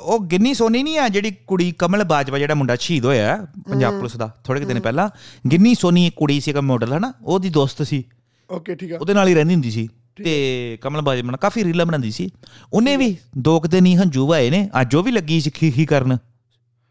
[0.00, 3.36] ਉਹ ਗਿੰਨੀ ਸੋਨੀ ਨਹੀਂ ਆ ਜਿਹੜੀ ਕੁੜੀ ਕਮਲ ਬਾਜਵਾ ਜਿਹੜਾ ਮੁੰਡਾ ਸ਼ਹੀਦ ਹੋਇਆ
[3.70, 5.08] ਪੰਜਾਬ ਪੁਲਿਸ ਦਾ ਥੋੜੇ ਦਿਨ ਪਹਿਲਾਂ।
[5.50, 8.04] ਗਿੰਨੀ ਸੋਨੀ ਇੱਕ ਕੁੜੀ ਸੀ ਇੱਕ ਮਾਡਲ ਹੈ ਨਾ ਉਹਦੀ ਦੋਸਤ ਸੀ।
[8.50, 11.86] ਓਕੇ ਠੀਕ ਆ। ਉਹਦੇ ਨਾਲ ਹੀ ਰਹਿੰਦੀ ਹੁੰਦੀ ਸੀ ਤੇ ਕਮਲ ਬਾਜਵਾ ਨਾਲ ਕਾਫੀ ਰੀਲਾਂ
[11.86, 12.30] ਬਣਾਉਂਦੀ ਸੀ।
[12.72, 15.86] ਉਹਨੇ ਵੀ ਦੋ ਕੁ ਦਿਨ ਹੀ ਹੰਝੂ ਵਾਏ ਨੇ। ਅੱਜ ਉਹ ਵੀ ਲੱਗੀ ਸੀ ਖੀ
[15.86, 16.18] ਕਰਨ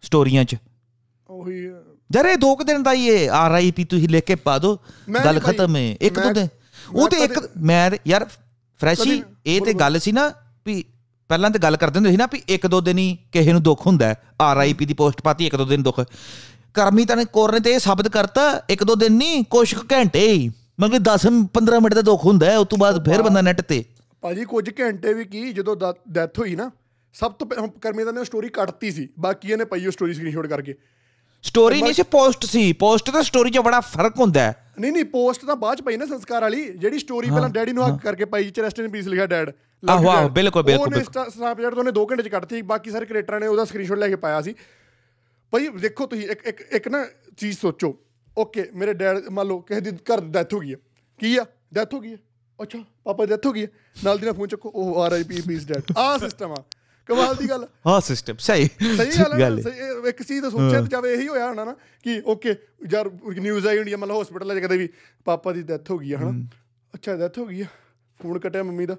[0.02, 0.56] ਸਟੋਰੀਆਂ 'ਚ।
[1.30, 1.66] ਉਹੀ
[2.10, 4.78] ਇਹ ਦੋ ਕੁ ਦਿਨ ਦਾ ਹੀ ਇਹ ਆਰ ਆਈ ਪੀ ਤੁਸੀਂ ਲਿਖ ਕੇ ਪਾ ਦੋ
[5.10, 6.48] ਮੈਂ ਗੱਲ ਖਤਮ ਹੈ ਇੱਕ ਦੋ ਦਿਨ।
[6.96, 8.26] ਉਹ ਤੇ ਇੱਕ ਮੈਂ ਯਾਰ
[8.80, 10.32] ਫਰੈਸ਼ੀ ਇਹ ਤੇ ਗੱਲ ਸੀ ਨਾ
[10.66, 10.84] ਵੀ
[11.30, 13.88] ਪਹਿਲਾਂ ਤੇ ਗੱਲ ਕਰਦੇ ਹੁੰਦੇ ਸੀ ਨਾ ਵੀ ਇੱਕ ਦੋ ਦਿਨ ਹੀ ਕਿਸੇ ਨੂੰ ਦੁੱਖ
[13.88, 16.00] ਹੁੰਦਾ R I P the post ਪਾਤੀ ਇੱਕ ਦੋ ਦਿਨ ਦੁੱਖ।
[16.74, 19.82] ਕਰਮੀ ਤਾਂ ਨੇ ਕੋਰ ਨੇ ਤੇ ਇਹ ਸਾਬਤ ਕਰਤਾ ਇੱਕ ਦੋ ਦਿਨ ਨਹੀਂ ਕੁਛ ਕੁ
[19.92, 23.62] ਘੰਟੇ ਹੀ। ਮਤਲਬ 10 15 ਮਿੰਟ ਦਾ ਦੁੱਖ ਹੁੰਦਾ ਉਸ ਤੋਂ ਬਾਅਦ ਫਿਰ ਬੰਦਾ ਨੈਟ
[23.62, 23.84] ਤੇ।
[24.22, 25.76] ਭਾਜੀ ਕੁਝ ਘੰਟੇ ਵੀ ਕੀ ਜਦੋਂ
[26.12, 26.72] ਡੈਥ ਹੋਈ ਨਾ
[27.14, 30.48] ਸਭ ਤੋਂ ਪਹਿਲਾਂ ਕਰਮੀ ਦਾ ਨੇ ਸਟੋਰੀ ਕੱਟਤੀ ਸੀ ਬਾਕੀ ਇਹਨੇ ਪਈ ਉਹ ਸਟੋਰੀ ਸਕਰੀਨਸ਼ਾਟ
[30.48, 30.76] ਕਰਕੇ।
[31.44, 35.06] ਸਟੋਰੀ ਨਹੀਂ ਸੀ ਪੋਸਟ ਸੀ। ਪੋਸਟ ਤੇ ਸਟੋਰੀ 'ਚ ਬੜਾ ਫ਼ਰਕ ਹੁੰਦਾ ਹੈ। ਨਹੀਂ ਨਹੀਂ
[35.06, 38.26] ਪੋਸਟ ਤਾਂ ਬਾਅਦ ਚ ਪਈ ਨਾ ਸੰਸਕਾਰ ਵਾਲੀ ਜਿਹੜੀ ਸਟੋਰੀ ਪਹਿਲਾਂ ਡੈਡੀ ਨੂੰ ਹੱਕ ਕਰਕੇ
[38.26, 39.52] ਪਾਈ ਚ ਰੈਸਟ ਇਨ ਪੀਸ ਲਿਖਿਆ ਡੈਡ
[39.84, 43.40] ਆਹੋ, ਆਹੋ, ਬਿਲਕੁਲ, ਬਿਲਕੁਲ, ਉਹਨੇ ਸਨੈਪਚੈਟ ਤੋਂ ਉਹਨੇ 2 ਘੰਟੇ ਚ ਕੱਟਤੀ ਬਾਕੀ ਸਾਰੇ ਕ੍ਰੀਏਟਰਾਂ
[43.40, 44.54] ਨੇ ਉਹਦਾ ਸਕਰੀਨਸ਼ਾਟ ਲੈ ਕੇ ਪਾਇਆ ਸੀ।
[45.54, 47.06] ਭਾਈ ਦੇਖੋ ਤੁਸੀਂ ਇੱਕ ਇੱਕ ਇੱਕ ਨਾ
[47.38, 47.94] ਚੀਜ਼ ਸੋਚੋ।
[48.38, 50.78] ਓਕੇ ਮੇਰੇ ਡੈਡ ਮੰਨ ਲਓ ਕਿਸੇ ਦੀ ਘਰ ਡੈਥ ਹੋ ਗਈ ਹੈ।
[51.20, 51.46] ਕੀ ਆ?
[51.74, 52.18] ਡੈਥ ਹੋ ਗਈ ਹੈ?
[52.60, 53.68] ਅੱਛਾ ਪਾਪਾ ਦੀ ਡੈਥ ਹੋ ਗਈ ਹੈ?
[54.04, 56.64] ਨਾਲ ਦੀ ਨਾਲ ਫੋਨ ਚੱਕੋ ਉਹ R I P peace dad ਆ ਸਿਸਟਮ ਆ।
[57.10, 60.88] ਕਮਾਲ ਦੀ ਗੱਲ ਹਾਂ ਸਿਸਟਮ ਸਹੀ ਸਹੀ ਗੱਲ ਹੈ ਨਾ, ਇੱਕ ਚੀਜ਼ ਤਾਂ ਸੋਚਿਆ ਤੇ
[60.88, 61.74] ਜਾਵੇ ਇਹੀ ਹੋਇਆ ਹੋਣਾ ਨਾ
[62.06, 62.56] ਕਿ ਓਕੇ
[62.92, 64.88] ਯਾਰ ਨਿਊਜ਼ ਆਈ ਹੁੰਦੀ ਹੈ ਮਤਲਬ ਹਸਪੀਟਲ 'ਚ ਕਦੇ ਵੀ
[65.26, 66.32] ਪਾਪਾ ਦੀ ਡੈਥ ਹੋ ਗਈ ਹੈ ਹਨਾ।
[66.94, 67.68] ਅੱਛਾ ਡੈਥ ਹੋ ਗਈ ਹੈ
[68.20, 68.98] ਫੋਨ ਕੱਟਿਆ ਮੰਮੀ ਦਾ।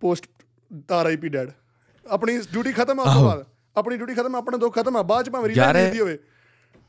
[0.00, 0.26] Post
[0.92, 1.50] RIP dad.
[2.06, 3.44] ਆਪਣੀ ਡਿਊਟੀ ਖਤਮ ਆ ਉਸ ਤੋਂ ਬਾਅਦ।
[3.76, 6.18] ਆਪਣੀ ਡਿਊਟੀ ਖਤਮ ਆਪਣਾ ਦੁੱਖ ਖਤਮ ਆ। ਬਾਅਦ ਚ ਭਾਵੇਂ ਰੀਲਾਂ ਦੇਖਦੀ ਹੋਵੇ।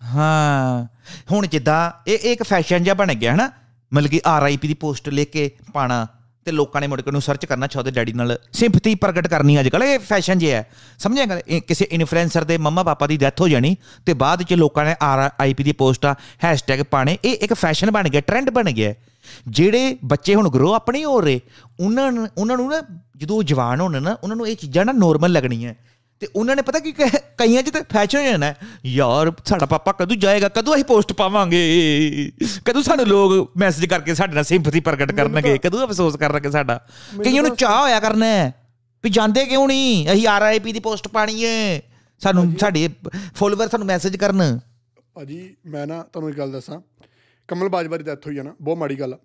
[0.03, 0.85] ਹਾਂ।
[1.31, 3.51] ਹੁਣ ਜਿੱਦਾਂ ਇਹ ਇੱਕ ਫੈਸ਼ਨ ਜਿਹਾ ਬਣ ਗਿਆ ਹਨਾ?
[3.93, 6.07] ਮਤਲਬ ਕਿ ਆਰਆਈਪੀ ਦੀ ਪੋਸਟ ਲੈ ਕੇ ਪਾਣਾ
[6.45, 9.67] ਤੇ ਲੋਕਾਂ ਨੇ ਮੁੜ ਕੇ ਉਹਨੂੰ ਸਰਚ ਕਰਨਾ ਚਾਹਦੇ ਡੈਡੀ ਨਾਲ ਸਿੰਪਥੀ ਪ੍ਰਗਟ ਕਰਨੀ ਅੱਜ
[9.67, 10.69] ਕੱਲ ਇਹ ਫੈਸ਼ਨ ਜੇ ਹੈ।
[10.99, 14.95] ਸਮਝਿਆ ਕਿਸੇ ਇਨਫਲੂਐਂਸਰ ਦੇ ਮੰਮਾ ਪਾਪਾ ਦੀ ਡੈਥ ਹੋ ਜਾਣੀ ਤੇ ਬਾਅਦ ਚ ਲੋਕਾਂ ਨੇ
[15.01, 18.93] ਆਰ ਆਈਪੀ ਦੀ ਪੋਸਟਾਂ ਹੈਸ਼ਟੈਗ ਪਾਣੇ। ਇਹ ਇੱਕ ਫੈਸ਼ਨ ਬਣ ਗਿਆ ਟ੍ਰੈਂਡ ਬਣ ਗਿਆ।
[19.47, 21.39] ਜਿਹੜੇ ਬੱਚੇ ਹੁਣ ਗਰੋ ਅਪ ਨਹੀਂ ਹੋ ਰਹੇ
[21.79, 22.81] ਉਹਨਾਂ ਨੂੰ ਉਹਨਾਂ ਨੂੰ ਨਾ
[23.17, 25.73] ਜਦੋਂ ਉਹ ਜਵਾਨ ਹੋਣ ਨਾ ਉਹਨਾਂ ਨੂੰ ਇਹ ਚੀਜ਼ਾਂ ਨਾ ਨੋਰਮਲ ਲੱਗਣੀਆਂ।
[26.19, 26.91] ਤੇ ਉਹਨਾਂ ਨੇ ਪਤਾ ਕੀ
[27.37, 28.53] ਕਈਆਂ 'ਚ ਤੇ ਫੈਸ਼ਨ ਹੋ ਜਾਣਾ
[28.85, 30.49] ਯਾਰ ਸਾਡਾ ਪਾਪਾ ਕਦੋਂ ਜਾਏਗਾ?
[30.49, 32.31] ਕਦੋਂ ਅਸੀਂ ਪੋਸਟ ਪਾਵਾਂਗੇ?
[32.65, 35.57] ਕਦੋਂ ਸਾਨੂੰ ਲੋਕ ਮੈਸੇਜ ਕਰਕੇ ਸਾਡੇ ਨਾਲ ਸਿੰਪਥੀ ਪ੍ਰਗਟ ਕਰਨਗੇ?
[35.57, 36.79] ਕਦੋਂ ਅਫਸੋਸ ਕਰਨਗੇ ਸਾਡਾ?
[37.23, 38.51] ਕਈਆਂ ਨੂੰ ਚਾਹ ਹੋਇਆ ਕਰਨਾ
[39.03, 40.07] ਵੀ ਜਾਂਦੇ ਕਿਉਂ ਨਹੀਂ?
[40.11, 41.81] ਅਸੀਂ ਆਰਆਈਪੀ ਦੀ ਪੋਸਟ ਪਾਣੀ ਹੈ।
[42.21, 42.89] ਸਾਨੂੰ ਸਾਡੇ
[43.35, 44.59] ਫੋਲੋਵਰ ਸਾਨੂੰ ਮੈਸੇਜ ਕਰਨ।
[45.13, 46.79] ਭਾਜੀ ਮੈਂ ਨਾ ਤੁਹਾਨੂੰ ਇੱਕ ਗੱਲ ਦੱਸਾਂ।
[47.49, 49.17] ਕਮਲ ਬਾਜਵਾ ਦੀ ਡੈਥ ਹੋਈ ਆ ਨਾ ਬਹੁਤ ਮਾੜੀ ਗੱਲ ਆ।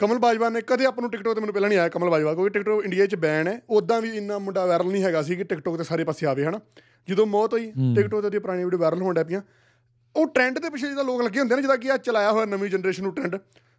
[0.00, 2.50] ਕਮਲ ਬਾਜਵਾ ਨੇ ਕਦੇ ਆਪਾਂ ਨੂੰ ਟਿਕਟੋਕ ਤੇ ਮੈਨੂੰ ਪਹਿਲਾਂ ਨਹੀਂ ਆਇਆ ਕਮਲ ਬਾਜਵਾ ਕਿਉਂਕਿ
[2.50, 5.76] ਟਿਕਟੋਕ ਇੰਡੀਆ 'ਚ ਬੈਨ ਹੈ। ਉਦਾਂ ਵੀ ਇੰਨਾ ਮੁੰਡਾ ਵਾਇਰਲ ਨਹੀਂ ਹੈਗਾ ਸੀ ਕਿ ਟਿਕਟੋਕ
[5.78, 6.60] ਤੇ ਸਾਰੇ ਪਾਸੇ ਆਵੇ ਹਨਾ।
[7.08, 9.42] ਜਦੋਂ ਮੌਤ ਹੋਈ ਟਿਕਟੋਕ ਤੇ ਉਹਦੀ ਪੁਰਾਣੀ ਵੀਡੀਓ ਵਾਇਰਲ ਹੋਣ ਪਈਆਂ।
[10.16, 12.70] ਉਹ ਟ੍ਰੈਂਡ ਦੇ ਪਿੱਛੇ ਜਿਹਦਾ ਲੋਕ ਲੱਗੇ ਹੁੰਦੇ ਨੇ ਜਿੱਦਾਂ ਕਿ ਆ ਚਲਾਇਆ ਹੋਇਆ ਨਵੀਂ
[12.70, 13.36] ਜਨਰੇਸ਼ਨ ਨੂੰ ਟ੍ਰੈਂਡ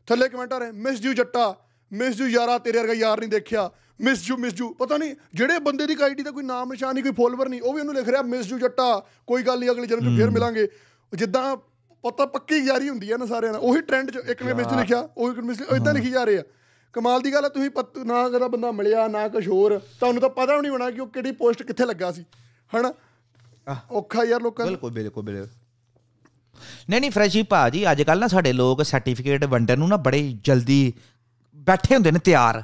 [0.07, 1.53] ਥੱਲੇ ਕਮੈਂਟ ਆ ਰਹੇ ਮਿਸ ਯੂ ਜੱਟਾ
[1.91, 3.69] ਮਿਸ ਯੂ ਯਾਰਾ ਤੇਰੇ ਵਰਗਾ ਯਾਰ ਨਹੀਂ ਦੇਖਿਆ।
[4.01, 7.03] ਮਿਸ ਯੂ ਮਿਸ ਯੂ ਪਤਾ ਨਹੀਂ ਜਿਹੜੇ ਬੰਦੇ ਦੀ ਆਈਡੀ ਦਾ ਕੋਈ ਨਾਮ ਨਿਸ਼ਾਨ ਨਹੀਂ
[7.03, 8.87] ਕੋਈ ਫੋਲੋਵਰ ਨਹੀਂ ਉਹ ਵੀ ਉਹਨੂੰ ਲਿਖ ਰਿਹਾ ਮਿਸ ਯੂ ਜੱਟਾ
[9.27, 10.67] ਕੋਈ ਗੱਲ ਨਹੀਂ ਅਗਲੇ ਜਨਮ 'ਚ ਫੇਰ ਮਿਲਾਂਗੇ।
[11.13, 11.55] ਜਿੱਦਾਂ
[12.03, 15.07] ਪਤਾ ਪੱਕੀ ਯਾਰੀ ਹੁੰਦੀ ਹੈ ਨਾ ਸਾਰਿਆਂ ਨਾਲ। ਉਹੀ ਟ੍ਰੈਂਡ 'ਚ ਇੱਕ ਨੇ ਮਿਸ ਲਿਖਿਆ
[15.17, 16.43] ਉਹੀ ਮਿਸ ਇਦਾਂ ਲਿਖੀ ਜਾ ਰਹੇ ਆ।
[16.93, 20.29] ਕਮਾਲ ਦੀ ਗੱਲ ਹੈ ਤੁਸੀਂ ਪਤ ਨਾ ਕਦਾ ਬੰਦਾ ਮਿਲਿਆ ਨਾ ਕੁਝ ਹੋਰ ਤੁਹਾਨੂੰ ਤਾਂ
[20.29, 22.25] ਪਤਾ ਵੀ ਨਹੀਂ ਹੋਣਾ ਕਿ ਉਹ ਕਿਹੜੀ ਪੋਸਟ ਕਿੱਥੇ ਲੱਗਾ ਸੀ।
[22.71, 22.93] ਹਨਾ?
[23.91, 25.47] ਔਖਾ ਯਾਰ ਲੋਕਾਂ ਬਿਲਕੁਲ ਬਿਲਕੁਲ ਬਿਲਕੁਲ।
[26.89, 30.93] ਨਹੀਂ ਨਹੀਂ ਫਰੈਸ਼ੀ ਭਾਜੀ ਅੱਜ ਕੱਲ ਨਾ ਸਾਡੇ ਲੋਕ ਸਰਟੀਫਿਕੇਟ ਵੰਡਣ ਨੂੰ ਨਾ ਬੜੇ ਜਲਦੀ
[31.55, 32.63] ਬੈਠੇ ਹੁੰਦੇ ਨੇ ਤਿਆਰ।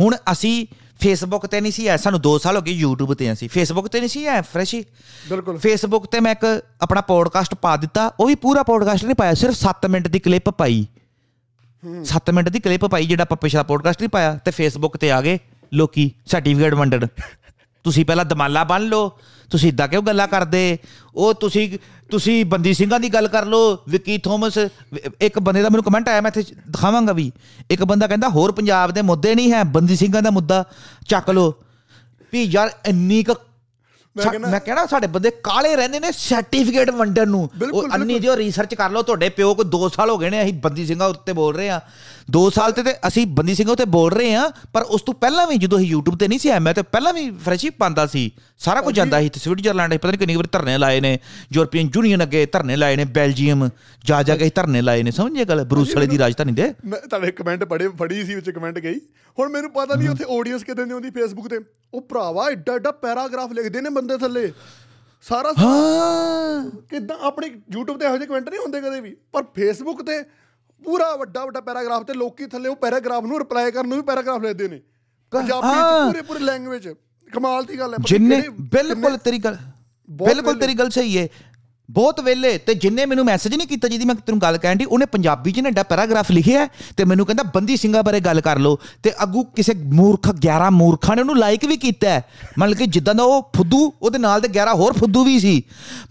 [0.00, 0.66] ਹੁਣ ਅਸੀਂ
[1.00, 3.98] ਫੇਸਬੁੱਕ ਤੇ ਨਹੀਂ ਸੀ ਐ ਸਾਨੂੰ 2 ਸਾਲ ਹੋ ਗਏ YouTube ਤੇ ਅਸੀਂ। ਫੇਸਬੁੱਕ ਤੇ
[3.98, 4.84] ਨਹੀਂ ਸੀ ਐ ਫਰੈਸ਼ੀ
[5.30, 9.34] ਬਿਲਕੁਲ। ਫੇਸਬੁੱਕ ਤੇ ਮੈਂ ਇੱਕ ਆਪਣਾ ਪੋਡਕਾਸਟ ਪਾ ਦਿੱਤਾ ਉਹ ਵੀ ਪੂਰਾ ਪੋਡਕਾਸਟ ਨਹੀਂ ਪਾਇਆ
[9.34, 10.86] ਸਿਰਫ 7 ਮਿੰਟ ਦੀ ਕਲਿੱਪ ਪਾਈ।
[12.04, 15.20] 7 ਮਿੰਟ ਦੀ ਕਲਿੱਪ ਪਾਈ ਜਿਹੜਾ ਆਪਾਂ ਪਿਛਲਾ ਪੋਡਕਾਸਟ ਨਹੀਂ ਪਾਇਆ ਤੇ ਫੇਸਬੁੱਕ ਤੇ ਆ
[15.20, 15.38] ਗਏ
[15.74, 17.06] ਲੋਕੀ ਸਰਟੀਫਿਕੇਟ ਵੰਡਣ।
[17.84, 19.08] ਤੁਸੀਂ ਪਹਿਲਾਂ ਦਮਾਲਾ ਬੰਨ ਲਓ
[19.50, 20.78] ਤੁਸੀਂ ਇਦਾਂ ਕਿਉਂ ਗੱਲਾਂ ਕਰਦੇ?
[21.14, 21.78] ਉਹ ਤੁਸੀਂ
[22.10, 24.58] ਤੁਸੀਂ ਬੰਦੀ ਸਿੰਘਾਂ ਦੀ ਗੱਲ ਕਰ ਲਓ ਵਿਕੀ ਥੋਮਸ
[25.20, 27.30] ਇੱਕ ਬੰਦੇ ਦਾ ਮੈਨੂੰ ਕਮੈਂਟ ਆਇਆ ਮੈਂ ਇੱਥੇ ਦਿਖਾਵਾਂਗਾ ਵੀ।
[27.70, 30.64] ਇੱਕ ਬੰਦਾ ਕਹਿੰਦਾ ਹੋਰ ਪੰਜਾਬ ਦੇ ਮੁੱਦੇ ਨਹੀਂ ਹੈ ਬੰਦੀ ਸਿੰਘਾਂ ਦਾ ਮੁੱਦਾ
[31.08, 31.52] ਚੱਕ ਲਓ।
[32.32, 33.34] ਵੀ ਯਾਰ ਇੰਨੀ ਕੁ
[34.40, 38.90] ਮੈਂ ਕਹਿਣਾ ਸਾਡੇ ਬੰਦੇ ਕਾਲੇ ਰਹਿੰਦੇ ਨੇ ਸਰਟੀਫਿਕੇਟ ਵੰਡਣ ਨੂੰ। ਉਹ ਅੰਨੀ ਜੋ ਰਿਸਰਚ ਕਰ
[38.90, 41.68] ਲਓ ਤੁਹਾਡੇ ਪਿਓ ਕੋ 2 ਸਾਲ ਹੋ ਗਏ ਨੇ ਅਸੀਂ ਬੰਦੀ ਸਿੰਘਾਂ ਉੱਤੇ ਬੋਲ ਰਹੇ
[41.70, 41.80] ਆ
[42.28, 45.46] 2 ਸਾਲ ਤੇ ਤੇ ਅਸੀਂ ਬੰਦੀ ਸਿੰਘਾਂ ਉੱਤੇ ਬੋਲ ਰਹੇ ਆ ਪਰ ਉਸ ਤੋਂ ਪਹਿਲਾਂ
[45.46, 48.30] ਵੀ ਜਦੋਂ ਅਸੀਂ YouTube ਤੇ ਨਹੀਂ ਸੀ ਆਇਆ ਮੈਂ ਤੇ ਪਹਿਲਾਂ ਵੀ ਫਰੈਸ਼ੀ ਪਾਉਂਦਾ ਸੀ।
[48.58, 51.18] ਸਾਰਾ ਕੁਝ ਜਾਂਦਾ ਸੀ ਤੇ ਸਵਿਟਜ਼ਰਲੈਂਡ ਪਤਾ ਨਹੀਂ ਕਿੰਨੀ ਵਾਰ ਧਰਨੇ ਲਾਏ ਨੇ
[51.52, 53.68] ਯੂਰਪੀਅਨ ਯੂਨੀਅਨ ਅੱਗੇ ਧਰਨੇ ਲਾਏ ਨੇ ਬੈਲਜੀਅਮ
[54.04, 55.64] ਜਾ ਜਾ ਕੇ ਧਰਨੇ ਲਾਏ ਨੇ ਸਮਝੇ ਗੱਲ?
[55.64, 59.00] ਬਰੂਸ ਵਾਲੇ ਦੀ ਰਾਜਧਾਨੀ ਦੇ। ਮੈਂ ਤੁਹਾਡੇ ਕਮੈਂਟ ਪੜੇ ਫੜੀ ਸੀ ਵਿੱਚ ਕਮੈਂਟ ਗਈ।
[59.38, 61.58] ਹੁਣ ਮੈਨੂੰ ਪਤਾ ਨਹੀਂ ਉੱਥੇ ਆਡੀਅנס ਕਿਦਾਂ ਦੀ ਹੁੰਦੀ ਫੇਸਬੁੱਕ ਤੇ।
[61.94, 64.52] ਉਹ ਭਰਾਵਾ ਐਡਾ ਐਡਾ ਪੈਰਾਗ੍ਰਾਫ ਲਿਖਦੇ ਨੇ ਬੰਦੇ ਥੱਲੇ।
[65.28, 70.04] ਸਾਰਾ ਹਾਂ। ਕਿਦਾਂ ਆਪਣੇ YouTube ਤੇ ਇਹੋ ਜਿਹੇ ਕਮੈਂਟ ਨਹੀਂ ਹੁੰਦੇ ਕਦੇ ਵੀ। ਪਰ Facebook
[70.04, 70.45] ਤੇ
[70.82, 74.42] ਪੂਰਾ ਵੱਡਾ ਵੱਡਾ ਪੈਰਾਗ੍ਰਾਫ ਤੇ ਲੋਕੀ ਥੱਲੇ ਉਹ ਪੈਰਾਗ੍ਰਾਫ ਨੂੰ ਰਿਪਲਾਈ ਕਰਨ ਨੂੰ ਵੀ ਪੈਰਾਗ੍ਰਾਫ
[74.42, 74.80] ਲਿਖਦੇ ਨੇ
[75.32, 76.88] ਪੰਜਾਬੀ। ਚ ਪੂਰੇ ਪੂਰੇ ਲੈਂਗੁਏਜ
[77.32, 79.56] ਕਮਾਲ ਦੀ ਗੱਲ ਹੈ ਜਿੰਨੇ ਬਿਲਕੁਲ ਤੇਰੀ ਗੱਲ
[80.08, 81.28] ਬਿਲਕੁਲ। ਤੇਰੀ ਗੱਲ ਸਹੀ ਹੈ
[81.90, 85.06] ਬਹੁਤ ਵੇਲੇ ਤੇ ਜਿੰਨੇ ਮੈਨੂੰ ਮੈਸੇਜ ਨਹੀਂ ਕੀਤਾ ਜਿਹਦੀ ਮੈਂ ਤੈਨੂੰ ਗੱਲ ਕਹਿਣ ਦੀ ਉਹਨੇ
[85.06, 89.12] ਪੰਜਾਬੀ 'ਚ ਨਾ ਪੈਰਾਗ੍ਰਾਫ ਲਿਖਿਆ ਤੇ ਮੈਨੂੰ ਕਹਿੰਦਾ ਬੰਦੀ ਸਿੰਘਾਂ ਬਾਰੇ ਗੱਲ ਕਰ ਲਓ। ਤੇ
[89.22, 92.20] ਅੱਗੂ ਕਿਸੇ ਮੂਰਖ 11 ਮੂਰਖਾਂ ਨੇ ਉਹਨੂੰ ਲਾਈਕ ਵੀ ਕੀਤਾ
[92.58, 95.62] ਮਤਲਬ ਕਿ ਜਿੱਦਾਂ ਦਾ ਉਹ ਫੁੱਦੂ ਉਹਦੇ ਨਾਲ ਦੇ 11 ਹੋਰ ਫੁੱਦੂ ਵੀ ਸੀ।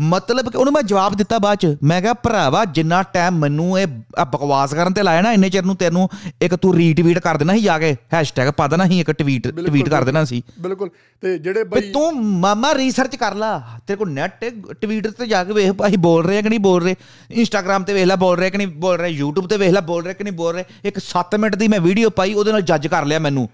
[0.01, 3.87] ਮਤਲਬ ਕਿ ਉਹਨੂੰ ਮੈਂ ਜਵਾਬ ਦਿੱਤਾ ਬਾਅਦ 'ਚ। ਮੈਂ ਕਿਹਾ ਭਰਾਵਾ ਜਿੰਨਾ ਟਾਈਮ ਮੈਨੂੰ ਇਹ
[4.25, 6.09] ਬਕਵਾਸ ਕਰਨ ਤੇ ਲਾਇਆ ਨਾ ਇੰਨੇ ਚਿਰ ਨੂੰ ਤੈਨੂੰ
[6.41, 9.89] ਇੱਕ ਤੂੰ ਰੀਟਵੀਟ ਕਰ ਦੇਣਾ ਸੀ ਜਾ ਕੇ ਹੈਸ਼ਟੈਗ ਪਾ ਦੇਣਾ ਸੀ ਇੱਕ ਟਵੀਟ ਟਵੀਟ
[9.89, 10.89] ਕਰ ਦੇਣਾ ਸੀ। ਬਿਲਕੁਲ।
[11.21, 14.45] ਤੇ ਜਿਹੜੇ ਬਈ ਤੂੰ ਮਾਮਾ ਰਿਸਰਚ ਕਰ ਲਾ। ਤੇਰੇ ਕੋਲ ਨੈਟ
[14.81, 16.95] ਟਵਿੱਟਰ ਤੇ ਜਾ ਕੇ ਵੇਖ ਅਸੀਂ ਬੋਲ ਰਹੇ ਆ ਕਿ ਨਹੀਂ ਬੋਲ ਰਹੇ?
[17.31, 19.21] ਇੰਸਟਾਗ੍ਰam ਤੇ ਵੇਖ ਲੈ ਬੋਲ ਰਹੇ ਕਿ ਨਹੀਂ ਬੋਲ ਰਹੇ?
[19.21, 20.63] YouTube ਤੇ ਵੇਖ ਲੈ ਬੋਲ ਰਹੇ ਕਿ ਨਹੀਂ ਬੋਲ ਰਹੇ?
[20.85, 23.49] ਇੱਕ 7 ਮਿੰਟ ਦੀ ਮੈਂ ਵੀਡੀਓ ਪਾਈ ਉਹਦੇ ਨਾਲ ਜੱਜ ਕਰ ਲਿਆ ਮੈਨੂੰ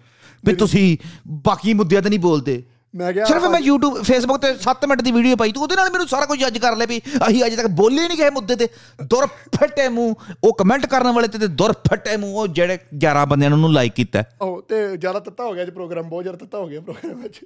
[0.46, 0.98] ਵੀ ਤੁਸੀਂ
[1.46, 2.64] ਬਾਕੀ ਮੁੱਦਿਆਂ ਤੇ ਨਹੀਂ ਬੋਲਦੇ।
[2.96, 5.90] ਮੈਂ ਕਿਹਾ ਸਿਰਫ ਮੈਂ YouTube Facebook ਤੇ 7 ਮਿੰਟ ਦੀ ਵੀਡੀਓ ਪਾਈ ਤੂੰ ਉਹਦੇ ਨਾਲ
[5.92, 8.68] ਮੈਨੂੰ ਸਾਰਾ ਕੁਝ ਜੱਜ ਕਰ ਲਿਆ ਵੀ ਅਸੀਂ ਅਜੇ ਤੱਕ ਬੋਲੇ ਨਹੀਂ ਗਏ ਮੁੱਦੇ ਤੇ।
[9.04, 13.50] ਦੁਰ ਫਟੇ ਮੂੰਹ ਉਹ ਕਮੈਂਟ ਕਰਨ ਵਾਲੇ ਤੇ ਦੁਰ ਫਟੇ ਮੂੰਹ ਉਹ ਜਿਹੜੇ 11 ਬੰਦਿਆਂ
[13.50, 16.58] ਨੇ ਉਹਨੂੰ ਲਾਈਕ ਕੀਤਾ। ਉਹ ਤੇ ਜ਼ਿਆਦਾ ਤੱਤਾ ਹੋ ਗਿਆ ਜੀ ਪ੍ਰੋਗਰਾਮ ਬਹੁਤ ਜ਼ਿਆਦਾ ਤੱਤਾ
[16.58, 17.40] ਹੋ ਗਿਆ ਪ੍ਰੋਗਰਾਮ ਵਿੱਚ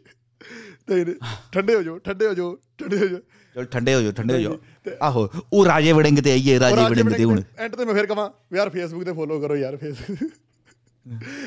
[0.88, 1.06] ਤੇ
[1.52, 3.20] ਠੰਡੇ ਹੋ ਜਾਓ ਠੰਡੇ ਹੋ ਜਾਓ ਠੰਡੇ ਹੋ ਜਾਓ।
[3.56, 4.58] ਚਲ ਠੰਡੇ ਹੋ ਜਾਓ ਠੰਡੇ ਹੋ ਜਾਓ।
[5.02, 8.30] ਆਹੋ ਉਹ ਰਾਜੇ ਵੜਿੰਗ ਤੇ ਆਈਏ ਰਾਜੇ ਵੜਿੰਗ ਤੇ ਹੁਣ। ਐਂਡ ਤੇ ਮੈਂ ਫਿਰ ਕਹਾਂ
[8.56, 10.24] ਯਾਰ ਫੇਸਬੁੱਕ ਤੇ ਫੋਲੋ ਕਰੋ ਯਾਰ ਫੇਸਬੁੱਕ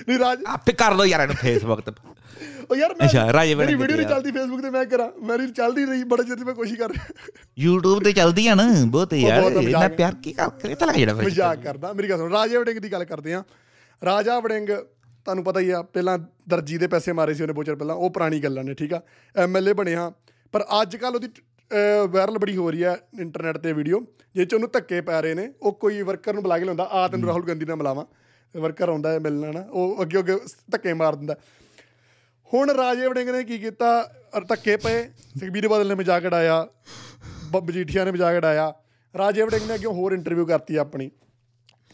[0.09, 1.92] ਨਹੀਂ ਰਾਜ ਆਪੇ ਕਰ ਲਓ ਯਾਰ ਇਹਨੂੰ ਫੇਸਬੁੱਕ ਤੇ
[2.71, 5.85] ਉਹ ਯਾਰ ਮੈਂ ਅੱਛਾ, ਰਾਜੇ ਮੇਰੀ ਵੀਡੀਓ ਨਹੀਂ ਚੱਲਦੀ ਫੇਸਬੁੱਕ ਤੇ ਮੈਂ ਕਰਾਂ। ਮੇਰੀ ਚੱਲਦੀ
[5.87, 7.05] ਰਹੀ ਬੜੇ ਚਿਰ ਮੈਂ ਕੋਸ਼ਿਸ਼ ਕਰ ਰਿਹਾ।
[7.59, 11.25] YouTube ਤੇ ਚੱਲਦੀ ਆ ਨਾ ਬਹੁਤ ਯਾਰ ਇੰਨਾ। ਪਿਆਰ ਕੀ ਕਰ ਕਰੇ ਤਾਂ ਜਿਹੜਾ ਫਿਰ।
[11.25, 13.42] ਮਜ਼ਾਕ ਕਰਦਾ। ਮੇਰੀ ਗੱਲ ਸੁਣ ਰਾਜਾ ਵੜਿੰਗ ਦੀ ਗੱਲ ਕਰਦੇ ਆ
[14.03, 16.18] ਰਾਜਾ ਵੜਿੰਗ ਤੁਹਾਨੂੰ ਪਤਾ ਹੀ ਆ ਪਹਿਲਾਂ
[16.49, 19.01] ਦਰਜੀ ਦੇ ਪੈਸੇ ਮਾਰੇ ਸੀ ਉਹਨੇ ਬੋਚਰ ਪਹਿਲਾਂ ਉਹ ਪੁਰਾਣੀ ਗੱਲਾਂ ਨੇ ਠੀਕ ਆ?
[19.35, 20.11] ਐਮਐਲਏ ਬਣਿਆ
[20.55, 21.29] ਪਰ ਅੱਜ ਕੱਲ ਉਹਦੀ
[22.09, 25.52] ਵਾਇਰਲ ਬੜੀ ਹੋ ਰਹੀ ਹੈ ਇੰਟਰਨੈਟ ਤੇ ਵੀਡੀਓ ਜਿਹ ਚ ਉਹਨੂੰ ਧੱਕੇ ਪੈ ਰਹੇ ਨੇ।
[25.62, 28.06] ਉਹ ਕੋਈ ਵਰਕਰ ਨੂੰ ਬੁਲਾ ਕੇ ਲਿਆਉਂਦਾ, ਆ ਤੈਨੂੰ ਰਾਹੁਲ ਗਾਂਧੀ ਨਾਲ ਮਿਲਾਵਾਂ।
[28.60, 30.37] ਵਰਕਰ ਆਉਂਦਾ ਹੈ ਮਿਲਣਾ ਨਾ ਉਹ ਅੱਗੇ ਅੱਗੇ
[30.71, 31.37] ਧੱਕੇ ਮਾਰ ਦਿੰਦਾ।
[32.54, 34.14] ਹੁਣ ਰਾਜੇ ਵੜਿੰਗ ਨੇ ਕੀ ਕੀਤਾ?
[34.37, 36.69] ਅਰ ਧੱਕੇ ਪਏ, ਸੁਖਬੀਰ ਬਾਦਲ ਨੇ ਮਜ਼ਾਕ ਉਡਾਇਆ,
[37.44, 38.75] ਬ- ਮਜੀਠੀਆ ਨੇ ਮਜ਼ਾਕ ਉਡਾਇਆ।
[39.19, 41.10] ਰਾਜੇ ਵੜਿੰਗ ਨੇ ਅੱਗੇ ਹੋਰ ਇੰਟਰਵਿਊ ਕਰਤੀ ਆਪਣੀ।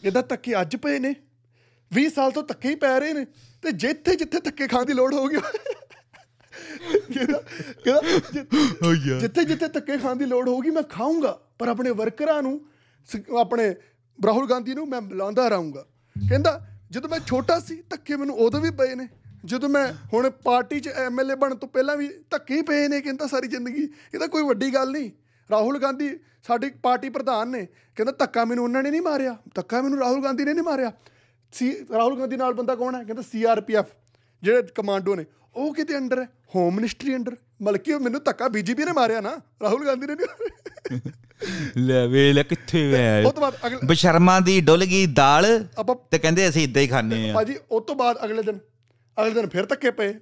[0.03, 1.15] ਇਹਦਾ ਧੱਕੇ ਅੱਜ ਪਏ ਨੇ।
[1.93, 3.25] 20 ਸਾਲ ਤੋਂ ਧੱਕੇ ਹੀ ਪੈ ਰਹੇ ਨੇ।
[3.61, 5.35] ਤੇ ਜਿੱਥੇ ਜਿੱਥੇ ਧੱਕੇ ਖਾਣ ਦੀ ਲੋੜ ਹੋਊਗੀ
[7.83, 12.59] ਕਹਿੰਦਾ ਜਿੱਥੇ ਜਿੱਥੇ ਧੱਕੇ ਖਾਣ ਦੀ ਲੋੜ ਹੋਊਗੀ ਮੈਂ ਖਾਊਂਗਾ ਪਰ ਆਪਣੇ ਵਰਕਰਾਂ ਨੂੰ
[13.39, 13.75] ਆਪਣੇ
[14.19, 15.85] ਰਾਹੁਲ ਗਾਂਧੀ ਨੂੰ ਮੈਂ ਬੁਲਾਉਂਦਾ ਰਹੂੰਗਾ
[16.29, 16.59] ਕਹਿੰਦਾ
[16.91, 19.07] ਜਦੋਂ ਮੈਂ ਛੋਟਾ ਸੀ ਧੱਕੇ ਮੈਨੂੰ ਉਦੋਂ ਵੀ ਪਏ ਨੇ।
[19.45, 23.27] ਜਦੋਂ ਮੈਂ ਹੁਣ ਪਾਰਟੀ 'ਚ ਐਮਐਲਏ ਬਣਨ ਤੋਂ ਪਹਿਲਾਂ ਵੀ ਧੱਕੇ ਹੀ ਪਏ ਨੇ ਕਹਿੰਦਾ
[23.27, 23.83] ਸਾਰੀ ਜ਼ਿੰਦਗੀ।
[24.13, 25.11] ਇਹ ਤਾਂ ਕੋਈ ਵੱਡੀ ਗੱਲ ਨਹੀਂ।
[25.51, 26.09] ਰਾਹੁਲ ਗਾਂਧੀ
[26.47, 27.65] ਸਾਡੀ ਪਾਰਟੀ ਪ੍ਰਧਾਨ ਨੇ।
[27.95, 30.91] ਕਹਿੰਦਾ ਧੱਕਾ ਮੈਨੂੰ ਉਹਨਾਂ ਨੇ ਨਹੀਂ ਮਾਰਿਆ। ਧੱਕਾ ਮੈਨੂੰ ਰਾਹੁਲ ਗਾਂਧੀ ਨੇ ਨਹੀਂ ਮਾਰਿਆ।
[31.53, 33.03] ਸੀ ਰਾਹੁਲ ਗਾਂਧੀ ਨਾਲ ਬੰਦਾ ਕੌਣ ਹੈ?
[33.03, 33.85] ਕਹਿੰਦਾ ਸੀਆਰਪੀਐਫ
[34.43, 35.25] ਜਿਹੜੇ ਕਮਾਂਡੋ ਨੇ।
[35.55, 36.27] ਉਹ ਕਿਤੇ ਅੰਡਰ ਹੈ?
[36.55, 37.35] Home ministry under?
[37.61, 40.99] ਮਲਕੀ ਉਹ ਮੈਨੂੰ ਧੱਕਾ ਬੀਜੇਪੀ ਨੇ ਮਾਰਿਆ ਨਾ। ਰਾਹੁਲ ਗਾਂਧੀ ਨੇ ਨਹੀਂ
[41.77, 45.45] ਲੈ ਵੇ ਲੈ ਕਿੱਥੇ ਵੇ ਉਹ ਤੋਂ ਬਾਅਦ ਅਗਲੇ ਬਸ਼ਰਮਾ ਦੀ ਡੁੱਲ ਗਈ ਦਾਲ
[46.11, 48.59] ਤੇ ਕਹਿੰਦੇ ਅਸੀਂ ਇਦਾਂ ਹੀ ਖਾਣੇ ਆ ਭਾਜੀ ਉਸ ਤੋਂ ਬਾਅਦ ਅਗਲੇ ਦਿਨ
[49.17, 50.13] ਅਗਲੇ ਦਿਨ ਫਿਰ ਧੱਕੇ ਪਏ।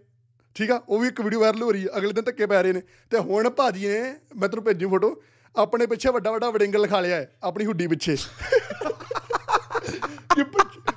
[0.55, 0.81] ਠੀਕ ਆ?
[0.89, 3.19] ਉਹ ਵੀ ਇੱਕ ਵੀਡੀਓ ਵਾਇਰਲ ਹੋ ਰਹੀ ਹੈ। ਅਗਲੇ ਦਿਨ ਧੱਕੇ ਪੈ ਰਹੇ ਨੇ। ਤੇ
[3.19, 5.21] ਹੁਣ ਭਾਜੀ ਨੇ ਮੈਂ ਤੈਨੂੰ ਭੇਜੀ ਫੋਟੋ
[5.55, 8.15] ਆਪਣੇ ਪਿੱਛੇ ਵੱਡਾ ਵੱਡਾ ਵੜਿੰਗ ਲਿਖਾ ਲਿਆ ਹੈ। ਆਪਣੀ ਹੁੱਡੀ ਪਿੱਛੇ।
[10.35, 10.43] ਕਿ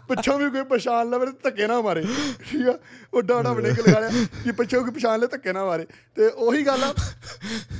[0.08, 2.04] ਪਿੱਛ- ਪਿੱਛੋਂ ਵੀ ਕੋਈ ਪਛਾਣ ਲਵੇ ਤੇ ਧੱਕੇ ਨਾ ਮਾਰੇ।
[2.50, 2.78] ਠੀਕ ਆ?
[3.14, 4.10] ਵੱਡਾ ਵੱਡਾ ਵੜਿੰਗ ਲਿਖਾ ਲਿਆ
[4.44, 6.94] ਕਿ ਪਿੱਛੋਂ ਕੋਈ ਪਛਾਣ ਲੈ ਧੱਕੇ ਨਾ ਮਾਰੇ। ਤੇ ਉਹੀ ਗੱਲ ਆ,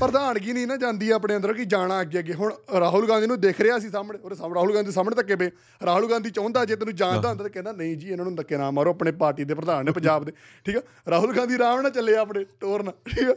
[0.01, 3.61] ਪ੍ਰਧਾਨਗੀ ਨਹੀਂ ਨਾ ਜਾਂਦੀ ਆਪਣੇ ਅੰਦਰ ਕਿ ਜਾਣਾ ਅੱਗੇ ਅੱਗੇ। ਹੁਣ ਰਾਹੁਲ ਗਾਂਧੀ ਨੂੰ ਦੇਖ
[3.61, 5.51] ਰਿਹਾ ਸੀ ਸਾਹਮਣੇ, ਉਹਦੇ ਸਾਹਮਣੇ ਰਾਹੁਲ ਗਾਂਧੀ ਦੇ ਸਾਹਮਣੇ ਧੱਕੇ ਪਏ।
[5.85, 8.71] ਰਾਹੁਲ ਗਾਂਧੀ ਚਾਹੁੰਦਾ ਜੇ ਤੈਨੂੰ ਜਾਣਦਾ ਹੁੰਦਾ ਤਾਂ ਕਹਿੰਦਾ, ਨਹੀਂ ਜੀ, ਇਹਨਾਂ ਨੂੰ ਧੱਕੇ ਨਾ
[8.71, 10.33] ਮਾਰੋ, ਆਪਣੇ ਪਾਰਟੀ ਦੇ ਪ੍ਰਧਾਨ ਨੇ ਪੰਜਾਬ ਦੇ।
[10.65, 10.83] ਠੀਕ ਆ?
[11.11, 13.37] ਰਾਹੁਲ ਗਾਂਧੀ ਆਰਾਮ ਨਾਲ ਚੱਲੇ ਆਪਣੇ, ਟੋਰ ਨਾਲ। ਠੀਕ ਆ?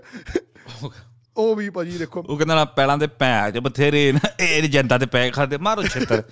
[1.40, 4.98] ਉਹ ਵੀ ਭਾਜੀ ਦੇਖੋ। ਉਹ ਕਹਿੰਦਾ ਨਾ ਪੈਲਾਂ ਦੇ ਭੈਣ ਚ ਬਥੇਰੇ ਨਾ ਇਹ ਜਨਤਾ
[4.98, 6.24] ਦੇ ਪੈ ਖਾਦੇ ਮਾਰੋ ਛਿੱਤਰ।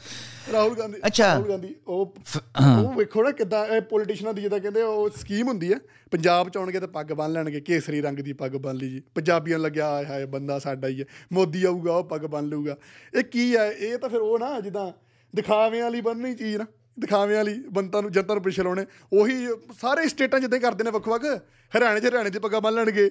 [0.54, 2.16] ਰਾਹੁਲ ਗਾਂਧੀ ਅੱਛਾ। ਰਾਹੁਲ ਗਾਂਧੀ ਉਹ
[2.62, 5.80] ਉਹ ਵੇਖੋ ਨਾ ਕਿਦਾਂ ਇਹ ਪੋਲੀਟੀਸ਼ੀਅਨਾਂ ਦੀ ਜਿੱਦਾਂ ਕਹਿੰਦੇ ਉਹ ਸਕੀਮ ਹੁੰਦੀ ਹੈ
[6.12, 9.60] ਪੰਜਾਬ ਚ ਆਉਣਗੇ ਤਾਂ ਪੱਗ ਬੰਨ ਲੈਣਗੇ ਕੇਸਰੀ ਰੰਗ ਦੀ ਪੱਗ ਬੰਨ ਲਈ ਜੀ। ਪੰਜਾਬੀਆਂ
[9.60, 12.76] ਲੱਗਿਆ ਆਏ ਹਾਏ ਬੰਦਾ ਸਾਡਾ ਹੀ ਹੈ ਮੋਦੀ ਆਊਗਾ ਉਹ ਪੱਗ ਬੰਨ ਲਊਗਾ।
[13.14, 14.92] ਇਹ ਕੀ ਹੈ ਇਹ ਤਾਂ ਫਿਰ ਉਹ ਨਾ ਜਿੱਦਾਂ
[15.34, 16.66] ਦਿਖਾਵੇਂ ਵਾਲੀ ਬੰਨਣੀ ਚੀਜ਼ ਨਾ
[17.00, 19.48] ਦਿਖਾਵੇਂ ਵਾਲੀ ਬੰਤਾ ਨੂੰ ਜਨਤਾ ਨੂੰ ਪਿੱਛੇ ਲਾਉਣੇ ਉਹੀ
[19.82, 21.26] ਸਾਰੇ ਸਟੇਟਾਂ ਜਿੱਦਾਂ ਕਰਦੇ ਨੇ ਵੱਖ ਵੱਖ
[21.72, 23.10] ਹਰਿਆਣੇ 'ਚ ਹਰਿਆਣੇ 'ਚ ਪੱਗਾਂ ਬੰਨ ਲੈਣਗੇ।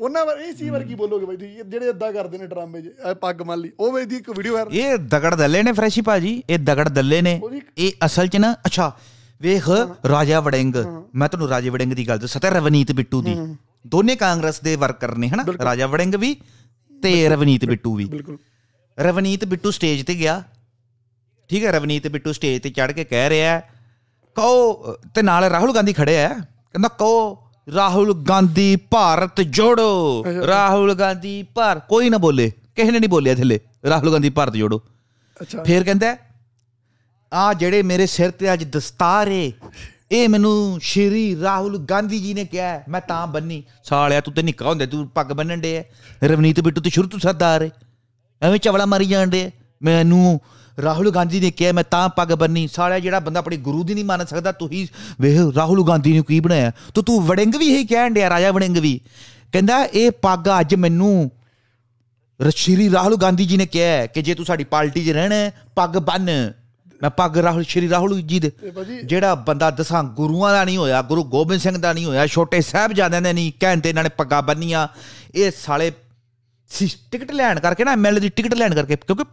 [0.00, 3.14] ਉਹਨਾਂ ਬਾਰੇ ਇਹ ਚੀਜ਼ ਬਾਰੇ ਕੀ ਬੋਲੋਗੇ ਬਾਈ ਤੁਸੀਂ ਜਿਹੜੇ ਇਦਾਂ ਕਰਦੇ ਨੇ ਡਰਾਮੇ ਇਹ
[3.14, 6.58] ਪੱਗ ਬੰਨ ਲਈ। ਉਹ ਵੇਦੀ ਇੱਕ ਵੀਡੀਓ ਹੈ। ਇਹ ਦਗੜ ਦੱਲੇ ਨੇ ਫਰੈਸ਼ੀ ਭਾਜੀ ਇਹ
[6.58, 7.40] ਦਗੜ ਦੱਲੇ ਨੇ।
[7.78, 8.90] ਇਹ ਅਸਲ ਚ ਨਾ ਅੱਛਾ
[9.42, 9.68] ਵੇਖ
[10.08, 10.76] ਰਾਜਾ ਵੜਿੰਗ।
[11.14, 13.36] ਮੈਂ ਤੁਹਾਨੂੰ ਰਾਜੇ ਵੜਿੰਗ ਦੀ ਗੱਲ ਦੱਸਾਂ ਤੇ ਰਵਨੀਤ ਬਿੱਟੂ ਦੀ।
[13.86, 15.44] ਦੋਨੇ ਕਾਂਗਰਸ ਦੇ ਵਰਕਰ ਨੇ ਹਨਾ?
[15.64, 16.34] ਰਾਜਾ ਵੜਿੰਗ ਵੀ
[17.02, 18.38] ਤੇ ਰਵਨੀਤ ਬਿੱਟੂ ਵੀ। ਬਿਲਕੁਲ।
[18.98, 20.42] ਰਵਨੀਤ ਬਿੱਟੂ ਸਟੇਜ ਤੇ ਗਿਆ।
[21.50, 23.60] ਠੀਕ ਹੈ ਰਵਨੀਤ ਬਿੱਟੂ ਸਟੇਜ ਤੇ ਚੜ ਕੇ ਕਹਿ ਰਿਹਾ
[24.36, 26.34] ਕਹੋ ਤੇ ਨਾਲ ਰਾਹੁਲ ਗਾਂਧੀ ਖੜਿਆ ਹੈ
[26.72, 27.34] ਕਹਿੰਦਾ ਕਹੋ
[27.72, 33.60] ਰਾਹੁਲ ਗਾਂਧੀ ਭਾਰਤ ਜੋੜੋ। ਰਾਹੁਲ ਗਾਂਧੀ ਭਾਰ ਕੋਈ ਨਾ ਬੋਲੇ। ਕਿਸੇ ਨੇ ਨਹੀਂ ਬੋਲਿਆ ਥੱਲੇ।
[33.88, 34.80] ਰਾਹੁਲ ਗਾਂਧੀ ਭਾਰਤ ਜੋੜੋ।
[35.42, 36.16] ਅੱਛਾ। ਫੇਰ ਕਹਿੰਦਾ
[37.32, 39.52] ਆ ਜਿਹੜੇ ਮੇਰੇ ਸਿਰ ਤੇ ਅੱਜ ਦਸਤਾਰ ਏ
[40.12, 44.68] ਇਹ ਮੈਨੂੰ ਸ਼੍ਰੀ ਰਾਹੁਲ ਗਾਂਧੀ ਜੀ ਨੇ ਕਿਹਾ ਮੈਂ ਤਾਂ ਬੰਨੀ। ਸਾਲਿਆ ਤੂੰ ਤੇ ਨਿੱਕਾ
[44.68, 45.84] ਹੁੰਦੇ ਤੂੰ ਪੱਗ ਬੰਨਣ ਦੇ
[46.24, 47.70] ਰਵਨੀਤ ਬਿੱਟੂ ਤੇ ਸ਼ੁਰੂ ਤੋਂ ਸਰਦਾਰ ਏ।
[48.42, 49.50] ਐਵੇਂ ਚਵਲਾ ਮਾਰੀ ਜਾਂਦੇ
[49.82, 50.40] ਮੈਨੂੰ
[50.78, 54.04] ਰਾਹੁਲ ਗਾਂਧੀ ਨੇ ਕਿਹਾ ਮੈਂ ਤਾਂ ਪੱਗ ਬੰਨੀ। ਸਾਲਿਆ ਜਿਹੜਾ ਬੰਦਾ ਆਪਣੇ ਗੁਰੂ ਦੀ ਨਹੀਂ
[54.04, 54.86] ਮੰਨ ਸਕਦਾ ਤੂੰ ਹੀ
[55.20, 56.72] ਵੇਖ ਰਾਹੁਲ ਗਾਂਧੀ ਨੂੰ ਕੀ ਬਣਾਇਆ?
[56.94, 59.00] ਤੂੰ ਤੂੰ ਵੜਿੰਗ ਵੀ ਇਹੀ ਕਹਿਣ ਡਿਆ ਰਾਜਾ ਵੜਿੰਗ ਵੀ।
[59.52, 61.30] ਕਹਿੰਦਾ ਇਹ ਪੱਗ ਅੱਜ ਮੈਨੂੰ
[62.56, 65.96] ਸ਼੍ਰੀ ਰਾਹੁਲ ਗਾਂਧੀ ਜੀ ਨੇ ਕਿਹਾ ਕਿ ਜੇ ਤੂੰ ਸਾਡੀ ਪਾਰਟੀ 'ਚ ਰਹਿਣਾ ਹੈ, ਪੱਗ
[65.98, 66.52] ਬੰਨ।
[67.02, 68.50] ਮੈਂ ਪੱਗ ਰਾਹੁਲ ਸ਼੍ਰੀ ਰਾਹੁਲ ਜੀ ਦੇ
[69.04, 73.22] ਜਿਹੜਾ ਬੰਦਾ ਦਸਾਂ ਗੁਰੂਆਂ ਦਾ ਨਹੀਂ ਹੋਇਆ ਗੁਰੂ ਗੋਬਿੰਦ ਸਿੰਘ ਦਾ ਨਹੀਂ ਹੋਇਆ ਛੋਟੇ ਸਾਹਿਬਜ਼ਾਦਿਆਂ
[73.22, 74.86] ਦੇ ਨਹੀਂ ਕਹਿੰਦੇ ਇਹਨਾਂ ਨੇ ਪੱਗਾਂ ਬੰਨੀਆਂ।
[75.34, 75.90] ਇਹ ਸਾਲੇ
[77.10, 79.24] ਟਿਕਟ ਲੈਣ ਕਰਕੇ ਨਾ ਐਮਐਲਏ ਦੀ ਟਿਕਟ ਲੈਣ ਕਰਕੇ ਕਿਉਂਕਿ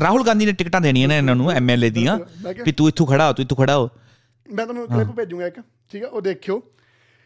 [0.00, 2.18] ਰਾਹੁਲ ਗਾਂਧੀ ਨੇ ਟਿਕਟਾਂ ਦੇਣੀਆਂ ਨੇ ਇਹਨਾਂ ਨੂੰ ਐਮਐਲਏ ਦੀਆਂ
[2.64, 3.88] ਵੀ ਤੂੰ ਇੱਥੋਂ ਖੜਾ ਹੋ ਤੂੰ ਇੱਥੋਂ ਖੜਾ ਹੋ।
[4.46, 5.60] ਮੈਂ ਤੁਹਾਨੂੰ ਕਲਿੱਪ ਭੇਜੂਗਾ ਇੱਕ
[5.92, 6.08] ਠੀਕ ਆ?
[6.08, 6.58] ਉਹ ਦੇਖਿਓ।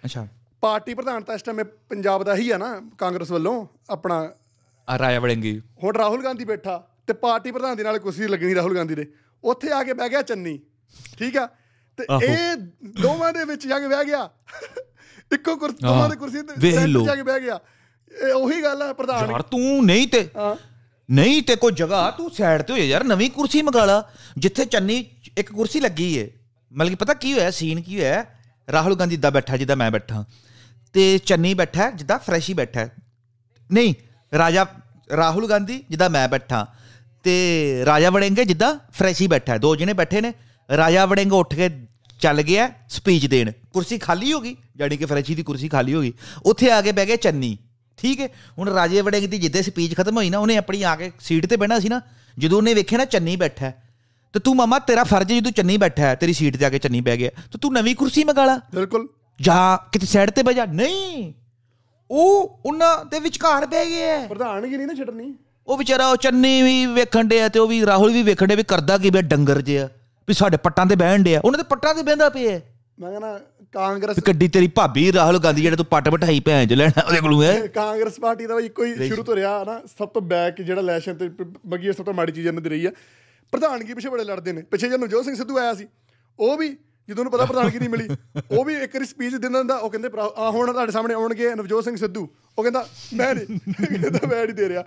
[0.05, 0.27] ਅੱਛਾ।
[0.63, 4.19] ਪਾਰਟੀ ਪ੍ਰਧਾਨ ਤਾਂ ਇਸ ਟਾਈਮ ਪੰਜਾਬ ਦਾ ਹੀ ਆ ਨਾ ਕਾਂਗਰਸ ਵੱਲੋਂ ਆਪਣਾ।
[4.89, 8.75] ਆ ਰਾਜਾ ਵੜਿੰਗੀ। ਹੁਣ ਰਾਹੁਲ ਗਾਂਧੀ ਬੈਠਾ ਤੇ ਪਾਰਟੀ ਪ੍ਰਧਾਨ ਦੇ ਨਾਲ ਕੁਰਸੀ ਲੱਗਣੀ ਰਾਹੁਲ
[8.75, 9.07] ਗਾਂਧੀ ਦੇ।
[9.45, 10.59] ਉੱਥੇ ਆ ਕੇ ਬਹਿ ਗਿਆ ਚੰਨੀ
[11.19, 11.47] ਠੀਕ ਆ?
[11.99, 12.57] ਤੇ। ਇਹ
[13.03, 14.29] ਦੋਵਾਂ ਦੇ ਵਿੱਚ ਜਾ ਕੇ ਬਹਿ ਗਿਆ।
[15.33, 17.59] ਇੱਕੋ ਕੁਰਸੀ ਦੋਵਾਂ ਹਾਂ, ਦੇ ਕੁਰਸੀ ਤੇ। ਜਾ ਕੇ ਬਹਿ ਗਿਆ।
[18.11, 20.29] ਇਹ ਉਹੀ ਗੱਲ ਆ ਪ੍ਰਧਾਨ। ਯਾਰ ਤੂੰ ਨਹੀਂ ਤੇ
[21.09, 24.03] ਨਹੀਂ ਤੇ ਕੋਈ ਜਗ੍ਹਾ ਤੂੰ ਸਾਈਡ ਤੇ ਹੋ ਜਾ ਯਾਰ ਨਵੀਂ ਕੁਰਸੀ ਮੰਗਾ ਲਾ
[24.39, 25.05] ਜਿੱਥੇ ਚੰਨੀ
[25.39, 26.31] ਇੱਕ ਕੁਰਸੀ ਲੱਗੀ ਏ।
[26.73, 28.25] ਮਤਲਬ ਕਿ ਪਤਾ ਕੀ ਹੋਇਆ ਸੀਨ ਕੀ ਹੋਇਆ?
[28.73, 30.25] ਰਾਹੁਲ ਗਾਂਧੀ ਦਾ ਬੈਠਾ ਜਿੱਦਾਂ ਮੈਂ ਬੈਠਾ।
[30.93, 32.89] ਤੇ ਚੰਨੀ ਬੈਠਾ ਜਿੱਦਾਂ ਫਰੈਸ਼ੀ ਬੈਠਾ।
[33.71, 33.95] ਨਹੀਂ
[34.39, 34.67] ਰਾਜਾ
[35.17, 36.67] ਰਾਹੁਲ ਗਾਂਧੀ ਜਿੱਦਾਂ ਮੈਂ ਬੈਠਾ।
[37.25, 40.33] ਤੇ ਰਾਜਾ ਵੜਿੰਗ ਜਿੱਦਾਂ ਫਰੈਸ਼ੀ ਬੈਠਾ। ਦੋ ਜਣੇ ਬੈਠੇ ਨੇ।
[40.69, 41.69] ਰਾਜਾ ਵੜਿੰਗ ਉੱਠ ਕੇ
[42.21, 46.01] ਚੱਲ ਗਿਆ ਸਪੀਚ ਦੇਣ। ਕੁਰਸੀ ਖਾਲੀ ਹੋ ਗਈ ਜਾਣੀ ਕਿ ਫਰੈਸ਼ੀ ਦੀ ਕੁਰਸੀ ਖਾਲੀ ਹੋ
[46.01, 46.13] ਗਈ।
[46.47, 47.57] ਉੱਥੇ ਆ ਕੇ ਬਹਿ ਗਿਆ ਚੰਨੀ।
[47.99, 48.29] ਠੀਕ ਹੈ
[48.59, 51.57] ਹੁਣ ਰਾਜੇ ਵੜਿੰਗ ਦੀ ਜਿੱਦੇ ਸਪੀਚ ਖਤਮ ਹੋਈ ਨਾ ਉਹਨੇ ਆਪਣੀ ਆ ਕੇ ਸੀਟ ਤੇ
[51.57, 52.01] ਬਹਿਣਾ ਸੀ ਨਾ
[52.39, 53.73] ਜਦੋਂ ਉਹਨੇ ਵੇਖਿਆ ਨਾ ਚੰਨੀ ਬੈਠਾ
[54.33, 57.01] ਤੇ ਤੂੰ ਮਾਮਾ ਤੇਰਾ ਫਰਜ਼ ਜਦੋਂ ਚੰਨੀ ਬੈਠਾ ਹੈ, ਤੇਰੀ ਸੀਟ ਤੇ ਆ ਕੇ ਚੰਨੀ
[57.01, 59.09] ਬਹਿ ਗਿਆ। ਤੇ ਤੂੰ ਨਵੀਂ ਕੁਰਸੀ ਮੰਗਾ ਲਾ। ਬਿਲਕੁਲ।
[59.41, 61.33] ਜਾਂ ਕਿਤੇ ਸਾਈਡ ਤੇ ਬਹਿ ਜਾ। ਨਹੀਂ
[62.11, 65.35] ਉਹ ਉਹਨਾਂ ਦੇ ਵਿਚਕਾਰ ਬਹਿ ਗਿਆ ਪ੍ਰਧਾਨਗੀ ਨਹੀਂ ਨਾ ਛੱਡਣੀ?
[65.67, 68.63] ਉਹ ਵਿਚਾਰਾ ਉਹ ਚੰਨੀ ਵੀ ਵੇਖਣ ਡਿਆ ਤੇ ਉਹ ਵੀ ਰਾਹੁਲ ਵੀ ਵੇਖਣ ਡਿਆ ਵੀ
[68.63, 69.89] ਕਰਦਾ ਕੀ ਬੇ ਡੰਗਰ ਜਿਆ
[70.29, 72.61] ਵੀ ਸਾਡੇ ਪੱਟਾਂ ਤੇ ਬਹਿਣ ਡਿਆ। ਉਹਨਾਂ ਦੇ ਪੱਟਾਂ ਤੇ ਬਹਿੰਦਾ ਪਿਆ।
[73.01, 73.41] ਮੈਂ ਕਹਿੰਦਾ
[73.73, 77.43] ਕਾਂਗਰਸ ਗੱਡੀ ਤੇਰੀ ਭਾਬੀ ਰਾਹੁਲ ਗਾਂਧੀ ਜਿਹੜਾ ਤੂੰ ਪੱਟ ਬਿਠਾਈ ਭੈਣ ਚ ਲੈਣਾ ਉਹਦੇ ਕੋਲੋਂ
[77.43, 81.15] ਹੈ। ਕਾਂਗਰਸ ਪਾਰਟੀ ਦਾ ਇੱਕੋ ਹੀ ਸ਼ੁਰੂ ਤੋਂ ਰਿਹਾ ਨਾ ਸਭ ਤੋਂ ਬੈਕ ਜਿਹੜਾ ਇਲੈਕਸ਼ਨ
[81.15, 81.29] ਤੇ
[81.67, 82.91] ਬੱਗੀ ਸਭ ਤੋਂ ਮਾੜੀ ਚੀਜ਼ ਇਹਨਾਂ ਦੀ ਰਹੀ ਆ
[83.53, 85.87] ਪ੍ਰਧਾਨਗੀ ਪਿੱਛੇ ਬੜੇ ਲੜਦੇ ਨੇ। ਪਿੱਛੇ ਜਦੋਂ ਨਵਜੋਤ ਸਿੰਘ ਸਿੱਧੂ ਆਇਆ ਸੀ
[86.39, 86.69] ਉਹ ਵੀ
[87.09, 88.09] ਜਦੋਂ ਉਹਨੂੰ ਪਤਾ ਪ੍ਰਧਾਨਗੀ ਨਹੀਂ ਮਿਲੀ
[88.51, 91.85] ਉਹ ਵੀ ਇੱਕ ਵਾਰੀ ਸਪੀਚ ਦਿੰਦਾ ਹੁੰਦਾ ਉਹ ਕਹਿੰਦੇ ਆ ਹੁਣ ਤੁਹਾਡੇ ਸਾਹਮਣੇ ਆਉਣਗੇ ਨਵਜੋਤ
[91.85, 94.85] ਸਿੰਘ ਸਿੱਧੂ। ਉਹ ਕਹਿੰਦਾ ਮੈਂ ਨਹੀਂ। ਕਹਿੰਦਾ ਮੈਂ ਨਹੀਂ ਦੇ ਰਿਹਾ।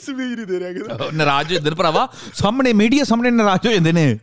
[0.00, 3.92] ਸਪੀਚ ਨਹੀਂ ਦੇ ਰਿਹਾ ਕਹਿੰਦਾ। ਨਾਰਾਜ਼ ਹੋ ਜਾਂਦੇ ਭਰਾਵਾ। ਸਾਹਮਣੇ ਮੀਡੀਆ ਸਾਹਮਣੇ ਨਾਰਾਜ਼ ਹੋ ਜਾਂਦੇ
[3.92, 4.18] ਨੇ।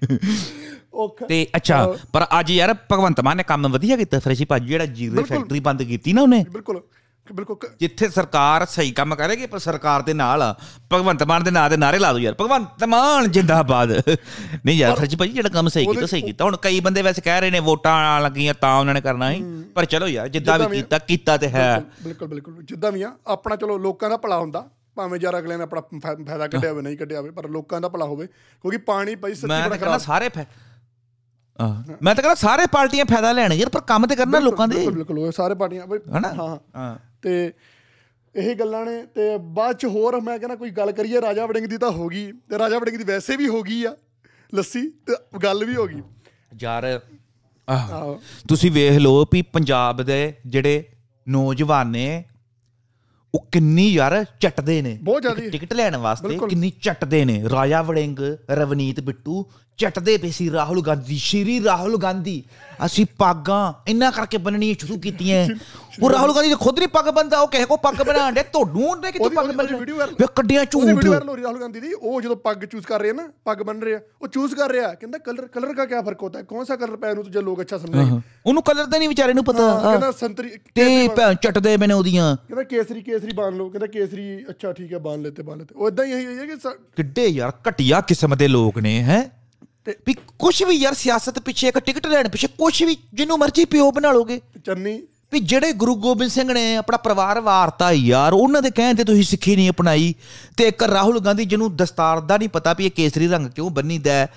[1.27, 5.23] ਤੇ ਅੱਛਾ ਪਰ ਅੱਜ ਯਾਰ ਭਗਵੰਤ ਮਾਨ ਨੇ ਕੰਮ ਵਧੀਆ ਕੀਤਾ ਫਰੈਸ਼ੀ ਭਾਜੀ ਜਿਹੜਾ ਜੀਰੇ।
[5.23, 6.81] ਫੈਕਟਰੀ ਬੰਦ ਕੀਤੀ ਨਾ ਉਹਨੇ। ਬਿਲਕੁਲ
[7.27, 10.53] ਬਿਲਕੁਲ ਜਿੱਥੇ ਸਰਕਾਰ ਸਹੀ ਕੰਮ ਕਰੇਗੀ ਪਰ ਸਰਕਾਰ ਦੇ ਨਾਲ ਆ।
[10.93, 15.15] ਭਗਵੰਤ ਮਾਨ ਦੇ ਨਾਂ ਦੇ ਨਾਰੇ ਲਾ ਦੋ ਯਾਰ। ਭਗਵੰਤ ਮਾਨ ਜਿੰਦਾਬਾਦ। ਨਹੀਂ ਯਾਰ ਸੱਚੀ
[15.15, 17.93] ਭਾਈ ਜਿਹੜਾ ਕੰਮ ਸਹੀ ਕੀਤਾ ਸਹੀ ਕੀਤਾ। ਹੁਣ ਕਈ ਬੰਦੇ ਵੈਸੇ ਕਹਿ ਰਹੇ ਨੇ ਵੋਟਾਂ
[18.05, 19.43] ਆਉਣ ਲੱਗੀਆਂ ਤਾਂ ਉਹਨਾਂ ਨੇ ਕਰਨਾ ਸੀ।
[19.75, 23.55] ਪਰ ਚਲੋ ਯਾਰ ਜਿੱਦਾਂ ਵੀ ਕੀਤਾ ਕੀਤਾ ਤੇ ਹੈ। ਬਿਲਕੁਲ ਬਿਲਕੁਲ ਜਿੱਦਾਂ ਵੀ ਆ ਆਪਣਾ
[23.55, 27.19] ਚਲੋ ਲੋਕਾਂ ਦਾ ਭਲਾ ਹੁੰਦਾ। ਭਾਵੇਂ ਯਾਰ ਅਗਲੇ ਨੇ ਆਪਣਾ ਫਾਇਦਾ ਕੱਢਿਆ ਹੋਵੇ ਨਹੀਂ ਕੱਢਿਆ
[27.19, 30.29] ਹੋਵੇ ਪਰ ਲੋਕਾਂ ਦਾ ਭਲਾ ਹੋਵੇ। ਕਿਉਂਕਿ ਪਾਣੀ ਪਈ ਸੱਚੀ ਬੜਾ ਖਰਾਬ ਸਾਰੇ
[31.61, 34.89] ਆਹ, ਮੈਂ ਤਾਂ ਕਹਿੰਦਾ ਸਾਰੇ ਪਾਰਟੀਆਂ ਫਾਇਦਾ ਲੈਣ ਯਾਰ ਪਰ ਕੰਮ ਤੇ ਕਰਨਾ ਲੋਕਾਂ ਦੇ।
[34.89, 35.99] ਬਿਲਕੁਲ ਉਹ ਸਾਰੇ ਪਾਰਟੀਆਂ ਬਈ?
[36.13, 37.53] ਹਾਂ ਹਾਂ। ਤੇ
[38.35, 41.77] ਇਹ ਗੱਲਾਂ ਨੇ ਤੇ ਬਾਅਦ ਚ ਹੋਰ ਮੈਂ ਕਹਿੰਦਾ ਕੋਈ ਗੱਲ ਕਰੀਏ ਰਾਜਾ ਵੜਿੰਗ ਦੀ
[41.77, 43.95] ਤਾਂ ਹੋ ਗਈ ਤੇ ਰਾਜਾ ਵੜਿੰਗ ਦੀ ਵੈਸੇ ਵੀ ਹੋ ਗਈ ਆ
[44.55, 46.01] ਲੱਸੀ ਤੇ ਗੱਲ ਵੀ ਹੋ ਗਈ।
[46.61, 46.99] ਯਾਰ
[48.47, 50.83] ਤੁਸੀਂ ਵੇਖ ਲਓ ਵੀ ਪੰਜਾਬ ਦੇ ਜਿਹੜੇ
[51.27, 52.23] ਨੌਜਵਾਨ ਨੇ
[53.33, 58.19] ਉਹ ਕਿੰਨੀ ਯਾਰ ਚੱਟਦੇ ਨੇ। ਬਹੁਤ ਜ਼ਿਆਦਾ। ਟਿਕਟ ਲੈਣ ਵਾਸਤੇ ਕਿੰਨੀ ਚੱਟਦੇ ਨੇ। ਰਾਜਾ ਵੜਿੰਗ
[58.51, 59.45] ਰਵਨੀਤ ਬਿੱਟੂ
[59.79, 62.43] ਚੱਟਦੇ ਪਏ ਸੀ ਰਾਹੁਲ ਗਾਂਧੀ ਸ਼੍ਰੀ ਰਾਹੁਲ ਗਾਂਧੀ।
[62.85, 63.61] ਅਸੀਂ ਪਾਗਾਂ
[63.91, 65.47] ਇੰਨਾ ਕਰਕੇ ਬੰਨਣੀ ਸ਼ੁਰੂ ਕੀਤੀਆਂ।
[66.01, 69.11] ਉਹ ਰਾਹੁਲ ਗਾਂਧੀ ਖੁਦ ਨਹੀਂ ਪੱਗ ਬੰਦਾ ਉਹ ਕਹੇ ਕੋ ਪੱਗ ਬਣਾਣ ਦੇ ਤੁਹਾਨੂੰ ਉਹਨੇ
[69.11, 69.91] ਕਿਤੇ ਪੱਗ ਬੰਨਣੀ?
[70.19, 73.01] ਵੇ ਕੱਡੀਆਂ ਝੂਠ। ਵੀਡੀਓ ਵਾਇਰਲ ਹੋ ਰਹੀ ਰਾਹੁਲ ਗਾਂਧੀ ਦੀ। ਉਹ ਜਦੋਂ ਪੱਗ ਚੂਜ਼ ਕਰ
[73.01, 76.23] ਰਿਹਾ ਨਾ ਪੱਗ ਬੰਨ ਰਿਹਾ ਉਹ ਚੂਜ਼ ਕਰ ਰਿਹਾ ਕਹਿੰਦਾ ਕਲਰ ਕਲਰ ਦਾ ਕੀ ਫ਼ਰਕ
[76.23, 76.39] ਹੁੰਦਾ?
[76.39, 79.33] ਹੈ ਕੌਣ ਸਾ ਕਲਰ ਪਾਇਆ ਨੂੰ ਜੇ ਲੋਕ ਅੱਛਾ ਸਮਝਣਗੇ ਉਹਨੂੰ ਕਲਰ ਦਾ ਨਹੀਂ ਵਿਚਾਰੇ
[79.33, 81.07] ਨੂੰ ਪਤਾ। ਕਹਿੰਦਾ ਸੰਤਰੀ ਤੇ
[81.41, 85.21] ਚੱਟਦੇ ਮੈਨੇ ਉਹਦੀਆਂ। ਕਹਿੰਦਾ ਕੇਸਰੀ ਕੇਸ ਕੇਸਰੀ ਬਾਨ ਲਓ ਕਹਿੰਦਾ ਕੇਸਰੀ ਅੱਛਾ ਠੀਕ ਹੈ ਬਾਨ
[85.21, 86.55] ਲੈਤੇ ਬਾਨ ਲੈਤੇ। ਉਹ ਇਦਾਂ ਹੀ ਹੈ ਕਿ
[86.97, 89.21] ਕਿੱਡੇ ਯਾਰ ਘਟੀਆ ਕਿਸਮ ਦੇ ਲੋਕ ਨੇ ਹੈ?
[89.85, 93.65] ਤੇ- ਵੀ ਕੁਝ ਵੀ ਯਾਰ ਸਿਆਸਤ ਪਿੱਛੇ ਇੱਕ ਟਿਕਟ ਲੈਣ ਪਿੱਛੇ ਕੁਝ ਵੀ ਜਿਹਨੂੰ ਮਰਜ਼ੀ
[93.65, 95.01] ਪਿਓ ਬਣਾ ਲੋਗੇ ਚੰਨੀ?
[95.33, 99.23] ਵੀ ਜਿਹੜੇ ਗੁਰੂ ਗੋਬਿੰਦ ਸਿੰਘ ਨੇ ਆਪਣਾ ਪਰਿਵਾਰ ਵਾਰਤਾ ਯਾਰ ਉਹਨਾਂ ਦੇ ਕਹਿਣ ਤੇ ਤੁਸੀਂ
[99.23, 100.13] ਸਿੱਖੀ ਨਹੀਂ ਅਪਣਾਈ
[100.57, 104.11] ਤੇ ਇੱਕ ਰਾਹੁਲ ਗਾਂਧੀ ਜਿਹਨੂੰ ਦਸਤਾਰ ਦਾ ਨਹੀਂ ਪਤਾ ਵੀ ਇਹ ਕੇਸਰੀ ਰੰਗ ਕਿਉਂ ਬੰਨੀਦਾ
[104.13, 104.27] ਹੈ,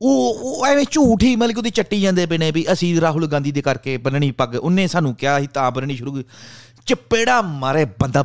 [0.00, 3.52] ਉਹ ਉਹ ਐਵੇਂ ਝੂਠੀ ਮਤਲਬ ਕਿ ਉਹਦੀ ਚੱਟੀ ਜਾਂਦੇ ਪਏ ਨੇ ਵੀ ਅਸੀਂ ਰਾਹੁਲ ਗਾਂਧੀ
[3.52, 6.22] ਦੇ ਕਰਕੇ ਬੰਨਣੀ ਪੱਗ ਉਹਨੇ ਸਾਨੂੰ ਕਿਹਾ ਸੀ ਤਾਂ ਬੰਨਣੀ ਸ਼ੁਰੂ
[6.86, 8.24] ਚਪੇੜਾ ਮਾਰੇ ਬੰਦਾ।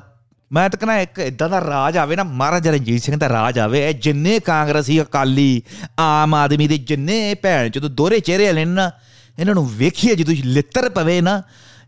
[0.52, 3.90] ਮੈਂ ਤਾਂ ਕਹਿੰਦਾ ਇੱਕ ਇਦਾਂ ਦਾ ਰਾਜ ਆਵੇ ਨਾ ਮਹਾਰਾਜਾ ਰਣਜੀਤ ਸਿੰਘ ਦਾ ਰਾਜ ਆਵੇ
[3.90, 5.62] ਇਹ ਜਿੰਨੇ ਕਾਂਗਰਸੀ ਅਕਾਲੀ
[6.00, 8.90] ਆਮ ਆਦਮੀ ਦੇ ਜਿੰਨੇ ਭੈਣ ਜਦੋਂ ਦੋਹਰੇ ਚਿਹਰੇ ਵਾਲੇ ਨੇ
[9.40, 11.42] ਇਹਨਾਂ ਨੂੰ ਵੇਖੀਏ ਜਦੋਂ ਲਿੱਤਰ ਪਵੇ ਨਾ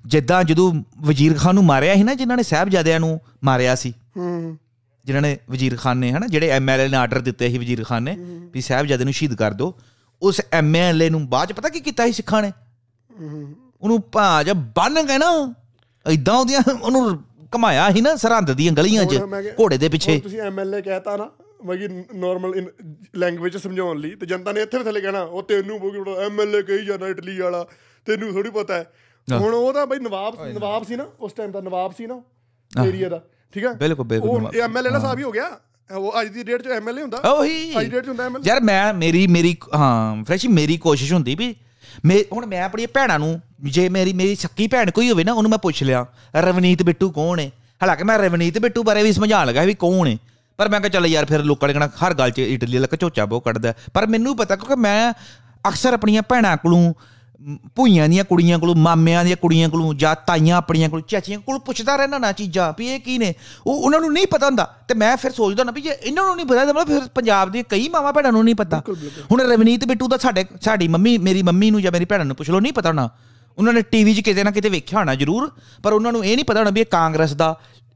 [0.05, 4.57] ਜਿੱਦਾਂ ਜਦੋਂ ਵਜ਼ੀਰ ਖਾਨ ਨੂੰ ਮਾਰਿਆ ਸੀ ਨਾ ਜਿਨ੍ਹਾਂ ਨੇ ਸਾਹਿਬਜ਼ਾਦਿਆਂ ਨੂੰ ਮਾਰਿਆ ਸੀ। ਹੂੰ।
[5.05, 8.17] ਜਿਨ੍ਹਾਂ ਨੇ ਵਜ਼ੀਰ ਖਾਨ ਨੇ ਹਨਾ ਜਿਹੜੇ ਐਮਐਲਏ ਨੇ ਆਰਡਰ ਦਿੱਤੇ ਸੀ ਵਜ਼ੀਰ ਖਾਨ ਨੇ
[8.53, 9.79] ਵੀ ਸਾਹਿਬਜ਼ਾਦੇ ਨੂੰ ਸ਼ਹੀਦ ਕਰ ਦਿਓ
[10.21, 12.51] ਉਸ ਐਮਐਲਏ ਨੂੰ ਬਾਅਦ ਚ ਪਤਾ ਕੀ ਕੀਤਾ ਸੀ ਸਿੱਖਾਂ ਨੇ?
[13.81, 15.53] ਉਹਨੂੰ ਭਾਜ ਬੰਨ ਕੇ ਨਾ
[16.05, 17.17] ਇਦਾਂ ਉਹਦੀਆਂ ਉਹਨੂੰ
[17.55, 19.19] ਘਮਾਇਆ ਸੀ ਨਾ ਸਰਹੰਦ ਦੀਆਂ ਗਲੀਆਂ 'ਚ
[19.59, 21.29] ਘੋੜੇ ਦੇ ਪਿੱਛੇ। ਤੁਸੀਂ ਐਮਐਲਏ ਕਹਿਤਾ ਨਾ
[21.65, 22.53] ਮਗੀ ਨਾਰਮਲ
[23.15, 26.85] ਲੈਂਗੁਏਜ ਸਮਝਾਉਣ ਲਈ ਤੇ ਜਨਤਾ ਨੇ ਇੱਥੇ ਵੀ ਥੱਲੇ ਕਹਿਣਾ ਉਹ ਤੈਨੂੰ ਬੋਗੀ ਐਮਐਲਏ ਕਹੀ
[26.85, 27.65] ਜਾਂਦਾ ਇਟਲੀ ਵਾਲਾ
[28.07, 28.85] ਤੈਨੂੰ ਥੋੜੀ ਪਤਾ ਹੈ।
[29.27, 32.21] ਹੁਣ ਉਹ ਤਾਂ ਬਈ ਨਵਾਬ ਨਵਾਬ ਸੀ ਨਾ ਉਸ ਟਾਈਮ ਦਾ ਨਵਾਬ ਸੀ ਨਾ
[32.71, 33.21] ਏਰੀਆ ਦਾ
[33.53, 35.49] ਠੀਕ ਹੈ ਬਿਲਕੁਲ, ਬਿਲਕੁਲ ਉਹ। ਐਮਐਲਏ ਦਾ ਸਾਹਿਬ ਹੀ। ਹੋ ਗਿਆ?
[35.89, 37.17] ਉਹ ਅੱਜ ਦੀ ਡੇਟ 'ਚ ਐਮਐਲਏ ਹੁੰਦਾ?
[37.29, 41.13] ਉਹੀ। ਅੱਜ ਦੀ ਡੇਟ 'ਚ ਹੁੰਦਾ ਐਮਐਲਏ ਯਾਰ ਮੈਂ ਮੇਰੀ ਮੇਰੀ ਹਾਂ ਫਰੈਸ਼ ਮੇਰੀ ਕੋਸ਼ਿਸ਼
[41.13, 41.55] ਹੁੰਦੀ ਵੀ
[42.05, 45.51] ਮੈਂ ਹੁਣ ਮੈਂ ਆਪਣੀ ਭੈਣਾਂ ਨੂੰ ਜੇ ਮੇਰੀ ਮੇਰੀ ਸੱਕੀ ਭੈਣ ਕੋਈ ਹੋਵੇ ਨਾ ਉਹਨੂੰ
[45.51, 47.51] ਮੈਂ ਪੁੱਛ ਲਿਆ ਰਵਨੀਤ ਬਿੱਟੂ ਕੌਣ ਹੈ
[47.83, 50.17] ਹਾਲਾਂਕਿ ਮੈਂ ਰਵਨੀਤ ਬਿੱਟੂ ਬਾਰੇ ਵੀ ਸਮਝਾਉਣ ਲੱਗਾ ਵੀ ਕੌਣ ਹੈ
[50.57, 53.25] ਪਰ ਮੈਂ ਕਿਹਾ ਚੱਲ ਯਾਰ ਫਿਰ ਲੋਕਾਂ ਨੇ ਕਹਿਣਾ ਹਰ ਗੱਲ 'ਚ ਇਟਲੀ ਵਾਲਾ ਝੋਚਾ
[53.25, 55.13] ਬਹੁਤ ਕੱਢਦਾ। ਪਰ ਮੈਨੂੰ ਪਤਾ ਕਿਉਂਕਿ ਮੈਂ
[55.67, 56.93] ਅਕਸਰ ਆਪਣੀਆਂ ਭੈਣਾਂ ਕੋਲੋਂ ਮ,
[57.75, 61.95] ਭੂਈਆਂ ਦੀਆਂ ਕੁੜੀਆਂ ਕੋਲੋਂ ਮਾਮਿਆਂ ਦੀਆਂ ਕੁੜੀਆਂ ਕੋਲੋਂ ਜਾਂ ਤਾਈਆਂ ਆਪਣੀਆਂ ਕੋਲੋਂ ਚਾਚੀਆਂ ਕੋਲੋਂ ਪੁੱਛਦਾ
[61.95, 63.33] ਰਹਿਣਾ ਨਾ ਚੀਜ਼ਾਂ ਵੀ ਇਹ ਕੀ ਨੇ?
[63.67, 66.35] ਉਹ ਉਹਨਾਂ ਨੂੰ ਨਹੀਂ ਪਤਾ ਹੁੰਦਾ। ਤੇ ਮੈਂ ਫਿਰ ਸੋਚਦਾ ਨਾ ਵੀ ਜੇ ਇਹਨਾਂ ਨੂੰ
[66.35, 68.81] ਨਹੀਂ ਪਤਾ ਤਾਂ ਮਤਲਬ ਫਿਰ ਪੰਜਾਬ ਦੇ ਕਈ ਮਾਵਾਂ ਭੈਣਾਂ ਨੂੰ ਨਹੀਂ ਪਤਾ।
[69.31, 72.49] ਹੁਣ ਰਵਨੀਤ ਬਿੱਟੂ ਦਾ ਸਾਡੇ ਸਾਡੀ ਮੰਮੀ ਮੇਰੀ ਮੰਮੀ ਨੂੰ ਜਾਂ ਮੇਰੀ ਭੈਣਾਂ ਨੂੰ ਪੁੱਛ
[72.49, 73.09] ਲਓ ਨਹੀਂ ਪਤਾ ਹੋਣਾ।
[73.57, 75.51] ਉਹਨਾਂ ਨੇ ਟੀਵੀ 'ਚ ਕਿਤੇ ਨਾ ਕਿਤੇ ਵੇਖਿਆ ਹੋਣਾ ਜ਼ਰੂਰ
[75.83, 77.55] ਪਰ ਉਹਨਾਂ ਨੂੰ ਇਹ ਨਹੀਂ ਪਤਾ ਹੋਣਾ ਵੀ ਇਹ ਕਾਂਗਰਸ ਦਾ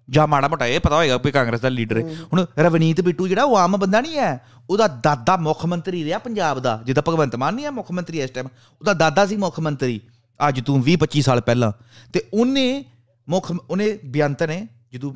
[0.09, 3.43] ਜਾਂ ਮਾੜਾ ਮੋਟਾ ਇਹ ਪਤਾ ਹੋਏਗਾ ਵੀ ਕਾਂਗਰਸ ਦਾ ਲੀਡਰ ਹੈ। ਹੁਣ ਰਵਨੀਤ ਬਿੱਟੂ ਜਿਹੜਾ
[3.43, 7.55] ਉਹ ਆਮ ਬੰਦਾ ਨਹੀਂ ਹੈ। ਉਹਦਾ ਦਾਦਾ ਮੁੱਖ ਮੰਤਰੀ ਰਿਹਾ ਪੰਜਾਬ ਦਾ। ਜਿੱਦਾਂ ਭਗਵੰਤ ਮਾਨ
[7.55, 8.47] ਨਹੀਂ ਹੈ ਮੁੱਖ ਮੰਤਰੀ ਇਸ ਟਾਈਮ
[8.79, 10.01] ਉਹਦਾ ਦਾਦਾ ਸੀ ਮੁੱਖ ਮੰਤਰੀ।
[10.47, 11.71] ਅੱਜ ਤੋਂ 20 25 ਸਾਲ ਪਹਿਲਾਂ।
[12.13, 12.85] ਤੇ ਉਹਨੇ
[13.29, 15.13] ਮੁੱਖ ਉਹਨੇ ਬੇਅੰਤ ਨੇ ਜਦੋਂ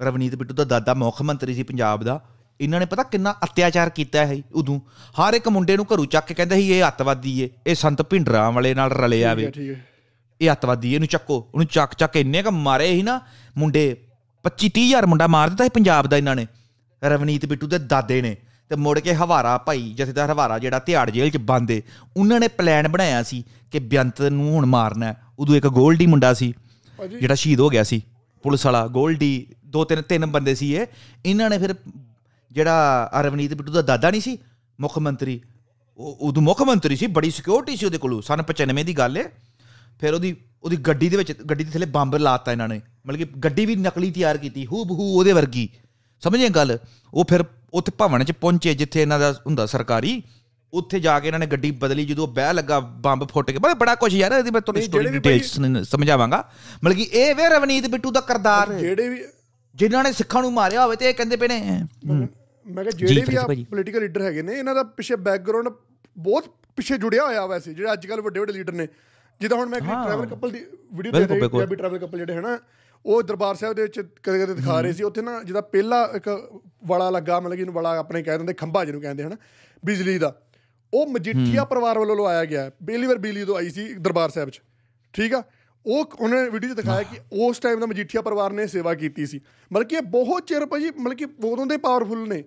[0.00, 2.20] ਰਵਨੀਤ ਬਿੱਟੂ ਦਾ ਦਾਦਾ ਮੁੱਖ ਮੰਤਰੀ ਸੀ ਪੰਜਾਬ ਦਾ
[2.60, 4.80] ਇਹਨਾਂ ਨੇ ਪਤਾ ਕਿੰਨਾ ਅਤਿਆਚਾਰ ਕੀਤਾ ਹੈ ਉਦੋਂ।
[5.20, 8.52] ਹਰ ਇੱਕ ਮੁੰਡੇ ਨੂੰ ਘਰੋਂ ਚੱਕ ਕੇ ਕਹਿੰਦਾ ਸੀ ਇਹ ਅੱਤਵਾਦੀ ਏ। ਇਹ ਸੰਤ ਭਿੰਡਰਾਂ
[8.52, 9.76] ਵਾਲੇ ਨਾਲ ਰਲਿਆ ਵੇ।
[10.40, 13.20] ਇਹ ਅੱਤਵਾਦੀ ਇਹਨੂੰ ਚੱਕੋ। ਉਹਨੂੰ ਚੱਕ ਚੱਕ ਇੰਨੇ ਕ ਮਾਰੇ ਸੀ ਨਾ
[13.56, 13.96] ਮੁੰਡੇ
[14.44, 16.46] 25 30 ਹਜ਼ਾਰ ਮੁੰਡਾ ਮਾਰ ਦਿੱਤਾ ਸੀ ਪੰਜਾਬ ਦਾ ਇਹਨਾਂ ਨੇ।
[17.02, 18.36] ਰਵਨੀਤ ਬਿੱਟੂ ਦੇ ਦਾਦੇ ਨੇ
[18.70, 21.80] ਤੇ ਮੁੜ ਕੇ ਹਵਾਰਾ ਭਾਈ ਜਥੇਦਾਰ ਹਵਾਰਾ ਜਿਹੜਾ ਤਿਹਾੜ ਜੇਲ੍ਹ 'ਚ ਬੰਦ ਏ
[22.16, 26.32] ਉਹਨਾਂ ਨੇ ਪਲਾਨ ਬਣਾਇਆ ਸੀ ਕਿ ਬੇਅੰਤ ਨੂੰ ਹੁਣ ਮਾਰਨਾ ਹੈ। ਉਦੋਂ ਇੱਕ ਗੋਲਡੀ ਮੁੰਡਾ
[26.34, 26.52] ਸੀ
[27.20, 28.02] ਜਿਹੜਾ ਸ਼ਹੀਦ ਹੋ ਗਿਆ ਸੀ
[28.44, 29.30] ਪੁਲਿਸ ਵਾਲਾ ਗੋਲਡੀ
[29.66, 30.86] ਦੋ ਤਿੰਨ ਤਿੰਨ ਬੰਦੇ ਸੀ ਇਹ।
[31.26, 31.74] ਇਹਨਾਂ ਨੇ ਫਿਰ
[32.50, 34.38] ਜਿਹੜਾ ਰਵਨੀਤ ਬਿੱਟੂ ਦਾ ਦਾਦਾ ਨਹੀਂ ਸੀ
[34.78, 35.40] ਮੁੱਖ ਮੰਤਰੀ
[35.98, 39.24] ਉਹ ਉਦੋਂ ਮੁੱਖ ਮੰਤਰੀ ਸੀ ਬੜੀ ਸਿਕਿਉਰਿਟੀ ਸੀ ਉਹਦੇ ਕੋਲ ਸਨ 95 ਦੀ ਗੱਲ ਹੈ
[40.00, 43.40] ਫਿਰ ਉਹਦੀ ਉਹਦੀ ਗੱਡੀ ਦੇ ਵਿੱਚ ਗੱਡੀ ਦੇ ਥੱਲੇ ਬੰਬ ਲਾਤਾ ਇਹਨਾਂ ਨੇ। ਮਤਲਬ ਕਿ
[43.40, 45.68] ਗੱਡੀ ਵੀ ਨਕਲੀ ਤਿਆਰ ਕੀਤੀ ਹੂ ਬਹੂ ਉਹਦੇ ਵਰਗੀ।
[46.22, 46.78] ਸਮਝੇ ਗੱਲ?
[47.14, 47.44] ਉਹ ਫਿਰ
[47.74, 50.22] ਉੱਥੇ ਭਵਨ 'ਚ ਪਹੁੰਚੇ ਜਿੱਥੇ ਇਹਨਾਂ ਦਾ ਹੁੰਦਾ ਸਰਕਾਰੀ।
[50.72, 53.94] ਉੱਥੇ ਜਾ ਕੇ ਇਹਨਾਂ ਨੇ ਗੱਡੀ ਬਦਲੀ ਜਦੋਂ ਬਹਿ ਲੱਗਾ ਬੰਬ ਫੁੱਟ ਕੇ। ਬੜਾ ਬੜਾ
[53.94, 56.38] ਕੁਝ ਯਾਰ ਇਹਦੀ ਮੈਂ ਤੁਹਾਨੂੰ ਸਟੋਰੀ ਵੀ ਡਿਟੇਲਸ ਸਮਝਾਵਾਂਗਾ।
[56.84, 59.22] ਮਤਲਬ ਕਿ ਇਹ ਵੇ ਰਵਨੀਤ ਬਿੱਟੂ ਦਾ ਕਰਦਾਰ। ਜਿਹੜੇ ਵੀ
[59.74, 61.60] ਜਿਨ੍ਹਾਂ ਨੇ ਸਿੱਖਾਂ ਨੂੰ ਮਾਰਿਆ ਹੋਵੇ ਤੇ ਇਹ ਕਹਿੰਦੇ ਪਏ ਨੇ।
[62.04, 65.68] ਮੈਂ ਕਿਹਾ ਜਿਹੜੇ ਵੀ ਆ। ਪੋਲੀਟੀਕਲ ਲੀਡਰ ਹੈਗੇ ਨੇ ਇਹਨਾਂ ਦਾ ਪਿੱਛੇ ਬੈਕਗ੍ਰਾਉਂਡ
[66.16, 68.86] ਬਹੁਤ ਪਿੱਛੇ ਜੁੜਿਆ ਹੋਇਆ ਵੈਸੇ ਜਿਹੜੇ ਅੱਜ ਕੱਲ ਵੱਡੇ ਵੱਡੇ ਲੀਡਰ ਨੇ।
[69.40, 72.58] ਜਿੱਦਾਂ ਹੁਣ ਮੈਂ ਟਰੈਵਲ ਕਪਲ ਦੀ ਵੀਡੀਓ ਦੇ ਬਿਲਕੁਲ, ਰਹੀ। ਪੰਜਾਬੀ ਟਰੈਵਲ ਕਪਲ ਜਿਹੜੇ ਹਨਾ?
[73.06, 76.28] ਉਹ ਦਰਬਾਰ ਸਾਹਿਬ ਦੇ ਵਿੱਚ ਕਦੇ ਕਦੇ ਦਿਖਾ ਰਹੇ ਸੀ। ਉੱਥੇ ਨਾ ਜਿਹਦਾ ਪਹਿਲਾ ਇੱਕ
[76.84, 79.36] ਵੜਾ ਲੱਗਾ ਮਤਲਬ ਕਿ ਇਹਨੂੰ ਵੜਾ ਆਪਣੇ ਕਹਿ ਦਿੰਦੇ ਖੰਭਾ ਜਿਹਨੂੰ ਕਹਿੰਦੇ ਹਨਾ
[79.84, 80.34] ਬਿਜਲੀ ਦਾ।
[80.94, 84.60] ਉਹ ਮਜੀਠੀਆ ਪਰਿਵਾਰ ਵੱਲੋਂ ਲਵਾਇਆ ਗਿਆ। ਪਹਿਲੀ ਵਾਰ ਬਿਜਲੀ ਤੋਂ ਆਈ ਸੀ ਦਰਬਾਰ ਸਾਹਿਬ 'ਚ।
[85.12, 85.42] ਠੀਕ ਆ?
[85.86, 89.40] ਉਹ ਉਹਨੇ ਵੀਡੀਓ 'ਚ ਦਿਖਾਇਆ ਕਿ ਉਸ ਟਾਈਮ ਦਾ ਮਜੀਠੀਆ ਪਰਿਵਾਰ ਨੇ ਸੇਵਾ ਕੀਤੀ ਸੀ।
[89.72, 92.42] ਮਤਲਬ ਕਿ ਇਹ ਬਹੁਤ ਚਿਰ ਭਾਜੀ ਮਤਲਬ ਕਿ ਉਦੋਂ ਦੇ ਪਾਵਰਫੁਲ ਨੇ।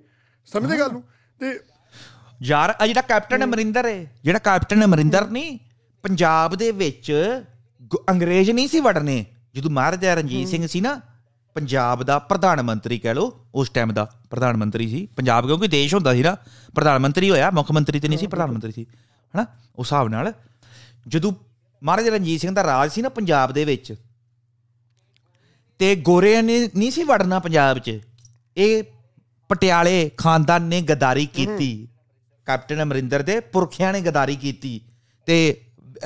[0.45, 1.03] ਸਮਝਦੇ ਗੱਲ ਨੂੰ?
[1.39, 1.59] ਤੇ
[2.43, 5.59] ਯਾਰ ਆ ਜਿਹੜਾ ਕੈਪਟਨ ਅਮਰਿੰਦਰ ਹੈ ਜਿਹੜਾ ਕੈਪਟਨ ਅਮਰਿੰਦਰ ਨਹੀਂ
[6.03, 7.11] ਪੰਜਾਬ ਦੇ ਵਿੱਚ
[8.09, 9.25] ਅੰਗਰੇਜ਼ ਨਹੀਂ ਸੀ ਵੜਨੇ।
[9.55, 10.99] ਜਦੋਂ ਮਹਾਰਾਜਾ ਰਣਜੀਤ ਸਿੰਘ ਸੀ ਨਾ
[11.55, 13.25] ਪੰਜਾਬ ਦਾ ਪ੍ਰਧਾਨ ਮੰਤਰੀ ਕਹਿ ਲੋ
[13.55, 16.35] ਉਸ ਟਾਈਮ ਦਾ ਪ੍ਰਧਾਨ ਮੰਤਰੀ ਸੀ। ਪੰਜਾਬ ਕਿਉਂਕਿ ਦੇਸ਼ ਹੁੰਦਾ ਸੀ ਨਾ
[16.75, 18.85] ਪ੍ਰਧਾਨ ਮੰਤਰੀ ਹੋਇਆ ਮੁੱਖ ਮੰਤਰੀ ਤੇ ਨਹੀਂ ਸੀ ਪ੍ਰਧਾਨ ਮੰਤਰੀ ਸੀ
[19.33, 19.45] ਹਨਾ?
[19.75, 20.31] ਉਸ ਹਿਸਾਬ ਨਾਲ
[21.07, 21.31] ਜਦੋਂ
[21.81, 23.93] ਮਹਾਰਾਜਾ ਰਣਜੀਤ ਸਿੰਘ ਦਾ ਰਾਜ ਸੀ ਨਾ ਪੰਜਾਬ ਦੇ ਵਿੱਚ
[25.79, 27.99] ਤੇ ਗੋਰਿਆਂ ਨੇ ਨਹੀਂ ਸੀ ਵੜਨਾ ਪੰਜਾਬ 'ਚ।
[28.57, 28.83] ਇਹ
[29.49, 31.87] ਪਟਿਆਲੇ ਖਾਨਦਾਨ ਨੇ ਗਦਾਰੀ ਕੀਤੀ।
[32.47, 34.79] ਕੈਪਟਨ ਅਮਰਿੰਦਰ ਦੇ ਪੁਰਖਿਆਂ ਨੇ ਗਦਾਰੀ ਕੀਤੀ।
[35.27, 35.37] ਤੇ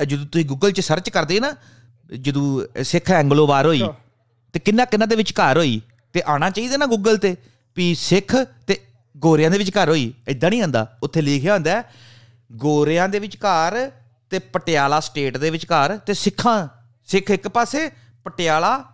[0.06, 1.54] ਜਦੋਂ ਤੁਸੀਂ ਗੂਗਲ 'ਚ ਸਰਚ ਕਰਦੇ ਨਾ
[2.16, 3.82] ਜਦੋਂ ਸਿੱਖ ਐਂਗਲੋ ਵਾਰ ਹੋਈ
[4.52, 5.80] ਤੇ ਕਿੰਨਾ ਕਿੰਨਾ ਦੇ ਵਿਚਕਾਰ ਹੋਈ
[6.12, 7.36] ਤੇ ਆਣਾ ਚਾਹੀਦਾ ਨਾ ਗੂਗਲ ਤੇ
[7.76, 8.36] ਵੀ ਸਿੱਖ
[8.66, 8.80] ਤੇ
[9.16, 11.84] ਗੋਰਿਆਂ ਦੇ ਵਿਚਕਾਰ ਹੋਈ ਇਦਾਂ ਨਹੀਂ ਆਂਦਾ ਉੱਥੇ ਲਿਖਿਆ ਹੁੰਦਾ
[12.52, 13.90] ਗੋਰਿਆਂ ਦੇ ਵਿਚਕਾਰ
[14.30, 16.68] ਤੇ ਪਟਿਆਲਾ ਸਟੇਟ ਦੇ ਵਿਚਕਾਰ ਤੇ ਸਿੱਖਾਂ
[17.06, 17.90] ਸਿੱਖ ਇੱਕ ਪਾਸੇ
[18.24, 18.84] ਪਟਿਆਲਾ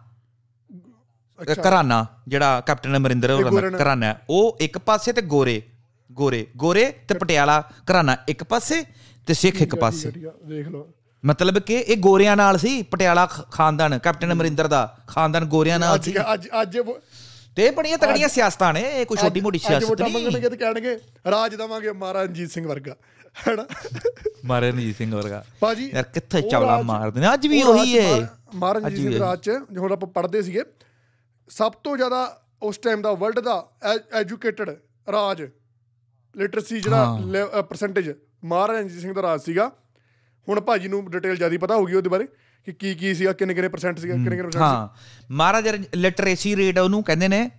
[1.53, 5.62] ਘਰਾਨਾ ਜਿਹੜਾ ਕੈਪਟਨ ਅਮਰਿੰਦਰ ਹੋਰਾਂ ਦਾ ਘਰਾਨਾ। ਉਹ ਇੱਕ ਪਾਸੇ ਤੇ ਗੋਰੇ
[6.12, 7.61] ਗੋਰੇ ਗੋਰੇ ਤੇ ਪਟਿਆਲਾ
[7.91, 8.85] ਘਰਾਨਾ ਇੱਕ ਪਾਸੇ
[9.27, 10.89] ਤੇ ਸਿੱਖ ਇੱਕ ਪਾਸੇ। ਦੇਖ ਲਓ।
[11.25, 16.05] ਮਤਲਬ ਕਿ ਇਹ ਗੋਰਿਆਂ ਨਾਲ ਸੀ ਪਟਿਆਲਾ ਖਾਨਦਾਨ ਕੈਪਟਨ ਅਮਰਿੰਦਰ ਦਾ ਖਾਨਦਾਨ ਗੋਰਿਆਂ ਨਾਲ ਅੱਜ
[16.05, 16.79] ਸੀ। ਅੱਜ ਅੱਜ
[17.57, 20.99] ਤੇ ਬੜੀਆਂ ਤਗੜੀਆਂ ਸਿਆਸਤਾਂ ਨੇ ਇਹ ਕੋਈ ਛੋਟੀ ਮੋਟੀ ਅੱਜ ਸਿਆਸਤ ਨਹੀਂ। ਮੰਗਣਗੇ ਤੇ ਕਹਿਣਗੇ
[21.31, 22.97] ਰਾਜ ਦਵਾਂਗੇ ਮਹਾਰਾਜਾ ਰਣਜੀਤ ਸਿੰਘ ਵਰਗਾ
[23.49, 23.66] ਹੈਨਾ?
[24.45, 27.35] ਮਾਰੇ ਰਣਜੀਤ ਸਿੰਘ ਵਰਗਾ। ਭਾਜੀ ਯਾਰ ਕਿੱਥੇ ਚਵਲਾ ਮਾਰਦੇ ਨੇ?
[27.35, 30.62] ਅੱਜ ਵੀ ਉਹ ਮਹਾ- ਮਹਾਰਾਜਾ ਅੱਜ ਰਣਜੀਤ ਸਿੰਘ ਰਾਜ ਚ ਹੁਣ ਆਪਾਂ ਪੜ੍ਹਦੇ ਸੀਗੇ।
[31.49, 33.66] ਸਭ ਤੋਂ ਜ਼ਿਆਦਾ ਉਸ ਟਾਈਮ ਦਾ ਵਰਲਡ ਦਾ
[34.12, 34.70] ਐਜੂਕੇਟਡ
[35.12, 35.43] ਰਾਜ
[36.37, 37.18] ਲਿਟਰੇਸੀ ਜਿਹੜਾ
[37.62, 38.11] ਪਰਸੈਂਟੇਜ
[38.45, 39.70] ਮਹਾਰਾਜਾ ਰਣਜੀਤ ਸਿੰਘ ਦਾ ਰਾਜ ਸੀਗਾ।
[40.49, 42.26] ਹੁਣ ਭਾਜੀ ਨੂੰ ਡਿਟੇਲ ਜ਼ਿਆਦਾ ਪਤਾ ਹੋਊਗੀ ਉਹਦੇ ਬਾਰੇ
[42.66, 44.88] ਕਿ ਕੀ ਕੀ ਸੀਗਾ ਕਿੰਨੇ ਕਿੰਨੇ ਪਰਸੈਂਟ ਸੀਗਾ ਕਿੰਨੇ ਕਿੰਨੇ ਪਰਸੈਂਟ ਹਾਂ
[45.30, 47.51] ਮਹਾਰਾਜਾ ਲਿਟਰੇਸੀ ਰੇਟ ਉਹਨੂੰ ਕਹਿੰਦੇ ਨੇ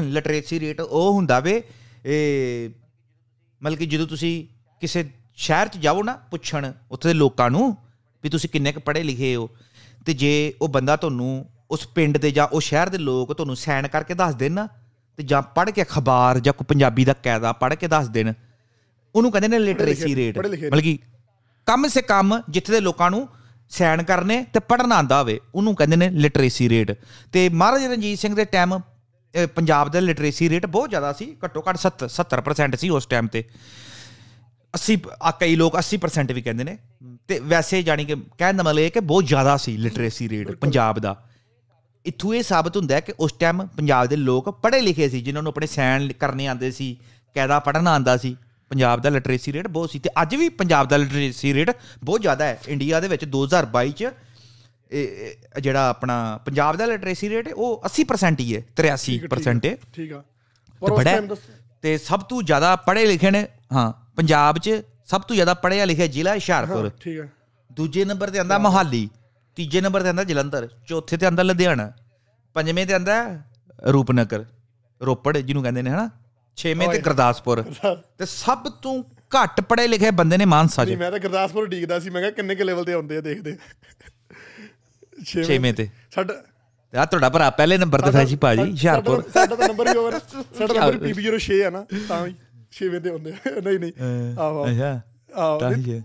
[0.00, 1.62] ਲਿਟਰੇਸੀ ਰੇਟ ਉਹ ਹੁੰਦਾ ਵੇ
[2.04, 2.70] ਇਹ
[3.62, 4.32] ਮਤਲਬ ਕਿ ਜਦੋਂ ਤੁਸੀਂ
[4.80, 5.04] ਕਿਸੇ
[5.36, 7.76] ਸ਼ਹਿਰ 'ਚ ਜਾਓ ਨਾ ਪੁੱਛਣ ਉੱਥੇ ਦੇ ਲੋਕਾਂ ਨੂੰ
[8.24, 9.48] ਵੀ ਤੁਸੀਂ ਕਿੰਨੇ ਕੁ ਪੜ੍ਹੇ ਲਿਖੇ ਹੋ
[10.06, 13.88] ਤੇ ਜੇ ਉਹ ਬੰਦਾ ਤੁਹਾਨੂੰ ਉਸ ਪਿੰਡ ਦੇ ਜਾਂ ਉਹ ਸ਼ਹਿਰ ਦੇ ਲੋਕ ਤੁਹਾਨੂੰ ਸਾਈਨ
[13.88, 14.68] ਕਰਕੇ ਦੱਸ ਦੇਣ ਨਾ
[15.18, 18.32] ਤੇ ਜਾਂ ਪੜ੍ਹ ਕੇ ਅਖਬਾਰ ਜਾਂ ਕੋਈ ਪੰਜਾਬੀ ਦਾ ਕਾਇਦਾ ਪੜ੍ਹ ਕੇ ਦੱਸ ਦੇਣ
[19.14, 20.98] ਉਹਨੂੰ ਕਹਿੰਦੇ ਨੇ ਲਿਟਰੇਸੀ ਰੇਟ ਮਤਲਬ ਕਿ
[21.70, 23.28] ਕਮ ਸੇ ਕਮ ਜਿੱਥੇ ਦੇ ਲੋਕਾਂ ਨੂੰ
[23.70, 26.92] ਸਾਈਨ ਕਰਨੇ ਤੇ ਪੜ੍ਹਨਾ ਆਂਦਾ ਹੋਵੇ ਉਹਨੂੰ ਕਹਿੰਦੇ ਨੇ ਲਿਟਰੇਸੀ ਰੇਟ
[27.32, 28.78] ਤੇ ਮਹਾਰਾਜਾ ਰਣਜੀਤ ਸਿੰਘ ਦੇ ਟਾਈਮ
[29.54, 33.44] ਪੰਜਾਬ ਦਾ ਲਿਟਰੇਸੀ ਰੇਟ ਬਹੁਤ ਜ਼ਿਆਦਾ ਸੀ ਘੱਟੋ ਘੱਟ 70 70% ਸੀ ਉਸ ਟਾਈਮ ਤੇ।
[34.74, 36.76] 80 ਆ ਕਈ ਲੋਕ 80% ਵੀ ਕਹਿੰਦੇ ਨੇ।
[37.28, 40.98] ਤੇ ਵੈਸੇ ਜਾਣੀ ਕਿ ਕਹਿਣ ਦਾ ਮਤਲਬ ਇਹ ਕਿ ਬਹੁਤ ਜ਼ਿਆਦਾ ਸੀ ਲਿਟਰੇਸੀ ਰੇਟ ਪੰਜਾਬ
[40.98, 41.16] ਦਾ।
[42.06, 45.42] ਇੱਥੋਂ ਇਹ ਸਾਬਤ ਹੁੰਦਾ ਹੈ ਕਿ ਉਸ ਟਾਈਮ ਪੰਜਾਬ ਦੇ ਲੋਕ ਪੜ੍ਹੇ ਲਿਖੇ ਸੀ ਜਿਨ੍ਹਾਂ
[45.42, 46.96] ਨੂੰ ਆਪਣੇ ਸਾਈਨ ਕਰਨੇ ਆਉਂਦੇ ਸੀ
[47.34, 48.36] ਕਾਇਦਾ ਪੜ੍ਹਨਾ ਆਉਂਦਾ ਸੀ।
[48.70, 51.70] ਪੰਜਾਬ ਦਾ ਲਿਟਰੇਸੀ ਰੇਟ ਬਹੁਤ ਸੀ ਤੇ ਅੱਜ ਵੀ ਪੰਜਾਬ ਦਾ ਲਿਟਰੇਸੀ ਰੇਟ
[52.04, 54.10] ਬਹੁਤ ਜ਼ਿਆਦਾ ਹੈ। ਇੰਡੀਆ ਦੇ ਵਿੱਚ 2022 ਚ
[55.60, 60.22] ਜਿਹੜਾ ਆਪਣਾ ਪੰਜਾਬ ਦਾ ਲਿਟਰੇਸੀ ਰੇਟ ਹੈ ਉਹ 80% ਹੀ ਹੈ 83% ਹੈ ਠੀਕ ਆ।
[60.82, 61.36] ਤੇ ਬੜਾ
[61.82, 66.06] ਤੇ ਸਭ ਤੋਂ ਜ਼ਿਆਦਾ ਪੜ੍ਹੇ ਲਿਖੇ ਨੇ ਹਾਂ ਪੰਜਾਬ 'ਚ ਸਭ ਤੋਂ ਜ਼ਿਆਦਾ ਪੜ੍ਹਿਆ ਲਿਖਿਆ
[66.06, 67.26] ਜ਼ਿਲ੍ਹਾ ਹੁਸ਼ਿਆਰਪੁਰ। ਠੀਕ ਆ
[67.72, 69.08] ਦੂਜੇ ਨੰਬਰ ਤੇ ਆਂਦਾ ਮੋਹਾਲੀ
[69.56, 71.92] ਤੀਜੇ ਨੰਬਰ ਤੇ ਆਂਦਾ ਜਲੰਧਰ ਚੌਥੇ ਤੇ ਆਂਦਾ ਲੁਧਿਆਣਾ
[72.56, 73.22] ਪੰਜਵੇਂ ਤੇ ਆਂਦਾ
[73.92, 74.44] ਰੂਪਨਗਰ
[75.00, 76.08] ਰੋਪੜ ਜਿਹਨੂੰ ਕਹਿੰਦੇ ਨੇ ਹਨਾ?
[76.56, 77.62] ਛੇਵੇਂ ਤੇ ਗੁਰਦਾਸਪੁਰ।
[78.18, 82.10] ਤੇ ਸਭ ਤੋਂ ਘੱਟ ਪੜ੍ਹੇ ਲਿਖੇ ਬੰਦੇ ਨੇ ਮਾਨਸਾ ਨਹੀਂ ਮੈਂ ਤਾਂ ਗੁਰਦਾਸਪੁਰ ਡੀਕਦਾ ਸੀ
[82.10, 83.56] ਮੈਂ ਕਿਹਾ ਕਿੰਨੇ ਕੁ ਲੈਵਲ ਤੇ ਆਉਂਦੇ ਆ ਦੇਖਦੇ।
[85.26, 86.34] ਛੇਵੇਂ ਛੇਵੇਂ ਤੇ। ਸਾਡਾ
[86.90, 90.12] ਤੇ ਆ ਤੁਹਾਡਾ ਭਰਾ ਪਹਿਲੇ ਨੰਬਰ ਤੇ ਫੈਜੀ ਭਾਜੀ ਹੁਸ਼ਿਆਰਪੁਰ। ਸਾਡਾ- ਤਾਂ ਨੰਬਰ ਹੀ ਹੋਵੇ।
[90.58, 92.34] ਸਾਡਾ ਨੰਬਰ PB06 ਹੈ ਨਾ ਤਾਂ ਵੀ
[92.70, 93.92] ਛੇਵੇਂ ਤੇ ਹੁੰਦੇ ਆ। ਨਹੀਂ ਨਹੀਂ।
[94.38, 95.00] ਆਹੋ ਅੱਛਾ।
[95.34, 96.04] ਆਹੋ ਹੀ ਹੈ।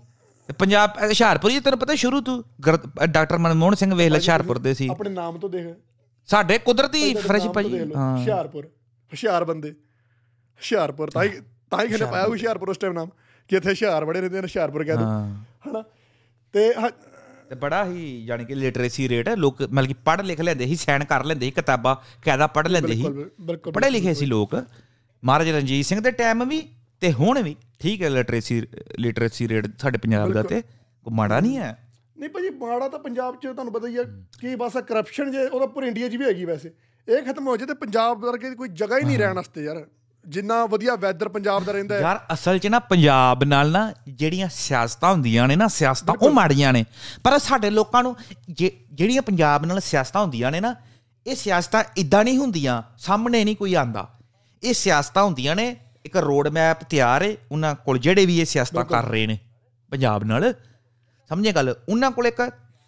[0.60, 2.44] ਪੰਜਾਬ ਅਹ ਹੁਸ਼ਿਆਰਪੁਰ ਹੀ ਤੈਨੂੰ ਪਤਾ ਸ਼ੁਰੂ ਤੋਂ
[3.06, 5.68] ਡਾਕਟਰ ਮਨਮੋਹਨ ਸਿੰਘ ਵੇਖ ਲੈ ਹੁਸ਼ਿਆਰਪੁਰ ਦੇ ਸੀ। ਆਪਣੇ ਨਾਮ ਤੋਂ ਦੇਖ।
[6.28, 8.66] ਸਾਡੇ ਕੁਦਰਤੀ ਫਰੈਸ਼ ਭਾਜੀ ਹਾਂ। ਹੁਸ਼ਿਆਰਪੁਰ।
[9.06, 9.76] ਹੁਸ਼ਿਆਰ ਬੰਦੇ।
[10.58, 11.30] ਹੁਸ਼ਿਆਰਪੁਰ ਤਾਂ ਹੀ
[11.70, 13.10] ਤਾਂ ਹੀ ਕਿਹਨੇ ਪਾਇਆ ਹੁਸ਼ਿਆਰਪੁਰ। ਉਸ ਟਾਈਮ ਨਾਮ
[13.48, 15.36] ਕਿ ਇੱਥੇ ਹੁਸ਼ਿਆਰ ਬੜੇ ਰਹਿੰਦੇ ਨੇ ਹੁਸ਼ਿਆਰਪੁਰ ਕਹਿ ਦੋ। ਹਾਂ।
[15.68, 15.84] ਹਨਾ?
[16.54, 16.90] ਤੇ ਹ-
[17.50, 21.04] ਤੇ ਬੜਾ ਹੀ ਯਾਨੀ ਕਿ ਲਿਟਰੇਸੀ ਰੇਟ ਲੋਕ ਮਤਲਬ ਕਿ ਪੜ੍ਹ ਲਿਖ ਲੈਂਦੇ ਸੀ ਸਾਈਨ
[21.04, 21.96] ਕਰ ਲੈਂਦੇ ਸੀ ਕਿਤਾਬਾਂ
[22.26, 23.06] ਕਾਇਦਾ ਪੜ੍ਹ ਲੈਂਦੇ ਸੀ।
[23.58, 24.56] ਪੜ੍ਹੇ ਲਿਖੇ ਸੀ ਲੋਕ।
[25.24, 28.64] ਮਹਾਰਾਜਾ ਰਣਜੀਤ ਸਿੰਘ ਦੇ ਟਾਈਮ ਵੀ ਤੇ ਹੁਣ ਵੀ ਠੀਕ ਹੈ ਲਿਟਰੇਸੀ
[29.00, 30.62] ਲਿਟਰੇਸੀ ਰੇਟ ਸਾਡੇ ਪੰਜਾਬ ਦਾ ਤੇ।
[31.04, 31.78] ਕੋਈ ਮਾੜਾ ਨਹੀਂ ਹੈ।
[32.18, 34.04] ਨਹੀਂ ਭਾਜੀ ਮਾੜਾ ਤਾਂ ਪੰਜਾਬ 'ਚ ਤੁਹਾਨੂੰ ਪਤਾ ਹੀ ਆ
[34.42, 36.74] ਕੀ ਬਸ ਕਰਪਸ਼ਨ ਜੇ ਉਹਦਾ ਪੂਰੇ ਇੰਡੀਆ 'ਚ ਵੀ ਹੈਗੀ ਵੈਸੇ।
[37.10, 39.88] ਇਹ ਖਤਮ ਹੋ ਜੇ ਤੇ ਪੰਜਾਬ ਵਰਗੇ ਕੋਈ ਜਗ੍ਹਾ ਹੀ ਨਹੀਂ ਰਹਿਣ ਵਾਸਤੇ ਯਾਰ।
[40.28, 44.48] ਜਿੰਨਾ ਵਧੀਆ ਵੈਦਰ ਪੰਜਾਬ ਦਾ ਰਹਿੰਦਾ ਹੈ। ਯਾਰ ਅਸਲ 'ਚ ਨਾ ਪੰਜਾਬ ਨਾਲ ਨਾ ਜਿਹੜੀਆਂ
[44.54, 46.84] ਸਿਆਸਤਾਂ ਹੁੰਦੀਆਂ ਨੇ ਨਾ ਸਿਆਸਤਾਂ ਉਹ ਮਾੜੀਆਂ ਨੇ।
[47.24, 48.16] ਪਰ ਸਾਡੇ ਲੋਕਾਂ ਨੂੰ
[48.50, 50.76] ਜਿਹੜੀਆਂ ਪੰਜਾਬ ਨਾਲ ਸਿਆਸਤਾਂ ਹੁੰਦੀਆਂ ਨੇ ਨਾ
[51.26, 54.08] ਇਹ ਸਿਆਸਤਾਂ ਇਦਾਂ ਨਹੀਂ ਹੁੰਦੀਆਂ ਸਾਹਮਣੇ ਨਹੀਂ ਕੋਈ ਆਂਦਾ।
[54.64, 58.86] ਇਹ ਸਿਆਸਤਾਂ ਹੁੰਦੀਆਂ ਨੇ ਇੱਕ ਰੋਡ ਮੈਪ ਤਿਆਰ ਹੈ ਉਹਨਾਂ ਕੋਲ ਜਿਹੜੇ ਵੀ ਇਹ ਸਿਆਸਤਾਂ
[58.86, 59.38] ਕਰ ਰਹੇ ਨੇ
[59.92, 60.54] ਪੰਜਾਬ ਨਾਲ।
[61.30, 61.76] ਸਮਝੇ ਗੱਲ?
[61.90, 62.42] ਉਹਨਾਂ ਕੋਲ ਇੱਕ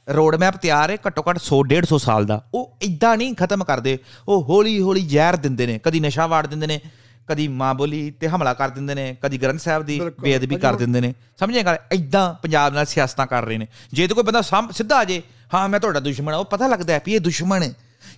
[0.07, 3.97] ਰੋਡ ਮੈਪ ਤਿਆਰ ਹੈ ਘੱਟੋ ਘੱਟ 100 150 ਸਾਲ ਦਾ। ਉਹ ਇਦਾਂ ਨਹੀਂ ਖਤਮ ਕਰਦੇ।
[4.27, 6.79] ਉਹ ਹੌਲੀ ਹੌਲੀ ਜ਼ਹਿਰ ਦਿੰਦੇ ਨੇ ਕਦੀ ਨਸ਼ਾ ਵਾੜ ਦਿੰਦੇ ਨੇ
[7.27, 11.01] ਕਦੀ ਮਾਂ ਬੋਲੀ ਤੇ ਹਮਲਾ ਕਰ ਦਿੰਦੇ ਨੇ ਕਦੀ ਗ੍ਰੰਥ ਸਾਹਿਬ ਦੀ। ਬੇਅਦਬੀ ਕਰ ਦਿੰਦੇ
[11.01, 11.77] ਨੇ। ਸਮਝੇ ਗੱਲ?
[11.91, 15.21] ਇਦਾਂ ਪੰਜਾਬ ਨਾਲ ਸਿਆਸਤਾਂ ਕਰ ਰਹੇ ਨੇ। ਜੇ ਤੇ ਕੋਈ ਬੰਦਾ ਸਿੱਧਾ ਆ ਜੇ
[15.53, 17.73] ਹਾਂ ਮੈਂ ਤੁਹਾਡਾ ਦੁਸ਼ਮਣ ਆ ਉਹ ਪਤਾ ਲੱਗਦਾ ਹੈ ਵੀ ਇਹ ਦੁਸ਼ਮਣ ਹੈ।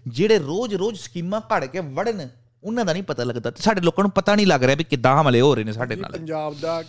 [0.07, 2.29] ਜਿਹੜੇ ਰੋਜ਼-ਰੋਜ਼ ਸਕੀਮਾਂ ਘੜ ਕੇ ਵੜਨ
[2.63, 5.21] ਉਹਨਾਂ ਦਾ ਨਹੀਂ ਪਤਾ ਲੱਗਦਾ। ਤੇ ਸਾਡੇ ਲੋਕਾਂ ਨੂੰ ਪਤਾ ਨਹੀਂ ਲੱਗ ਰਿਹਾ ਵੀ ਕਿੱਦਾਂ
[5.21, 6.83] ਹਮਲੇ ਹੋ ਰਹੇ ਨੇ ਸਾਡੇ ਨਾਲ। ਪੰਜਾਬ ਦਾ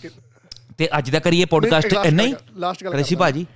[0.79, 2.33] ਤੇ ਅੱਜ ਦਾ ਕਰੀਏ ਪੋਡਕਾਸਟ last ਇੰਨਾ ਹੀ?
[2.33, 3.47] ਗੱਲ- ਰਿਸ਼ੀ। ਭਾਜੀ।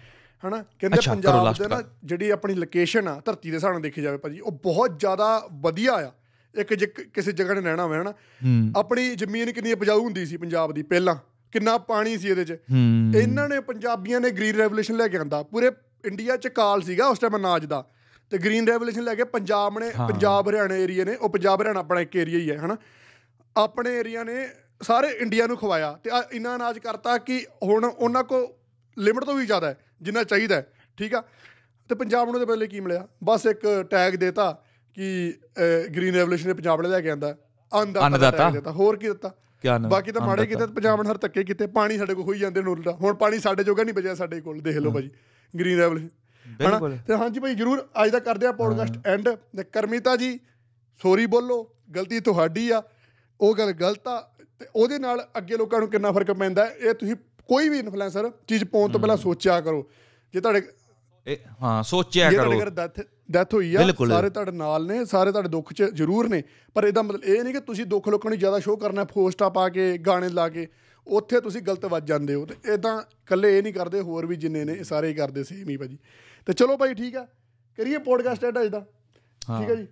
[0.46, 0.64] ਹਨਾ?
[0.78, 4.40] ਕਹਿੰਦੇ ਪੰਜਾਬ ਦੇ ਨਾ ਜਿਹੜੀ ਆਪਣੀ ਲੋਕੇਸ਼ਨ ਆ ਧਰਤੀ ਦੇ ਹਿਸਾਬ ਨਾਲ ਦੇਖੀ ਜਾਵੇ ਭਾਜੀ
[4.40, 6.10] ਉਹ ਬਹੁਤ ਜ਼ਿਆਦਾ ਵਧੀਆ ਆ।
[6.56, 8.12] ਇੱਕ ਕਿਸੇ ਜਗ੍ਹਾ 'ਤੇ ਰਹਿਣਾ ਹੋਵੇ ਹਨਾ?
[8.76, 11.16] ਆਪਣੀ ਜ਼ਮੀਨ ਕਿੰਨੀ ਉਪਜਾਊ ਹੁੰਦੀ ਸੀ ਪੰਜਾਬ ਦੀ ਪਹਿਲਾਂ।
[11.52, 12.56] ਕਿੰਨਾ ਪਾਣੀ ਸੀ ਇਹਦੇ 'ਚ।
[13.16, 15.70] ਇਹਨਾਂ ਨੇ ਪੰਜਾਬੀਆਂ ਨੇ ਗ੍ਰੀਨ ਰੈਵੋਲੂਸ਼ਨ ਲੈ ਕੇ ਆਂਦਾ। ਪੂਰੇ
[16.04, 17.84] ਇੰਡੀਆ 'ਚ ਕਾਲ ਸੀਗਾ ਉਸ ਟਾਈਮ ਅਨਾਜ ਦਾ।
[18.32, 22.00] ਤੇ ਗ੍ਰੀਨ ਰੈਵੋਲੂਸ਼ਨ ਲੈ ਕੇ ਪੰਜਾਬ ਨੇ ਪੰਜਾਬ ਹਰਿਆਣਾ ਏਰੀਆ ਨੇ ਉਹ ਪੰਜਾਬ ਹਰਿਆਣਾ ਆਪਣਾ
[22.00, 22.76] ਇੱਕ ਏਰੀਆ ਹੀ ਹੈ ਹਨਾ?
[23.56, 24.46] ਆਪਣੇ ਏਰੀਆ ਨੇ
[24.82, 28.40] ਸਾਰੇ ਇੰਡੀਆ ਨੂੰ ਖਵਾਇਆ ਤੇ ਇੰਨਾ ਅਨਾਜ ਕਰਤਾ ਕਿ ਹੁਣ ਉਹਨਾਂ ਕੋ
[28.98, 30.66] ਲਿਮਟ ਤੋਂ ਵੀ ਜ਼ਿਆਦਾ ਹੈ ਜਿੰਨਾ ਚਾਹੀਦਾ ਹੈ
[30.98, 31.22] ਠੀਕ ਆ?
[31.88, 33.06] ਤੇ ਪੰਜਾਬ ਨੂੰ ਤੇ ਪਹਿਲੇ ਕੀ ਮਿਲਿਆ?
[33.24, 34.62] ਬਸ ਇੱਕ ਟੈਗ ਦੇਤਾ।
[34.94, 35.34] ਕਿ
[35.96, 37.36] ਗ੍ਰੀਨ ਰੈਵੋਲੂਸ਼ਨ ਨੇ ਪੰਜਾਬ ਲੈ ਕੇ ਆਂਦਾ।
[37.72, 38.72] ਅੰਨਦਾਤਾ ਦਾ ਦੇਤਾ?
[38.72, 39.30] ਹੋਰ ਕੀ ਦਿੱਤਾ?
[39.90, 42.70] ਬਾਕੀ ਤਾਂ ਮਾੜੇ ਕੀਤੇ ਪੰਜਾਬ ਨੇ ਹਰ ਧੱਕੇ ਕੀਤੇ ਪਾਣੀ ਸਾਡੇ ਕੋਲ ਹੋਈ ਜਾਂਦੇ ਨੇ
[42.70, 45.10] ਉਲਟਾ। ਹੁਣ ਪਾਣੀ ਸਾਡੇ ਜੋਗਾ ਨਹੀਂ ਬਚਿਆ ਸਾਡੇ ਕੋਲ ਦੇਖ ਲਓ ਭਾਜੀ।
[45.54, 46.08] ਗ੍ਰੀਨ ਰੈਵੋਲੂਸ਼ਨ
[46.58, 49.28] ਬਿਲਕੁਲ। ਤੇ ਹਾਂਜੀ ਭਾਈ ਜਰੂਰ ਅੱਜ ਦਾ ਕਰਦੇ ਆ ਪੋਡਕਾਸਟ ਐਂਡ
[49.72, 50.38] ਕਰਮੀਤਾ ਜੀ
[51.00, 51.56] ਸੋਰੀ ਬੋਲੋ
[51.96, 52.82] ਗਲਤੀ ਤੁਹਾਡੀ ਆ।
[53.40, 54.20] ਉਹ ਗੱਲ ਗਲਤ ਆ।
[54.58, 57.14] ਤੇ ਉਹਦੇ ਨਾਲ ਅੱਗੇ ਲੋਕਾਂ ਨੂੰ ਕਿੰਨਾ ਫ਼ਰਕ ਪੈਂਦਾ ਇਹ ਤੁਸੀਂ
[57.48, 59.86] ਕੋਈ ਵੀ ਇਨਫਲੂਐਂਸਰ ਚੀਜ਼ ਪਾਉਣ ਤੋਂ ਪਹਿਲਾਂ ਸੋਚਿਆ ਕਰੋ।
[60.34, 60.62] ਜੇ ਤੁਹਾਡੇ
[61.26, 62.52] ਇਹ ਹਾਂ ਸੋਚਿਆ ਕਰੋ।
[63.30, 66.42] ਡੈਥ ਹੋਈ ਆ। ਸਾਰੇ ਤੁਹਾਡੇ ਨਾਲ ਨੇ ਸਾਰੇ ਤੁਹਾਡੇ ਦੁੱਖ 'ਚ ਜ਼ਰੂਰ ਨੇ।
[66.74, 69.68] ਪਰ ਇਹਦਾ ਮਤਲਬ ਇਹ ਨਹੀਂ ਕਿ ਤੁਸੀਂ ਦੁੱਖ ਲੋਕਾਂ ਨੂੰ ਜ਼ਿਆਦਾ ਸ਼ੋਅ ਕਰਨਾ ਪੋਸਟਾਂ ਪਾ
[69.68, 70.66] ਕੇ ਗਾਣੇ ਲਾ ਕੇ
[71.06, 74.64] ਉੱਥੇ ਤੁਸੀਂ ਗਲਤ ਵੱਜ ਜਾਂਦੇ ਹੋ। ਤੇ ਇਦਾਂ ਇਕੱਲੇ ਇਹ ਨਹੀਂ ਕਰਦੇ ਹੋਰ ਵੀ ਜਿੰਨੇ
[74.64, 75.98] ਨੇ ਸਾਰੇ ਹੀ ਕਰਦੇ ਸੇਮ ਹੀ ਭਾਜੀ।
[76.46, 77.26] ਤੇ ਚਲੋ ਭਾਈ ਠੀਕ ਆ
[77.76, 78.80] ਕਰੀਏ ਪੋਡਕਾਸਟ ਐਡ ਅੱਜ ਦਾ।
[79.42, 79.86] ਠੀਕ ਆ ਜੀ।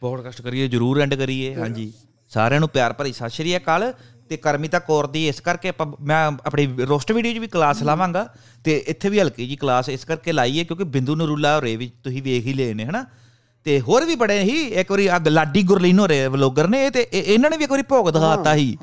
[0.00, 1.92] ਪੋਡਕਾਸਟ ਕਰੀਏ ਜਰੂਰ ਐਂਡ ਕਰੀਏ। ਹਾਂਜੀ।
[2.28, 3.92] ਸਾਰਿਆਂ ਨੂੰ ਪਿਆਰ ਭਰੀ ਸਤਿ ਸ਼੍ਰੀ ਅਕਾਲ।
[4.30, 6.16] ਤੇ ਕਰਮੀਤਾ ਕੌਰ ਦੀ ਇਸ ਕਰਕੇ ਆਪਾਂ ਮੈਂ
[6.46, 8.24] ਆਪਣੀ ਰੋਸਟ ਵੀਡੀਓ 'ਚ ਵੀ ਕਲਾਸ ਲਾਵਾਂਗਾ
[8.64, 11.90] ਤੇ ਇੱਥੇ ਵੀ ਹਲਕੀ ਜੀ ਕਲਾਸ ਇਸ ਕਰਕੇ ਲਾਈ ਹੈ ਕਿਉਂਕਿ ਬਿੰਦੂ ਨਰੂਲਾ ਹੋਰੇ ਵੀ
[12.04, 13.04] ਤੁਸੀਂ ਵੇਖ ਹੀ ਲਏ ਨੇ ਹਨਾ?
[13.66, 17.06] ਤੇ ਹੋਰ ਵੀ ਬੜੇ ਹੀ ਇੱਕ ਵਾਰੀ ਆ ਲਾਡੀ ਗੁਰਲੀਨ ਹੋਰੇ ਵਲੋਗਰ ਨੇ ਇਹ ਤੇ
[17.12, 18.76] ਇਹ- ਇਹਨਾਂ ਨੇ ਵੀ ਇੱਕ ਵਾਰੀ ਭੋਗ ਦਿਖਾਤਾ ਸੀ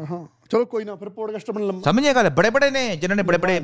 [0.51, 2.29] ਚਲੋ ਕੋਈ ਨਾ ਫਿਰ ਪੋਡਕਾਸਟ ਆਪਣਾ ਲੰਮਾ। ਸਮਝੇ ਗੱਲ?
[2.29, 3.59] ਬੜੇ ਬੜੇ ਨੇ ਜਿਨ੍ਹਾਂ ਨੇ ਬੜੇ ਬੜੇ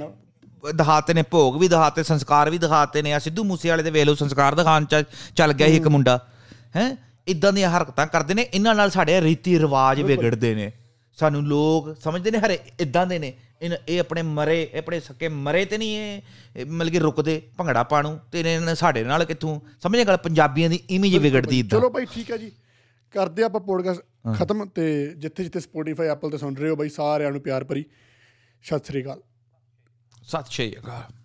[0.74, 4.06] ਦਿਖਾਤੇ ਨੇ ਭੋਗ ਵੀ ਦਿਖਾਤੇ ਸੰਸਕਾਰ ਵੀ ਦਿਖਾਤੇ ਨੇ। ਆ ਸਿੱਧੂ ਮੂਸੇ ਵਾਲੇ ਦੇ ਵੇਖ
[4.06, 5.04] ਲਓ ਸੰਸਕਾਰ ਦਿਖਾਉਣ ਚ
[5.36, 6.20] ਚੱਲ ਗਿਆ ਸੀ ਇੱਕ ਮੁੰਡਾ
[6.76, 6.96] ਹੈ?
[7.28, 10.72] ਇਦਾਂ ਦੀਆਂ ਹਰਕਤਾਂ ਕਰਦੇ ਨੇ ਇਹਨਾਂ ਨਾਲ ਸਾਡੇ ਰੀਤੀ ਰਿਵਾਜ ਵਿਗੜਦੇ ਨੇ।
[11.18, 13.34] ਸਾਨੂੰ ਲੋਕ ਸਮਝਦੇ ਨੇ ਹਰੇ ਇਦਾਂ ਦੇ ਨੇ।
[13.88, 18.42] ਇਹ ਆਪਣੇ ਮਰੇ ਆਪਣੇ ਸਕੇ ਮਰੇ ਤੇ ਨਹੀਂ ਇਹ। ਮਤਲਬ ਕਿ ਰੁਕਦੇ ਭੰਗੜਾ ਪਾਣੂ ਤੇ
[18.42, 19.60] ਇਹਨਾਂ ਸਾਡੇ ਨਾਲ ਕਿੱਥੋਂ?
[19.84, 22.52] ਸਮਝੇ ਗੱਲ ਪੰਜਾਬੀਆਂ ਦੀ ਇਮੇਜ ਵਿਗੜਦੀ ਇਦਾਂ ਚਲੋ ਭਾਈ ਠੀਕ ਆ ਜੀ।
[23.14, 24.02] ਕਰਦੇ ਆਪਾਂ ਪੋਡਕਾਸਟ
[24.38, 24.86] ਖਤਮ ਤੇ
[25.18, 27.86] ਜਿੱਥੇ ਜਿੱਥੇ ਸਪੋਟੀਫਾਈ ਐਪਲ ਤੇ ਸੁਣ ਰਹੇ ਹੋ ਬਾਈ ਸਾਰਿਆਂ ਨੂੰ ਪਿਆਰ ਭਰੀ।
[28.64, 29.22] ਸਤਿ ਸ੍ਰੀ ਅਕਾਲ।
[30.24, 31.23] ਸਤਿ ਸ਼੍ਰੀ ਅਕਾਲ।